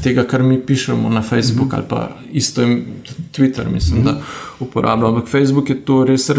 tega, 0.04 0.24
kar 0.24 0.44
mi 0.44 0.60
pišemo 0.66 1.10
na 1.10 1.22
Facebook 1.22 1.68
mm 1.68 1.72
-hmm. 1.72 1.78
ali 1.78 1.86
pa 1.90 2.10
isto 2.32 2.62
in 2.62 2.84
Twitter, 3.32 3.70
mislim, 3.70 4.02
mm 4.02 4.08
-hmm. 4.08 4.14
da 4.14 4.22
uporablja. 4.60 5.08
Ampak 5.08 5.28
Facebook 5.28 5.70
je 5.70 5.86
to 5.86 6.04
res 6.04 6.30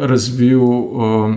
razvil. 0.00 0.62
Uh, 0.62 1.34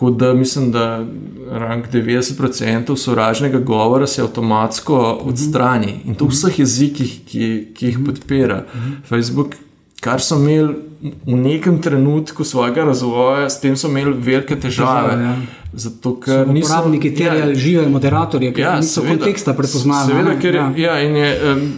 Tako 0.00 0.10
da 0.10 0.34
mislim, 0.34 0.72
da 0.72 1.06
rang 1.50 1.84
90% 1.92 2.96
sovražnega 2.96 3.58
govora 3.58 4.06
se 4.06 4.22
avtomatsko 4.22 5.20
odstrani 5.22 6.00
in 6.04 6.14
to 6.14 6.24
v 6.24 6.28
vseh 6.28 6.58
jezikih, 6.58 7.20
ki, 7.26 7.68
ki 7.74 7.86
jih 7.86 7.98
podpira. 8.06 8.64
Facebook, 9.08 9.54
kar 10.00 10.20
so 10.20 10.36
imeli 10.40 10.74
v 11.00 11.36
nekem 11.36 11.80
trenutku 11.82 12.44
svojega 12.44 12.84
razvoja, 12.84 13.50
s 13.50 13.60
tem 13.60 13.76
so 13.76 13.88
imeli 13.88 14.12
velike 14.12 14.56
težave. 14.56 15.16
težave 15.16 15.24
ja. 15.24 15.36
Zato, 15.72 16.16
ker 16.20 16.48
niso 16.50 16.66
uporabniki 16.66 17.12
terjali 17.14 17.54
ja, 17.54 17.58
žive 17.58 17.84
moderatorje, 17.88 18.50
ki 18.52 18.60
ja, 18.60 18.72
niso 18.80 19.00
seveda, 19.00 19.20
konteksta 19.20 19.54
prepoznali. 19.54 20.10
Seveda, 20.10 20.32
ker 20.42 20.56
ja. 20.58 20.64
Ja, 20.76 20.96
je, 20.98 21.28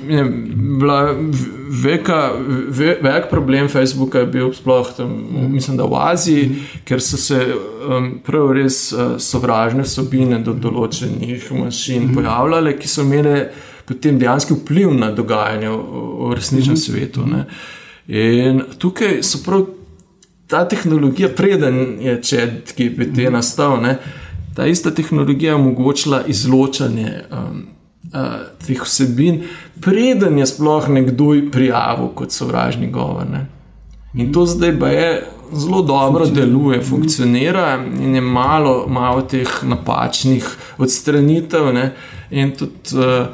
je 0.09 0.25
bila 0.81 1.01
veka, 1.83 2.21
ve, 2.69 2.95
velik 3.03 3.29
problem 3.31 3.69
Facebooka, 3.69 4.25
je 4.25 4.31
bil 4.33 4.49
sploh 4.57 4.95
tam, 4.97 5.13
mm. 5.13 5.51
mislim, 5.53 5.77
da 5.77 5.85
v 5.85 6.01
Aziji, 6.01 6.47
mm. 6.49 6.81
ker 6.89 7.05
so 7.05 7.21
se 7.21 7.43
um, 7.45 8.09
prav 8.25 8.55
res 8.57 8.81
uh, 8.97 9.19
sovražne 9.21 9.85
sobine 9.85 10.41
do 10.41 10.57
določenih 10.57 11.53
mašin 11.61 12.09
mm. 12.09 12.17
pojavljale, 12.17 12.75
ki 12.81 12.89
so 12.89 13.05
imele 13.05 13.45
potem 13.87 14.19
dejanski 14.19 14.57
vpliv 14.57 14.97
na 14.97 15.13
dogajanje 15.13 15.69
v, 15.69 16.03
v 16.33 16.35
resničnem 16.41 16.81
mm. 16.81 16.85
svetu. 16.87 17.29
Ne. 17.29 17.45
In 18.13 18.61
tukaj 18.79 19.23
so 19.23 19.39
prav 19.45 19.63
ta 20.47 20.67
tehnologija, 20.69 21.31
preden 21.37 21.97
je 22.01 22.23
čet 22.23 22.75
GPT 22.77 23.17
mm 23.17 23.33
nastal, 23.33 23.81
ne, 23.81 23.97
ta 24.55 24.67
ista 24.67 24.91
tehnologija 24.91 25.55
omogočila 25.57 26.25
izločanje 26.29 27.23
um, 27.31 27.63
uh, 28.13 28.21
teh 28.67 28.83
vsebin, 28.85 29.43
preden 29.81 30.39
je 30.39 30.47
sploh 30.47 30.89
nekdo 30.89 31.33
prijavil 31.53 32.13
kot 32.15 32.37
sovražni 32.37 32.91
govor. 32.91 33.25
Ne. 33.31 33.47
In 34.15 34.33
to 34.33 34.47
zdaj 34.47 34.79
pa 34.79 34.89
je. 34.89 35.23
Zelo 35.53 35.83
dobro 35.83 36.25
deluje, 36.27 36.79
funkcionira 36.81 37.85
in 38.01 38.15
je 38.15 38.21
malo, 38.21 38.87
malo 38.89 39.21
teh 39.23 39.49
napačnih 39.63 40.47
odstranitev. 40.79 41.67
Ne? 41.75 41.91
In 42.31 42.55
tudi 42.57 42.97
uh, 42.97 43.27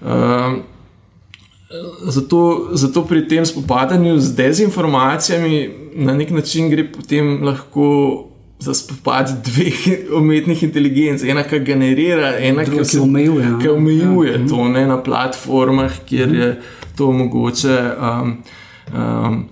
uh, 0.00 0.56
zato, 2.08 2.68
zato 2.72 3.04
pri 3.04 3.28
tem 3.28 3.46
spopadanju 3.46 4.18
z 4.18 4.34
dezinformacijami 4.34 5.70
na 5.94 6.14
nek 6.14 6.30
način 6.30 6.70
gre 6.70 6.92
potem 6.92 7.42
lahko 7.44 8.26
za 8.58 8.74
spopad 8.74 9.30
dveh 9.44 9.74
umetnih 10.18 10.62
inteligenc. 10.62 11.22
Ena, 11.22 11.42
ki 11.42 11.60
generira, 11.60 12.38
ena, 12.38 12.64
Druga, 12.64 12.82
ki, 12.82 12.88
se, 12.88 13.00
omejuje, 13.00 13.50
ki 13.62 13.68
omejuje 13.68 14.32
ja. 14.32 14.46
to 14.48 14.68
ne, 14.68 14.86
na 14.86 15.02
platformah, 15.02 15.92
kjer 16.08 16.34
je 16.34 16.60
to 16.96 17.12
mogoče. 17.12 17.78
Um, 18.00 18.36
um, 18.94 19.44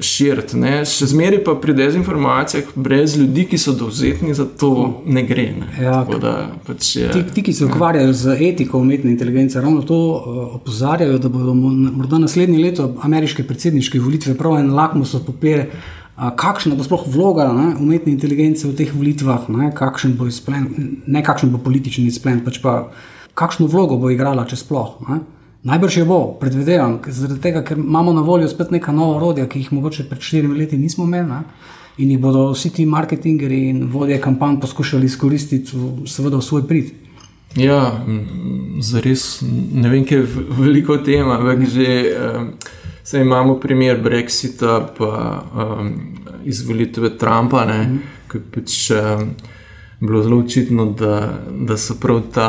širiti. 0.00 0.58
Še 0.88 1.08
zmeraj 1.10 1.42
pa 1.44 1.54
pri 1.60 1.74
dezinformacijah, 1.76 2.72
brez 2.74 3.16
ljudi, 3.18 3.44
ki 3.50 3.58
so 3.60 3.74
dovzetni 3.76 4.34
za 4.34 4.46
to, 4.58 5.02
ne 5.04 5.24
gre. 5.28 5.48
Ne. 5.58 5.68
Ja, 5.82 6.02
da, 6.22 6.34
pač 6.66 6.94
je, 6.96 7.10
ti, 7.12 7.22
ti, 7.34 7.44
ki 7.46 7.54
se 7.56 7.66
ukvarjajo 7.68 8.12
z 8.16 8.36
etiko 8.48 8.80
umetne 8.82 9.12
inteligence, 9.12 9.60
ravno 9.60 9.82
to 9.86 9.98
uh, 9.98 10.38
opozarjajo, 10.60 11.18
da 11.22 11.32
bodo 11.32 11.54
morda 11.54 12.22
naslednje 12.22 12.60
leto 12.62 12.88
ameriške 13.02 13.44
predsedniške 13.48 14.00
volitve 14.00 14.36
prav 14.38 14.58
en 14.60 14.72
lakmusov 14.76 15.26
papir. 15.28 15.66
Kakšna 16.12 16.76
bo 16.76 16.84
sploh 16.86 17.06
vloga 17.10 17.48
ne, 17.56 17.70
umetne 17.80 18.12
inteligence 18.12 18.66
v 18.68 18.76
teh 18.78 18.90
volitvah, 18.94 19.48
ne, 19.50 19.70
kakšen 19.74 20.12
bo 20.18 20.28
izplen, 20.30 20.68
ne 21.08 21.22
kakšen 21.24 21.50
bo 21.50 21.58
politični 21.64 22.04
izplen, 22.12 22.42
pač 22.44 22.60
pa 22.62 22.92
kakšno 23.34 23.66
vlogo 23.72 23.96
bo 23.98 24.12
igrala, 24.12 24.44
če 24.46 24.60
sploh. 24.60 25.00
Ne. 25.08 25.22
Najbrž 25.62 25.96
je 25.96 26.04
bo, 26.04 26.38
predvidevam, 26.40 26.96
zaradi 27.06 27.40
tega, 27.40 27.60
ker 27.62 27.78
imamo 27.78 28.12
na 28.12 28.20
voljo 28.26 28.48
spet 28.48 28.72
neka 28.74 28.92
nova 28.92 29.16
orodja, 29.16 29.46
ki 29.46 29.60
jih 29.60 29.72
mogoče 29.72 30.08
pred 30.10 30.20
štirimi 30.20 30.58
leti 30.58 30.78
nismo 30.78 31.04
imeli. 31.04 31.28
Ne? 31.28 31.42
In 32.02 32.10
jih 32.10 32.18
bodo 32.18 32.48
vsi 32.50 32.72
ti 32.74 32.86
marketingeri 32.86 33.68
in 33.68 33.84
vodje 33.92 34.18
kampanj 34.20 34.58
poskušali 34.60 35.06
izkoristiti, 35.06 35.78
seveda, 36.06 36.40
v 36.40 36.42
svoj 36.42 36.66
prid. 36.66 36.90
Ja, 37.56 38.04
zares 38.80 39.42
ne 39.72 39.88
vem, 39.92 40.06
kaj 40.08 40.18
je 40.18 40.46
veliko 40.58 40.96
tema, 41.04 41.36
ampak 41.38 41.66
že 41.68 41.88
um, 42.16 42.48
imamo 43.20 43.58
primer 43.60 44.00
Brexita, 44.02 44.80
pa 44.98 45.44
um, 45.54 45.92
izvolitve 46.44 47.18
Trumpa, 47.18 47.64
mm 47.64 47.70
-hmm. 47.70 47.98
ki 48.32 48.38
pač 48.54 48.90
um, 48.90 49.30
bilo 50.00 50.22
zelo 50.22 50.38
očitno, 50.38 50.92
da, 50.92 51.38
da 51.60 51.76
so 51.76 51.94
prav 52.00 52.22
ta. 52.34 52.48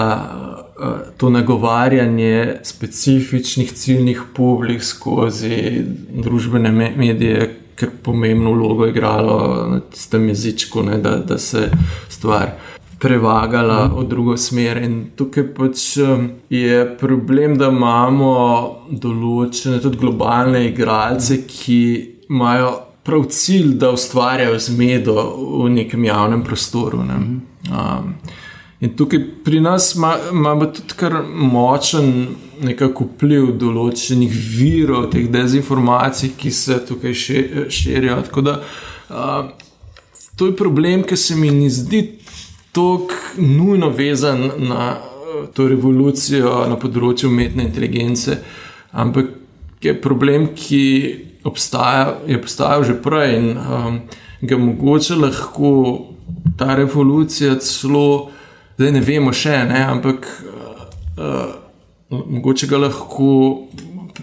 Eh, 0.83 1.11
to 1.17 1.29
nagovarjanje 1.29 2.55
specifičnih 2.63 3.73
ciljnih 3.73 4.21
publik 4.35 4.83
skozi 4.83 5.85
družbene 6.09 6.71
medije, 6.97 7.59
ker 7.75 7.89
pomembno 8.03 8.51
vlogo 8.51 8.87
igralo 8.87 9.67
na 9.69 9.79
tistem 9.79 10.27
jeziku, 10.27 10.83
da, 10.83 11.15
da 11.17 11.37
se 11.37 11.69
stvar 12.09 12.51
prevagala 12.99 13.85
v 13.95 14.03
drugo 14.07 14.37
smer. 14.37 14.77
In 14.83 15.05
tukaj 15.15 15.47
pač 15.55 15.97
je 16.49 16.83
problem, 16.99 17.57
da 17.57 17.71
imamo 17.71 18.33
določene 18.89 19.79
tudi 19.81 20.01
globalne 20.03 20.67
igralce, 20.67 21.43
ki 21.47 21.81
imajo 22.29 22.75
prav 23.03 23.27
cilj, 23.31 23.75
da 23.79 23.91
ustvarjajo 23.91 24.59
zmedo 24.59 25.15
v 25.63 25.69
nekem 25.79 26.05
javnem 26.05 26.43
prostoru. 26.43 27.03
Ne. 27.07 27.19
Um, 27.71 28.15
in 28.83 28.95
tukaj 28.97 29.21
pri 29.45 29.61
nas 29.63 29.93
imamo 29.95 30.65
tudi 30.75 30.97
kar 30.99 31.21
močen 31.33 32.09
nekako 32.63 33.07
vpliv 33.13 33.53
določenih 33.59 34.33
virov, 34.57 35.07
teh 35.13 35.29
dezinformacij, 35.31 36.33
ki 36.37 36.51
se 36.51 36.79
tukaj 36.87 37.15
širijo. 37.71 38.19
Tako 38.27 38.43
da 38.43 38.57
uh, 38.59 39.47
to 40.35 40.49
je 40.51 40.57
problem, 40.59 41.05
ki 41.07 41.17
se 41.17 41.37
mi 41.39 41.51
ni 41.51 41.69
zdi 41.71 42.03
tako 42.75 43.15
nujno 43.37 43.89
vezan 43.89 44.49
na 44.67 44.97
to 45.53 45.67
revolucijo 45.69 46.63
na 46.69 46.77
področju 46.79 47.29
umetne 47.29 47.65
inteligence, 47.67 48.37
ampak 48.91 49.31
je 49.83 49.93
problem, 50.01 50.51
ki 50.55 50.83
obstaja, 51.43 52.17
je 52.27 52.37
obstajal 52.39 52.85
že 52.87 52.95
prej 53.03 53.35
in 53.37 53.49
um, 53.57 53.99
ga 54.43 54.57
mogoče 54.59 55.17
lahko 55.19 55.71
ta 56.57 56.75
revolucija 56.75 57.57
celo, 57.63 58.31
zdaj 58.77 58.91
ne 58.91 59.01
vemo 59.01 59.33
še, 59.33 59.57
ne, 59.69 59.83
ampak 59.83 60.27
uh, 61.17 61.43
mogoče 62.09 62.67
ga 62.67 62.77
lahko 62.77 63.29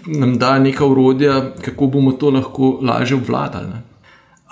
nam 0.07 0.37
da 0.39 0.59
neka 0.59 0.85
urodja, 0.85 1.53
kako 1.61 1.87
bomo 1.87 2.11
to 2.11 2.29
lahko 2.29 2.79
lažje 2.81 3.17
obvladali. 3.17 3.81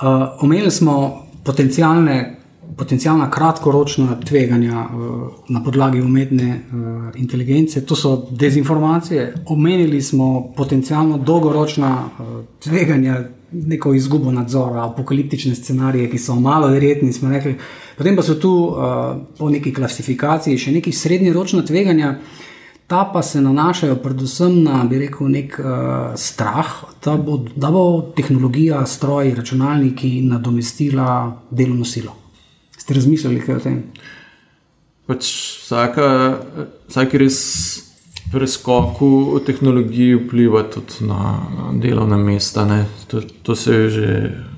Uh, 0.02 0.44
omenili 0.44 0.72
smo 0.72 1.26
potencijalne 1.44 2.40
potencijalna 2.78 3.32
kratkoročna 3.32 4.20
tveganja 4.26 4.80
uh, 4.80 5.28
na 5.50 5.64
podlagi 5.64 6.02
umetne 6.02 6.50
uh, 6.50 7.20
inteligence, 7.20 7.86
to 7.86 7.96
so 7.96 8.28
dezinformacije. 8.32 9.34
Omenili 9.46 10.02
smo 10.02 10.54
potencijalno 10.58 11.18
dolgoročna 11.18 12.06
uh, 12.06 12.46
tveganja, 12.64 13.24
neko 13.52 13.94
izgubo 13.94 14.32
nadzora, 14.32 14.86
apokaliptične 14.86 15.56
scenarije, 15.56 16.10
ki 16.10 16.18
so 16.18 16.36
malo 16.36 16.68
verjetni. 16.68 17.12
Potem 18.00 18.16
pa 18.16 18.24
so 18.24 18.38
tu 18.40 18.48
uh, 18.48 19.18
po 19.36 19.50
neki 19.52 19.74
klasifikaciji 19.76 20.56
še 20.56 20.72
neki 20.72 20.94
srednjeročna 20.96 21.66
tveganja. 21.68 22.14
Ta 22.88 23.04
pa 23.12 23.20
se 23.22 23.42
nanašajo 23.44 23.98
predvsem 24.00 24.56
na, 24.64 24.78
bi 24.88 25.02
rekel, 25.02 25.28
nek 25.28 25.58
uh, 25.60 26.14
strah, 26.16 26.72
da 27.04 27.18
bo, 27.20 27.36
da 27.60 27.74
bo 27.76 27.84
tehnologija, 28.16 28.86
stroj, 28.88 29.34
računalniki 29.36 30.14
nadomestila 30.32 31.10
delovno 31.52 31.86
silo. 31.86 32.16
Ste 32.80 32.96
razmišljali 32.96 33.44
kaj 33.44 33.60
o 33.60 33.64
tem? 33.68 33.84
Pač 35.12 35.28
vsaka, 35.66 36.08
vsak 36.88 37.20
res 37.20 37.38
preskok 38.32 39.02
v 39.02 39.44
tehnologiji 39.44 40.24
vpliva 40.24 40.64
tudi 40.72 41.04
na 41.10 41.36
delovna 41.84 42.18
mesta. 42.18 42.64
To, 43.12 43.22
to 43.44 43.56
se 43.60 43.74
je 43.76 43.90
že 43.90 44.10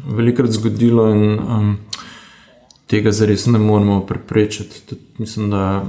velikokrat 0.06 0.52
zgodilo 0.52 1.10
in 1.10 1.40
um, 1.40 1.78
tega 2.92 3.12
zares 3.12 3.46
ne 3.48 3.60
moremo 3.60 4.02
preprečiti. 4.06 4.82
Tudi, 4.90 5.02
mislim, 5.18 5.50
da 5.50 5.86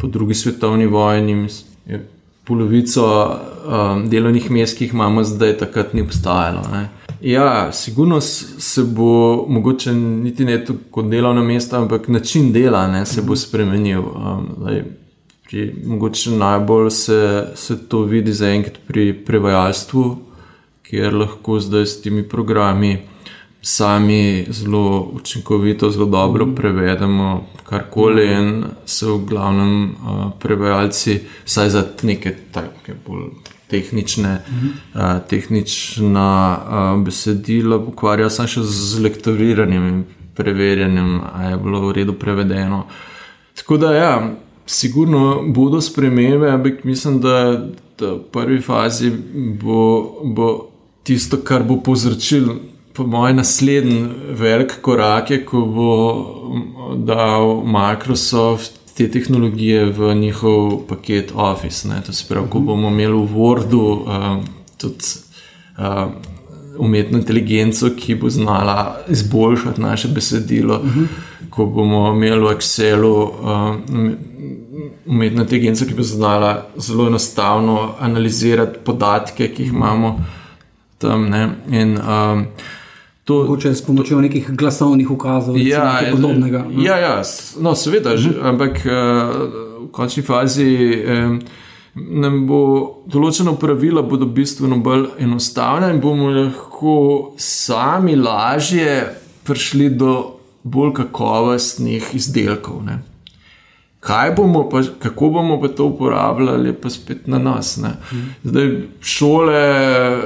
po 0.00 0.06
drugi 0.06 0.34
svetovni 0.34 0.86
vojni 0.86 1.48
je 1.86 2.08
polovico 2.44 3.04
um, 3.32 4.08
delovnih 4.10 4.50
mest, 4.50 4.78
ki 4.78 4.84
jih 4.84 4.94
imamo 4.94 5.24
zdaj, 5.24 5.56
takrat 5.58 5.94
ni 5.94 6.02
obstajalo. 6.02 6.62
Ne. 6.72 6.88
Ja, 7.20 7.72
sigurno 7.72 8.20
se 8.20 8.82
bo, 8.82 9.44
mogoče 9.48 9.92
niti 9.94 10.44
ne 10.44 10.64
tako 10.64 11.02
delovno 11.02 11.44
mesto, 11.44 11.76
ampak 11.76 12.08
način 12.08 12.52
dela 12.52 12.86
ne, 12.88 13.06
se 13.06 13.22
bo 13.22 13.36
spremenil. 13.36 14.00
Um, 14.00 14.48
zdaj, 14.58 14.82
pri, 15.46 15.68
mogoče 15.86 16.30
najbolj 16.30 16.90
se, 16.90 17.46
se 17.54 17.78
to 17.88 18.02
vidi 18.02 18.32
zaenkrat 18.32 18.78
pri 18.86 19.12
prevajalstvu, 19.24 20.04
kjer 20.82 21.14
lahko 21.14 21.60
zdaj 21.60 21.86
s 21.86 22.02
temi 22.02 22.26
programi 22.28 22.98
sami 23.62 24.46
zelo 24.50 25.10
učinkovito, 25.12 25.90
zelo 25.90 26.06
dobro 26.06 26.46
mhm. 26.46 26.54
prevedemo 26.54 27.46
karkoli 27.64 28.26
in 28.32 28.64
se 28.86 29.06
v 29.06 29.18
glavnem 29.18 29.84
uh, 29.84 30.30
prevajalci, 30.38 31.20
vsaj 31.44 31.68
za 31.70 31.84
neke 32.02 32.34
take 32.52 32.94
bolj 33.06 33.30
tehnične, 33.68 34.42
uh, 34.94 35.00
tehnična 35.28 36.58
uh, 36.58 37.04
besedila, 37.04 37.76
ukvarjajo 37.76 38.30
samo 38.30 38.48
še 38.48 38.62
z 38.62 39.00
lektoriranjem 39.00 39.86
in 39.88 40.02
preverjanjem, 40.36 41.20
ali 41.32 41.52
je 41.52 41.62
bilo 41.62 41.80
v 41.86 41.92
redu 41.92 42.12
prevedeno. 42.12 42.86
Tako 43.56 43.76
da, 43.76 43.94
ja, 43.94 44.12
sigurno 44.66 45.42
bodo 45.46 45.80
spremembe, 45.80 46.50
ampak 46.50 46.84
mislim, 46.84 47.20
da, 47.20 47.36
da 47.98 48.12
v 48.12 48.20
prvi 48.32 48.60
fazi 48.60 49.12
bo, 49.62 49.80
bo 50.24 50.50
tisto, 51.02 51.40
kar 51.44 51.62
bo 51.62 51.80
povzročilo. 51.84 52.71
Po 52.94 53.06
mojem 53.06 53.36
naslednjem 53.36 54.10
velik 54.30 54.80
korak 54.80 55.30
je, 55.30 55.44
ko 55.44 55.60
bo 55.66 55.92
dal 56.96 57.62
Microsoft 57.64 58.82
te 58.96 59.10
tehnologije 59.10 59.86
v 59.86 60.14
njihov 60.14 60.86
paket 60.88 61.32
Office. 61.34 61.88
Ne? 61.88 62.02
To 62.06 62.12
se 62.12 62.28
pravi, 62.28 62.50
ko 62.50 62.60
bomo 62.60 62.88
imeli 62.88 63.12
v 63.12 63.36
Wordu 63.36 63.80
uh, 63.80 64.44
tudi 64.76 65.04
uh, 65.78 66.12
umetno 66.78 67.18
inteligenco, 67.18 67.90
ki 67.96 68.14
bo 68.14 68.30
znala 68.30 69.00
izboljšati 69.08 69.80
naše 69.80 70.08
besedilo, 70.08 70.74
uh 70.74 70.96
-huh. 70.96 71.06
ko 71.50 71.66
bomo 71.66 72.12
imeli 72.12 72.40
v 72.40 72.52
Excelu 72.56 73.22
uh, 73.22 73.76
umetno 75.06 75.42
inteligenco, 75.42 75.84
ki 75.84 75.94
bo 75.94 76.02
znala 76.02 76.66
zelo 76.76 77.06
enostavno 77.06 77.94
analizirati 78.00 78.78
podatke, 78.84 79.48
ki 79.48 79.62
jih 79.62 79.72
imamo 79.72 80.24
tam. 80.98 81.28
Ne? 81.28 81.48
In 81.70 81.96
uh, 81.96 82.42
To, 83.24 83.44
Mogoče 83.44 83.74
s 83.74 83.84
pomočjo 83.86 84.20
nekih 84.20 84.50
glasovnih 84.50 85.10
ukazov 85.10 85.58
ja, 85.58 85.82
kaj 85.98 86.10
podobnega. 86.10 86.64
Ja, 86.82 86.96
ja 86.98 87.22
no, 87.62 87.74
seveda, 87.78 88.16
že, 88.16 88.32
mhm. 88.34 88.46
ampak 88.46 88.80
uh, 88.82 88.92
v 89.84 89.90
končni 89.94 90.24
fazi 90.26 90.72
um, 91.06 91.38
nam 91.94 92.42
bo 92.48 92.62
določeno 93.06 93.54
pravila 93.60 94.02
bodo 94.02 94.26
bistveno 94.26 94.80
bolj 94.82 95.12
enostavna 95.22 95.92
in 95.92 96.00
bomo 96.02 96.32
lahko 96.34 96.96
sami 97.38 98.16
lažje 98.18 98.98
prišli 99.46 99.92
do 99.94 100.16
bolj 100.62 100.94
kakovostnih 101.02 102.14
izdelkov. 102.18 102.82
Ne 102.86 103.11
kaj 104.02 104.32
bomo, 104.34 104.68
pa, 104.68 104.82
kako 104.98 105.28
bomo 105.30 105.60
pa 105.60 105.68
to 105.68 105.84
uporabljali, 105.84 106.72
pa 106.72 106.90
spet 106.90 107.26
na 107.26 107.38
nas. 107.38 107.76
Ne. 107.76 107.90
Zdaj, 108.44 108.70
šole, 109.00 109.62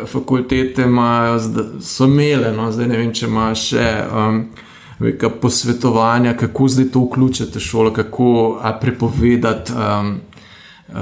fakultete 0.07 0.83
imajo, 0.83 1.41
so 1.81 2.05
imele, 2.05 2.53
no, 2.57 2.71
zdaj 2.73 2.89
ne 2.89 3.03
vem, 3.03 3.13
če 3.13 3.27
imaš 3.27 3.67
še. 3.73 3.91
Um, 4.13 4.47
Veka 4.97 5.29
posvetovanja, 5.29 6.31
kako 6.41 6.71
zdaj 6.73 6.87
to 6.89 7.03
vključiti 7.05 7.59
v 7.59 7.61
šolo, 7.61 7.91
kako 7.93 8.29
prepovedati 8.81 9.73
um, 9.77 10.15
uh, 10.89 10.97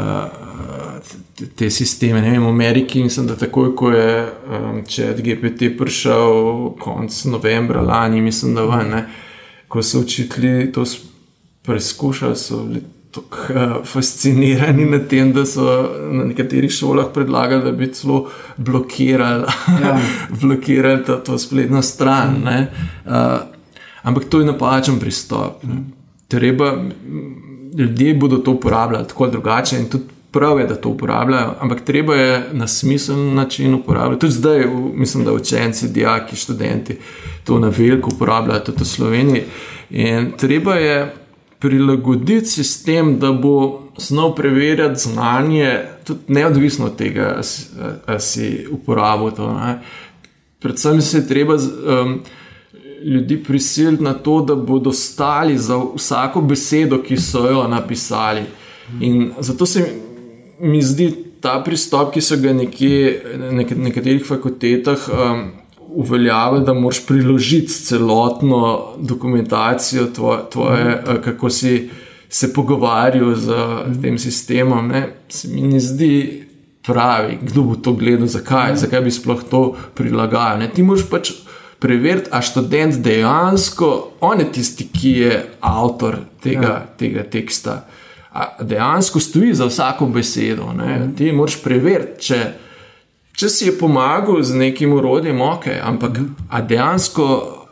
te, 1.38 1.46
te 1.46 1.68
sisteme. 1.70 2.18
Ne 2.22 2.32
vem, 2.32 2.42
v 2.42 2.50
Ameriki 2.50 3.04
mislim, 3.06 3.28
da 3.30 3.36
takoj, 3.38 3.70
ko 3.78 3.92
je 3.94 4.16
um, 4.26 4.82
GPT 4.82 5.70
prišel, 5.78 6.74
konec 6.82 7.20
novembra 7.30 7.86
lani, 7.86 8.20
mislim, 8.20 8.58
da 8.58 8.66
ven, 8.66 8.90
ne, 8.90 9.04
ko 9.68 9.82
so 9.82 10.02
učitelji 10.02 10.72
to 10.72 10.82
preizkušali, 11.64 12.36
so 12.36 12.64
bili 12.64 12.82
tako 13.10 13.36
uh, 13.54 13.86
fascinirani 13.86 14.84
nad 14.84 15.08
tem, 15.08 15.32
da 15.32 15.46
so 15.46 15.64
na 16.10 16.24
nekaterih 16.24 16.70
šolah 16.70 17.06
predlagali, 17.14 17.64
da 17.64 17.72
bi 17.72 17.92
celo 17.92 18.30
blokirali, 18.56 19.44
ja. 19.82 19.98
blokirali 20.42 21.04
to, 21.04 21.16
to 21.16 21.38
spletno 21.38 21.82
stran. 21.82 22.36
Uh, 22.46 23.12
ampak 24.02 24.24
to 24.24 24.40
je 24.40 24.46
napačen 24.46 24.98
pristop. 25.00 25.62
Ne. 25.62 25.84
Treba, 26.28 26.72
ljudje 27.78 28.14
bodo 28.14 28.36
to 28.36 28.50
uporabljali 28.50 29.08
tako 29.08 29.26
drugače 29.26 29.78
in 29.78 29.88
tudi. 29.88 30.04
Prav 30.34 30.58
je, 30.58 30.66
da 30.66 30.74
to 30.74 30.88
uporabljajo, 30.88 31.54
ampak 31.60 31.84
treba 31.84 32.14
je 32.14 32.48
na 32.52 32.66
smiseln 32.66 33.34
način 33.34 33.74
uporabljati. 33.74 34.20
Tudi 34.20 34.32
zdaj, 34.32 34.64
mislim, 34.94 35.24
da 35.24 35.32
učenci, 35.32 35.88
dijaki, 35.88 36.36
študenti 36.36 36.96
to 37.44 37.58
na 37.58 37.68
veliko 37.68 38.10
uporabljajo, 38.14 38.60
tudi 38.60 38.82
v 38.82 38.86
Sloveniji. 38.86 39.42
In 39.90 40.32
treba 40.38 40.74
je 40.74 41.14
prilagoditi 41.64 42.46
sistem, 42.46 43.18
da 43.18 43.32
bo 43.32 43.82
znal 43.98 44.34
preverjati 44.34 45.00
znanje, 45.00 45.80
tudi 46.04 46.20
neodvisno 46.28 46.86
od 46.86 46.96
tega, 46.96 47.40
ali 48.06 48.20
si 48.20 48.66
uporabil 48.70 49.30
to. 49.30 49.52
Ne. 49.52 49.78
Predvsem 50.60 51.00
se 51.00 51.18
je 51.18 51.28
treba 51.28 51.54
um, 51.54 52.20
ljudi 53.04 53.42
prisiliti 53.42 54.02
na 54.02 54.12
to, 54.12 54.40
da 54.40 54.54
bodo 54.54 54.92
stali 54.92 55.58
za 55.58 55.80
vsako 55.96 56.40
besedo, 56.40 57.02
ki 57.02 57.16
so 57.16 57.48
jo 57.48 57.68
napisali. 57.68 58.42
In 59.00 59.32
zato 59.40 59.66
se 59.66 59.86
mi 60.60 60.82
zdi 60.82 61.14
ta 61.40 61.62
pristop, 61.64 62.12
ki 62.12 62.20
so 62.20 62.36
ga 62.36 62.52
nekje 62.52 63.22
na 63.38 63.50
nek 63.52 63.72
nekaterih 63.76 64.26
fakultetah 64.26 65.08
um, 65.08 65.50
uveljavili, 65.88 66.64
da 66.64 66.74
moraš 66.74 67.06
priložiti 67.06 67.72
celotno 67.72 68.86
dokumentacijo, 68.98 70.06
tvoje, 70.06 70.40
tvoje 70.52 71.02
mm. 71.08 71.22
kako 71.24 71.50
si 71.50 71.90
se 72.28 72.52
pogovarjal 72.52 73.34
z 73.34 73.48
mm. 73.48 74.02
tem 74.02 74.18
sistemom. 74.18 74.88
Ne, 74.88 75.08
se 75.28 75.48
mi 75.48 75.62
ne 75.62 75.80
zdi 75.80 76.44
pravi, 76.86 77.38
kdo 77.42 77.62
bo 77.62 77.74
to 77.74 77.92
gledal, 77.92 78.26
zakaj, 78.26 78.72
mm. 78.72 78.76
zakaj 78.76 79.00
bi 79.00 79.10
sploh 79.10 79.42
to 79.50 79.76
prilagajal. 79.94 80.58
Ne. 80.58 80.70
Ti 80.70 80.82
moraš 80.82 81.08
pač 81.10 81.32
preveriti, 81.78 82.30
a 82.32 82.40
študent 82.42 82.96
dejansko, 83.04 84.16
on 84.20 84.40
je 84.40 84.52
tisti, 84.52 84.88
ki 84.88 85.10
je 85.10 85.40
avtor 85.60 86.16
tega, 86.42 86.68
ja. 86.68 86.86
tega 86.98 87.24
teksta. 87.30 87.84
A 88.32 88.64
dejansko 88.64 89.20
stoji 89.20 89.54
za 89.54 89.66
vsako 89.68 90.06
besedo. 90.06 90.66
Mm. 90.72 91.12
Ti 91.16 91.32
moraš 91.32 91.60
preveriti, 91.62 92.22
če 92.28 92.40
če 93.34 93.48
si 93.50 93.66
je 93.66 93.74
pomagal 93.78 94.42
z 94.42 94.54
nekim 94.54 94.92
urodjem, 94.94 95.40
ok, 95.40 95.68
ampak 95.82 96.20
dejansko 96.68 97.26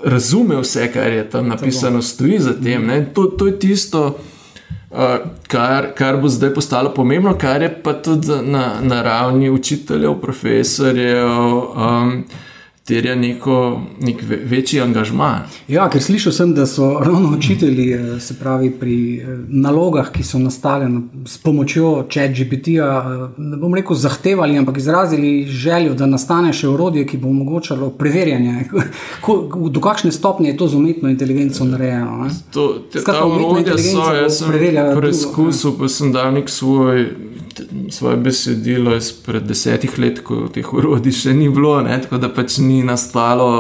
razume 0.05 0.59
vse, 0.61 0.89
kar 0.93 1.13
je 1.13 1.25
tam 1.31 1.49
napisano, 1.49 2.03
stoji 2.03 2.39
za 2.43 2.55
tem. 2.59 2.89
To, 3.15 3.27
to 3.39 3.47
je 3.47 3.59
tisto, 3.59 4.03
uh, 4.91 5.19
kar, 5.49 5.93
kar 5.95 6.19
bo 6.19 6.29
zdaj 6.29 6.55
postalo 6.55 6.95
pomembno, 6.95 7.37
kar 7.39 7.63
je 7.63 7.71
pa 7.83 7.95
tudi 7.95 8.41
na, 8.43 8.81
na 8.83 9.03
ravni 9.03 9.51
učiteljev, 9.51 10.19
profesorjev. 10.21 11.29
Um, 11.29 12.25
terja 12.85 13.15
neko, 13.15 13.81
nek 14.01 14.23
večji 14.45 14.81
angažma. 14.81 15.45
Ja, 15.69 15.85
ker 15.91 16.03
slišal 16.03 16.33
sem, 16.35 16.55
da 16.55 16.67
so 16.67 16.99
ravno 17.01 17.37
učitelji, 17.37 17.93
eh, 17.93 18.21
se 18.21 18.35
pravi, 18.39 18.71
pri 18.71 18.97
eh, 19.17 19.27
nalogah, 19.49 20.11
ki 20.13 20.23
so 20.23 20.39
nastale 20.39 20.89
s 21.27 21.39
pomočjo 21.39 22.07
ChatGPT-ja, 22.11 22.89
eh, 22.99 23.29
ne 23.39 23.57
bom 23.57 23.75
rekel 23.75 23.97
zahtevali, 23.97 24.59
ampak 24.59 24.77
izrazili 24.77 25.47
željo, 25.47 25.95
da 25.95 26.07
nastane 26.07 26.53
še 26.53 26.69
urodje, 26.69 27.07
ki 27.07 27.23
bo 27.23 27.29
omogočalo 27.29 27.91
preverjanje, 27.91 28.65
do 29.75 29.81
kakšne 29.81 30.13
stopnje 30.13 30.51
je 30.51 30.57
to 30.57 30.69
z 30.69 30.75
umetno 30.75 31.09
inteligenco 31.09 31.65
narejeno. 31.65 32.31
To, 32.51 32.69
te, 32.93 33.05
ta 33.05 33.25
urodja 33.27 33.79
so, 33.79 34.11
jaz 34.15 34.43
sem 34.43 34.51
preizkusil, 34.97 35.79
pa 35.79 35.89
sem 35.89 36.13
dal 36.13 36.35
nek 36.35 36.51
svoj 36.51 37.07
svoje 37.91 38.17
besedilo 38.17 38.97
izpred 38.97 39.43
desetih 39.43 39.99
let, 39.99 40.23
ko 40.25 40.49
teh 40.53 40.73
urodij 40.75 41.13
še 41.13 41.35
ni 41.35 41.49
bilo, 41.49 41.81
ne? 41.83 42.01
tako 42.03 42.19
da 42.23 42.29
pač 42.33 42.59
ni 42.59 42.83
nastalo 42.83 43.51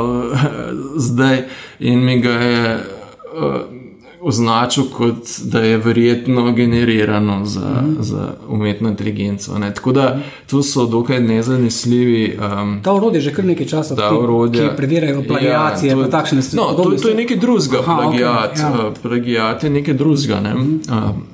zdaj 0.97 1.45
in 1.81 2.05
mi 2.05 2.21
ga 2.21 2.33
je 2.33 2.75
uh, 2.77 3.83
označil 4.23 4.85
kot 4.97 5.27
da 5.45 5.61
je 5.61 5.77
verjetno 5.77 6.53
generirano 6.53 7.45
za, 7.45 7.61
mm. 7.61 7.97
za 8.01 8.35
umetno 8.49 8.89
inteligenco. 8.89 9.59
Ne? 9.59 9.75
Tako 9.75 9.93
da 9.93 10.19
tu 10.47 10.63
so 10.63 10.87
dokaj 10.87 11.21
nezanesljivi. 11.21 12.39
Um, 12.63 12.81
ta 12.85 12.93
urodje 12.93 13.19
je 13.19 13.21
že 13.21 13.35
kar 13.35 13.45
nekaj 13.45 13.67
časa, 13.67 13.95
da 13.95 14.11
se 14.55 14.77
preverjajo 14.77 15.25
plagijacije. 15.29 15.91
Ja, 15.91 16.11
takšne 16.11 16.43
stvari. 16.43 16.77
No, 16.77 16.85
to, 16.85 16.91
to 17.03 17.09
je 17.09 17.15
nekaj 17.15 17.37
drugega, 17.37 17.83
plagijat. 17.85 18.57
Okay, 18.57 18.61
ja. 18.61 18.87
uh, 18.87 18.95
plagijat 19.03 19.65
je 19.65 19.71
nekaj 19.71 19.95
drugega. 19.95 20.41
Ne? 20.41 20.55
Mm. 20.55 20.81
Um, 20.91 21.32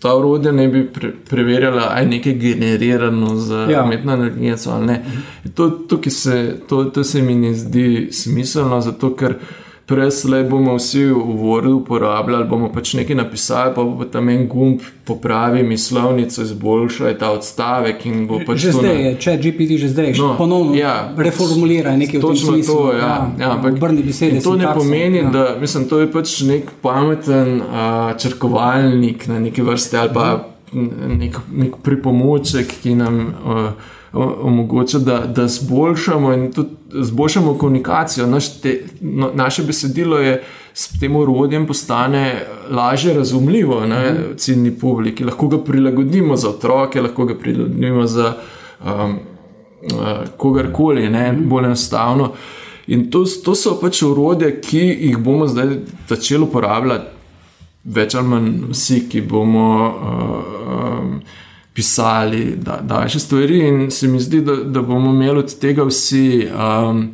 ta 0.00 0.14
urodja 0.16 0.52
ne 0.52 0.68
bi 0.68 0.86
pre, 0.92 1.12
preverjala, 1.28 1.88
ali 1.90 2.04
je 2.04 2.08
nekaj 2.08 2.32
generirano 2.32 3.36
z 3.36 3.66
ja. 3.70 3.84
umetno 3.84 4.12
inteligenco 4.14 4.70
ali 4.70 4.86
ne. 4.86 5.04
To, 5.54 5.70
to, 5.70 6.00
se, 6.10 6.60
to, 6.68 6.84
to 6.84 7.04
se 7.04 7.22
mi 7.22 7.34
ne 7.34 7.54
zdi 7.54 8.08
smiselno, 8.12 8.80
zato 8.80 9.14
ker 9.16 9.34
Preslej 9.90 10.44
bomo 10.46 10.76
vsi 10.78 11.04
v 11.10 11.34
Wordu 11.34 11.72
uporabljali, 11.80 12.44
bomo 12.46 12.68
pač 12.70 12.92
nekaj 12.94 13.16
napisali, 13.18 13.72
pa 13.74 13.82
bo 13.82 14.06
tam 14.06 14.28
en 14.30 14.44
gumb 14.46 14.84
popravi 15.04 15.64
mislovnico, 15.66 16.44
izboljšaj 16.46 17.16
ta 17.18 17.32
odstavek. 17.34 18.06
Pač 18.46 18.62
že 18.62 18.74
zdaj 18.76 19.02
je, 19.02 19.10
če 19.18 19.34
GPT 19.42 19.80
že 19.82 19.90
zdaj, 19.90 20.12
no, 20.22 20.36
ponovno 20.38 20.78
ja, 20.78 21.10
reformulira 21.18 21.96
nekaj 21.98 22.22
v 22.22 22.30
tem 22.30 22.38
smislu. 22.38 22.70
To, 22.70 22.94
ja, 22.94 23.02
ja, 23.02 23.18
ja, 23.42 23.52
ampak, 23.58 23.82
besede, 24.06 24.38
to 24.38 24.54
ne 24.54 24.70
pomeni, 24.70 25.24
ja. 25.24 25.34
da 25.34 25.44
mislim, 25.58 25.90
to 25.90 25.98
je 26.04 26.10
pač 26.14 26.38
nek 26.46 26.70
pameten 26.86 27.58
uh, 27.58 28.14
črkovalnik 28.14 29.26
na 29.26 29.42
neki 29.42 29.66
vrsti 29.66 29.98
ali 29.98 30.14
pa 30.14 30.28
nek, 30.70 31.42
nek 31.50 31.80
pripomoček, 31.82 32.78
ki 32.78 32.94
nam. 32.94 33.24
Uh, 33.42 33.96
omogoča, 34.12 34.98
da, 34.98 35.18
da 35.26 35.48
zboljšamo 35.48 36.32
in 36.32 36.52
tudi 36.52 36.70
zboljšamo 36.92 37.58
komunikacijo. 37.58 38.26
Naš 38.26 38.60
te, 38.60 38.82
no, 39.00 39.30
naše 39.34 39.62
besedilo 39.62 40.18
je 40.18 40.42
s 40.74 40.98
tem 41.00 41.16
urodjem 41.16 41.66
postane 41.66 42.42
lažje 42.70 43.14
razumljivo 43.14 43.86
ne, 43.86 44.12
mhm. 44.12 44.36
ciljni 44.36 44.78
publiki. 44.78 45.24
Lahko 45.24 45.48
ga 45.48 45.58
prilagodimo 45.64 46.36
za 46.36 46.48
otroke, 46.48 47.00
lahko 47.00 47.24
ga 47.24 47.38
prilagodimo 47.38 48.06
za 48.06 48.34
um, 48.84 48.90
uh, 48.90 49.18
kogarkoli, 50.36 51.10
ne, 51.10 51.32
mhm. 51.32 51.48
bolj 51.48 51.64
enostavno. 51.64 52.32
In 52.86 53.10
to, 53.10 53.24
to 53.44 53.54
so 53.54 53.76
pač 53.80 54.02
urodje, 54.02 54.60
ki 54.60 54.78
jih 54.78 55.18
bomo 55.18 55.46
zdaj 55.46 55.76
začeli 56.08 56.42
uporabljati, 56.42 57.06
več 57.84 58.14
ali 58.14 58.28
manj 58.28 58.50
vsi, 58.72 59.04
ki 59.08 59.20
bomo. 59.20 59.68
Uh, 60.02 60.98
um, 60.98 61.14
pisali, 61.74 62.56
da 62.56 62.80
daljše 62.82 63.18
stvari. 63.18 63.58
In 63.68 63.90
se 63.90 64.08
mi 64.08 64.20
zdi, 64.20 64.40
da, 64.40 64.56
da 64.56 64.82
bomo 64.82 65.10
imeli 65.10 65.38
od 65.38 65.58
tega 65.58 65.84
vsi 65.84 66.48
um, 66.48 67.08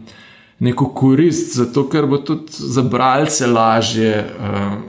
neko 0.58 0.88
korist, 0.88 1.56
zato 1.56 1.88
ker 1.88 2.06
bo 2.06 2.18
tudi 2.18 2.52
za 2.52 2.82
bralce 2.82 3.46
lažje. 3.46 4.26
Um, 4.40 4.84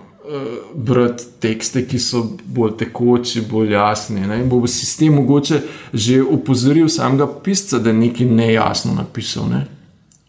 Brati 0.76 1.24
tekste, 1.40 1.86
ki 1.88 2.00
so 2.04 2.20
bolj 2.46 2.74
tekoči, 2.82 3.46
bolj 3.48 3.72
jasni. 3.72 4.26
Ne? 4.28 4.42
Bo 4.44 4.60
sistem 4.68 5.14
mogoče 5.16 5.62
že 5.94 6.18
opozoril 6.22 6.90
samega 6.92 7.30
pisca, 7.44 7.80
da 7.80 7.90
je 7.90 7.96
nekaj 7.96 8.28
nejasno 8.28 8.92
napisal 8.94 9.48
ne? 9.48 9.62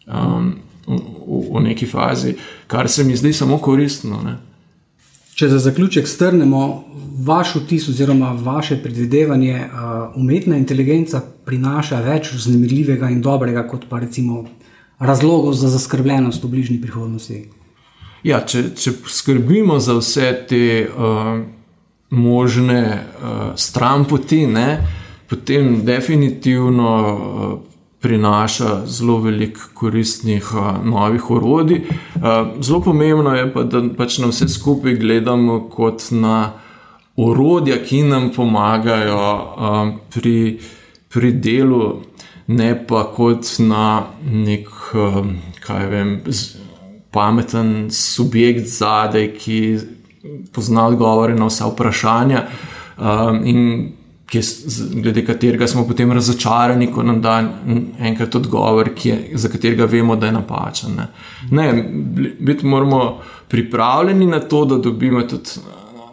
um, 0.07 0.53
v, 0.87 1.41
v 1.51 1.63
neki 1.63 1.85
fazi, 1.85 2.35
kar 2.67 2.87
se 2.89 3.03
mi 3.03 3.15
zdi 3.15 3.33
samo 3.33 3.57
koristno. 3.57 4.21
Ne? 4.23 4.37
Če 5.39 5.47
za 5.47 5.59
zaključek 5.63 6.07
strnemo, 6.07 6.83
vaš 7.23 7.53
vtis 7.55 7.85
oziroma 7.87 8.33
vaše 8.43 8.75
predvidevanje, 8.83 9.53
uh, 9.55 10.17
umetna 10.19 10.57
inteligenca 10.59 11.21
prinaša 11.45 12.01
več 12.03 12.33
vznemirljivega 12.33 13.07
in 13.13 13.21
dobrega, 13.23 13.63
kot 13.63 13.85
pa 13.87 14.01
recimo 14.03 14.41
razlogov 14.99 15.55
za 15.55 15.69
zaskrbljenost 15.71 16.43
v 16.43 16.49
bližnji 16.51 16.81
prihodnosti. 16.81 17.39
Ja, 18.27 18.41
če, 18.43 18.65
če 18.75 18.91
skrbimo 19.07 19.79
za 19.79 19.95
vse 20.01 20.27
te 20.49 20.61
uh, 20.83 21.31
možne 22.11 22.83
uh, 22.99 23.39
stranpoti, 23.55 24.43
ne, 24.43 24.67
potem 25.31 25.85
definitivno. 25.87 26.91
Uh, 27.07 27.68
Prinaša 27.99 28.85
zelo 28.87 29.17
veliko 29.19 29.59
koristnih 29.73 30.53
uh, 30.55 30.85
novih 30.85 31.31
orodij. 31.31 31.81
Uh, 32.15 32.61
zelo 32.63 32.79
pomembno 32.81 33.35
je 33.35 33.49
pa, 33.53 33.63
da 33.63 33.81
pač 33.97 34.17
na 34.23 34.29
vse 34.31 34.47
skupaj 34.47 34.95
gledamo 34.95 35.59
kot 35.69 36.07
na 36.11 36.53
orodja, 37.19 37.81
ki 37.83 38.03
nam 38.07 38.29
pomagajo 38.35 39.19
um, 39.19 39.93
pri, 40.13 40.59
pri 41.11 41.31
delu, 41.31 41.99
ne 42.47 42.71
pa 42.87 43.03
kot 43.15 43.57
na 43.59 44.07
nek, 44.23 44.71
um, 44.95 45.35
kaj 45.65 45.87
vem, 45.91 46.15
pameten 47.11 47.89
subjekt 47.91 48.67
zadaj, 48.71 49.31
ki 49.35 49.59
pozna 50.53 50.87
odgovore 50.87 51.35
na 51.35 51.49
vsa 51.49 51.67
vprašanja. 51.67 52.45
Um, 52.99 53.43
in 53.47 53.63
je, 54.33 54.41
glede 55.01 55.25
katerega 55.25 55.67
smo 55.67 55.87
potem 55.87 56.11
razočarani, 56.11 56.91
ko 56.91 57.03
nam 57.03 57.21
da 57.21 57.43
enkrat 57.99 58.35
odgovor, 58.35 58.89
je, 59.03 59.31
za 59.33 59.49
katerega 59.49 59.85
vemo, 59.85 60.15
da 60.15 60.25
je 60.25 60.31
napačen. 60.31 60.95
Ne, 60.95 61.07
ne 61.51 61.83
biti 62.39 62.65
moramo 62.65 63.21
pripravljeni 63.47 64.25
na 64.25 64.39
to, 64.39 64.65
da 64.65 64.77
dobimo 64.77 65.21
tudi 65.21 65.49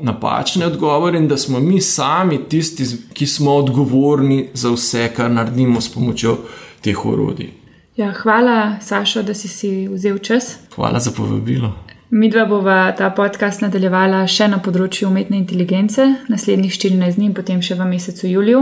napačne 0.00 0.66
odgovore 0.66 1.18
in 1.18 1.28
da 1.28 1.36
smo 1.36 1.60
mi 1.60 1.80
sami 1.80 2.38
tisti, 2.48 2.84
ki 3.12 3.26
smo 3.26 3.54
odgovorni 3.54 4.48
za 4.54 4.70
vse, 4.70 5.08
kar 5.16 5.30
naredimo 5.30 5.80
s 5.80 5.88
pomočjo 5.88 6.38
teh 6.80 7.06
orodij. 7.06 7.50
Ja, 7.96 8.12
hvala, 8.12 8.76
Saša, 8.80 9.22
da 9.22 9.34
si, 9.34 9.48
si 9.48 9.88
vzel 9.88 10.18
čas. 10.18 10.56
Hvala 10.74 11.00
za 11.00 11.10
povabilo. 11.16 11.72
Mi 12.10 12.28
dva 12.30 12.44
bova 12.44 12.92
ta 12.92 13.08
podcast 13.10 13.64
nadaljevala 13.64 14.20
še 14.30 14.46
na 14.46 14.60
področju 14.62 15.08
umetne 15.08 15.40
inteligence, 15.40 16.04
naslednjih 16.30 16.70
14 16.70 17.18
dni, 17.18 17.32
potem 17.34 17.58
še 17.58 17.74
v 17.74 17.88
mesecu 17.90 18.28
juliju. 18.30 18.60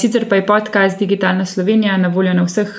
Sicer 0.00 0.24
pa 0.30 0.38
je 0.38 0.46
podcast 0.48 0.96
Digitalna 0.96 1.44
Slovenija 1.44 1.98
na 2.00 2.08
voljo 2.08 2.32
na 2.32 2.46
vseh 2.46 2.72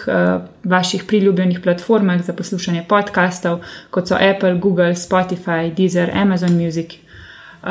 vaših 0.65 1.05
priljubljenih 1.05 1.61
platformah 1.61 2.25
za 2.25 2.33
poslušanje 2.33 2.87
podkastov, 2.89 3.61
kot 3.93 4.09
so 4.09 4.17
Apple, 4.17 4.55
Google, 4.57 4.97
Spotify, 4.97 5.69
Deezer, 5.69 6.09
Amazon 6.09 6.57
Music 6.57 6.97
Uh, 7.63 7.69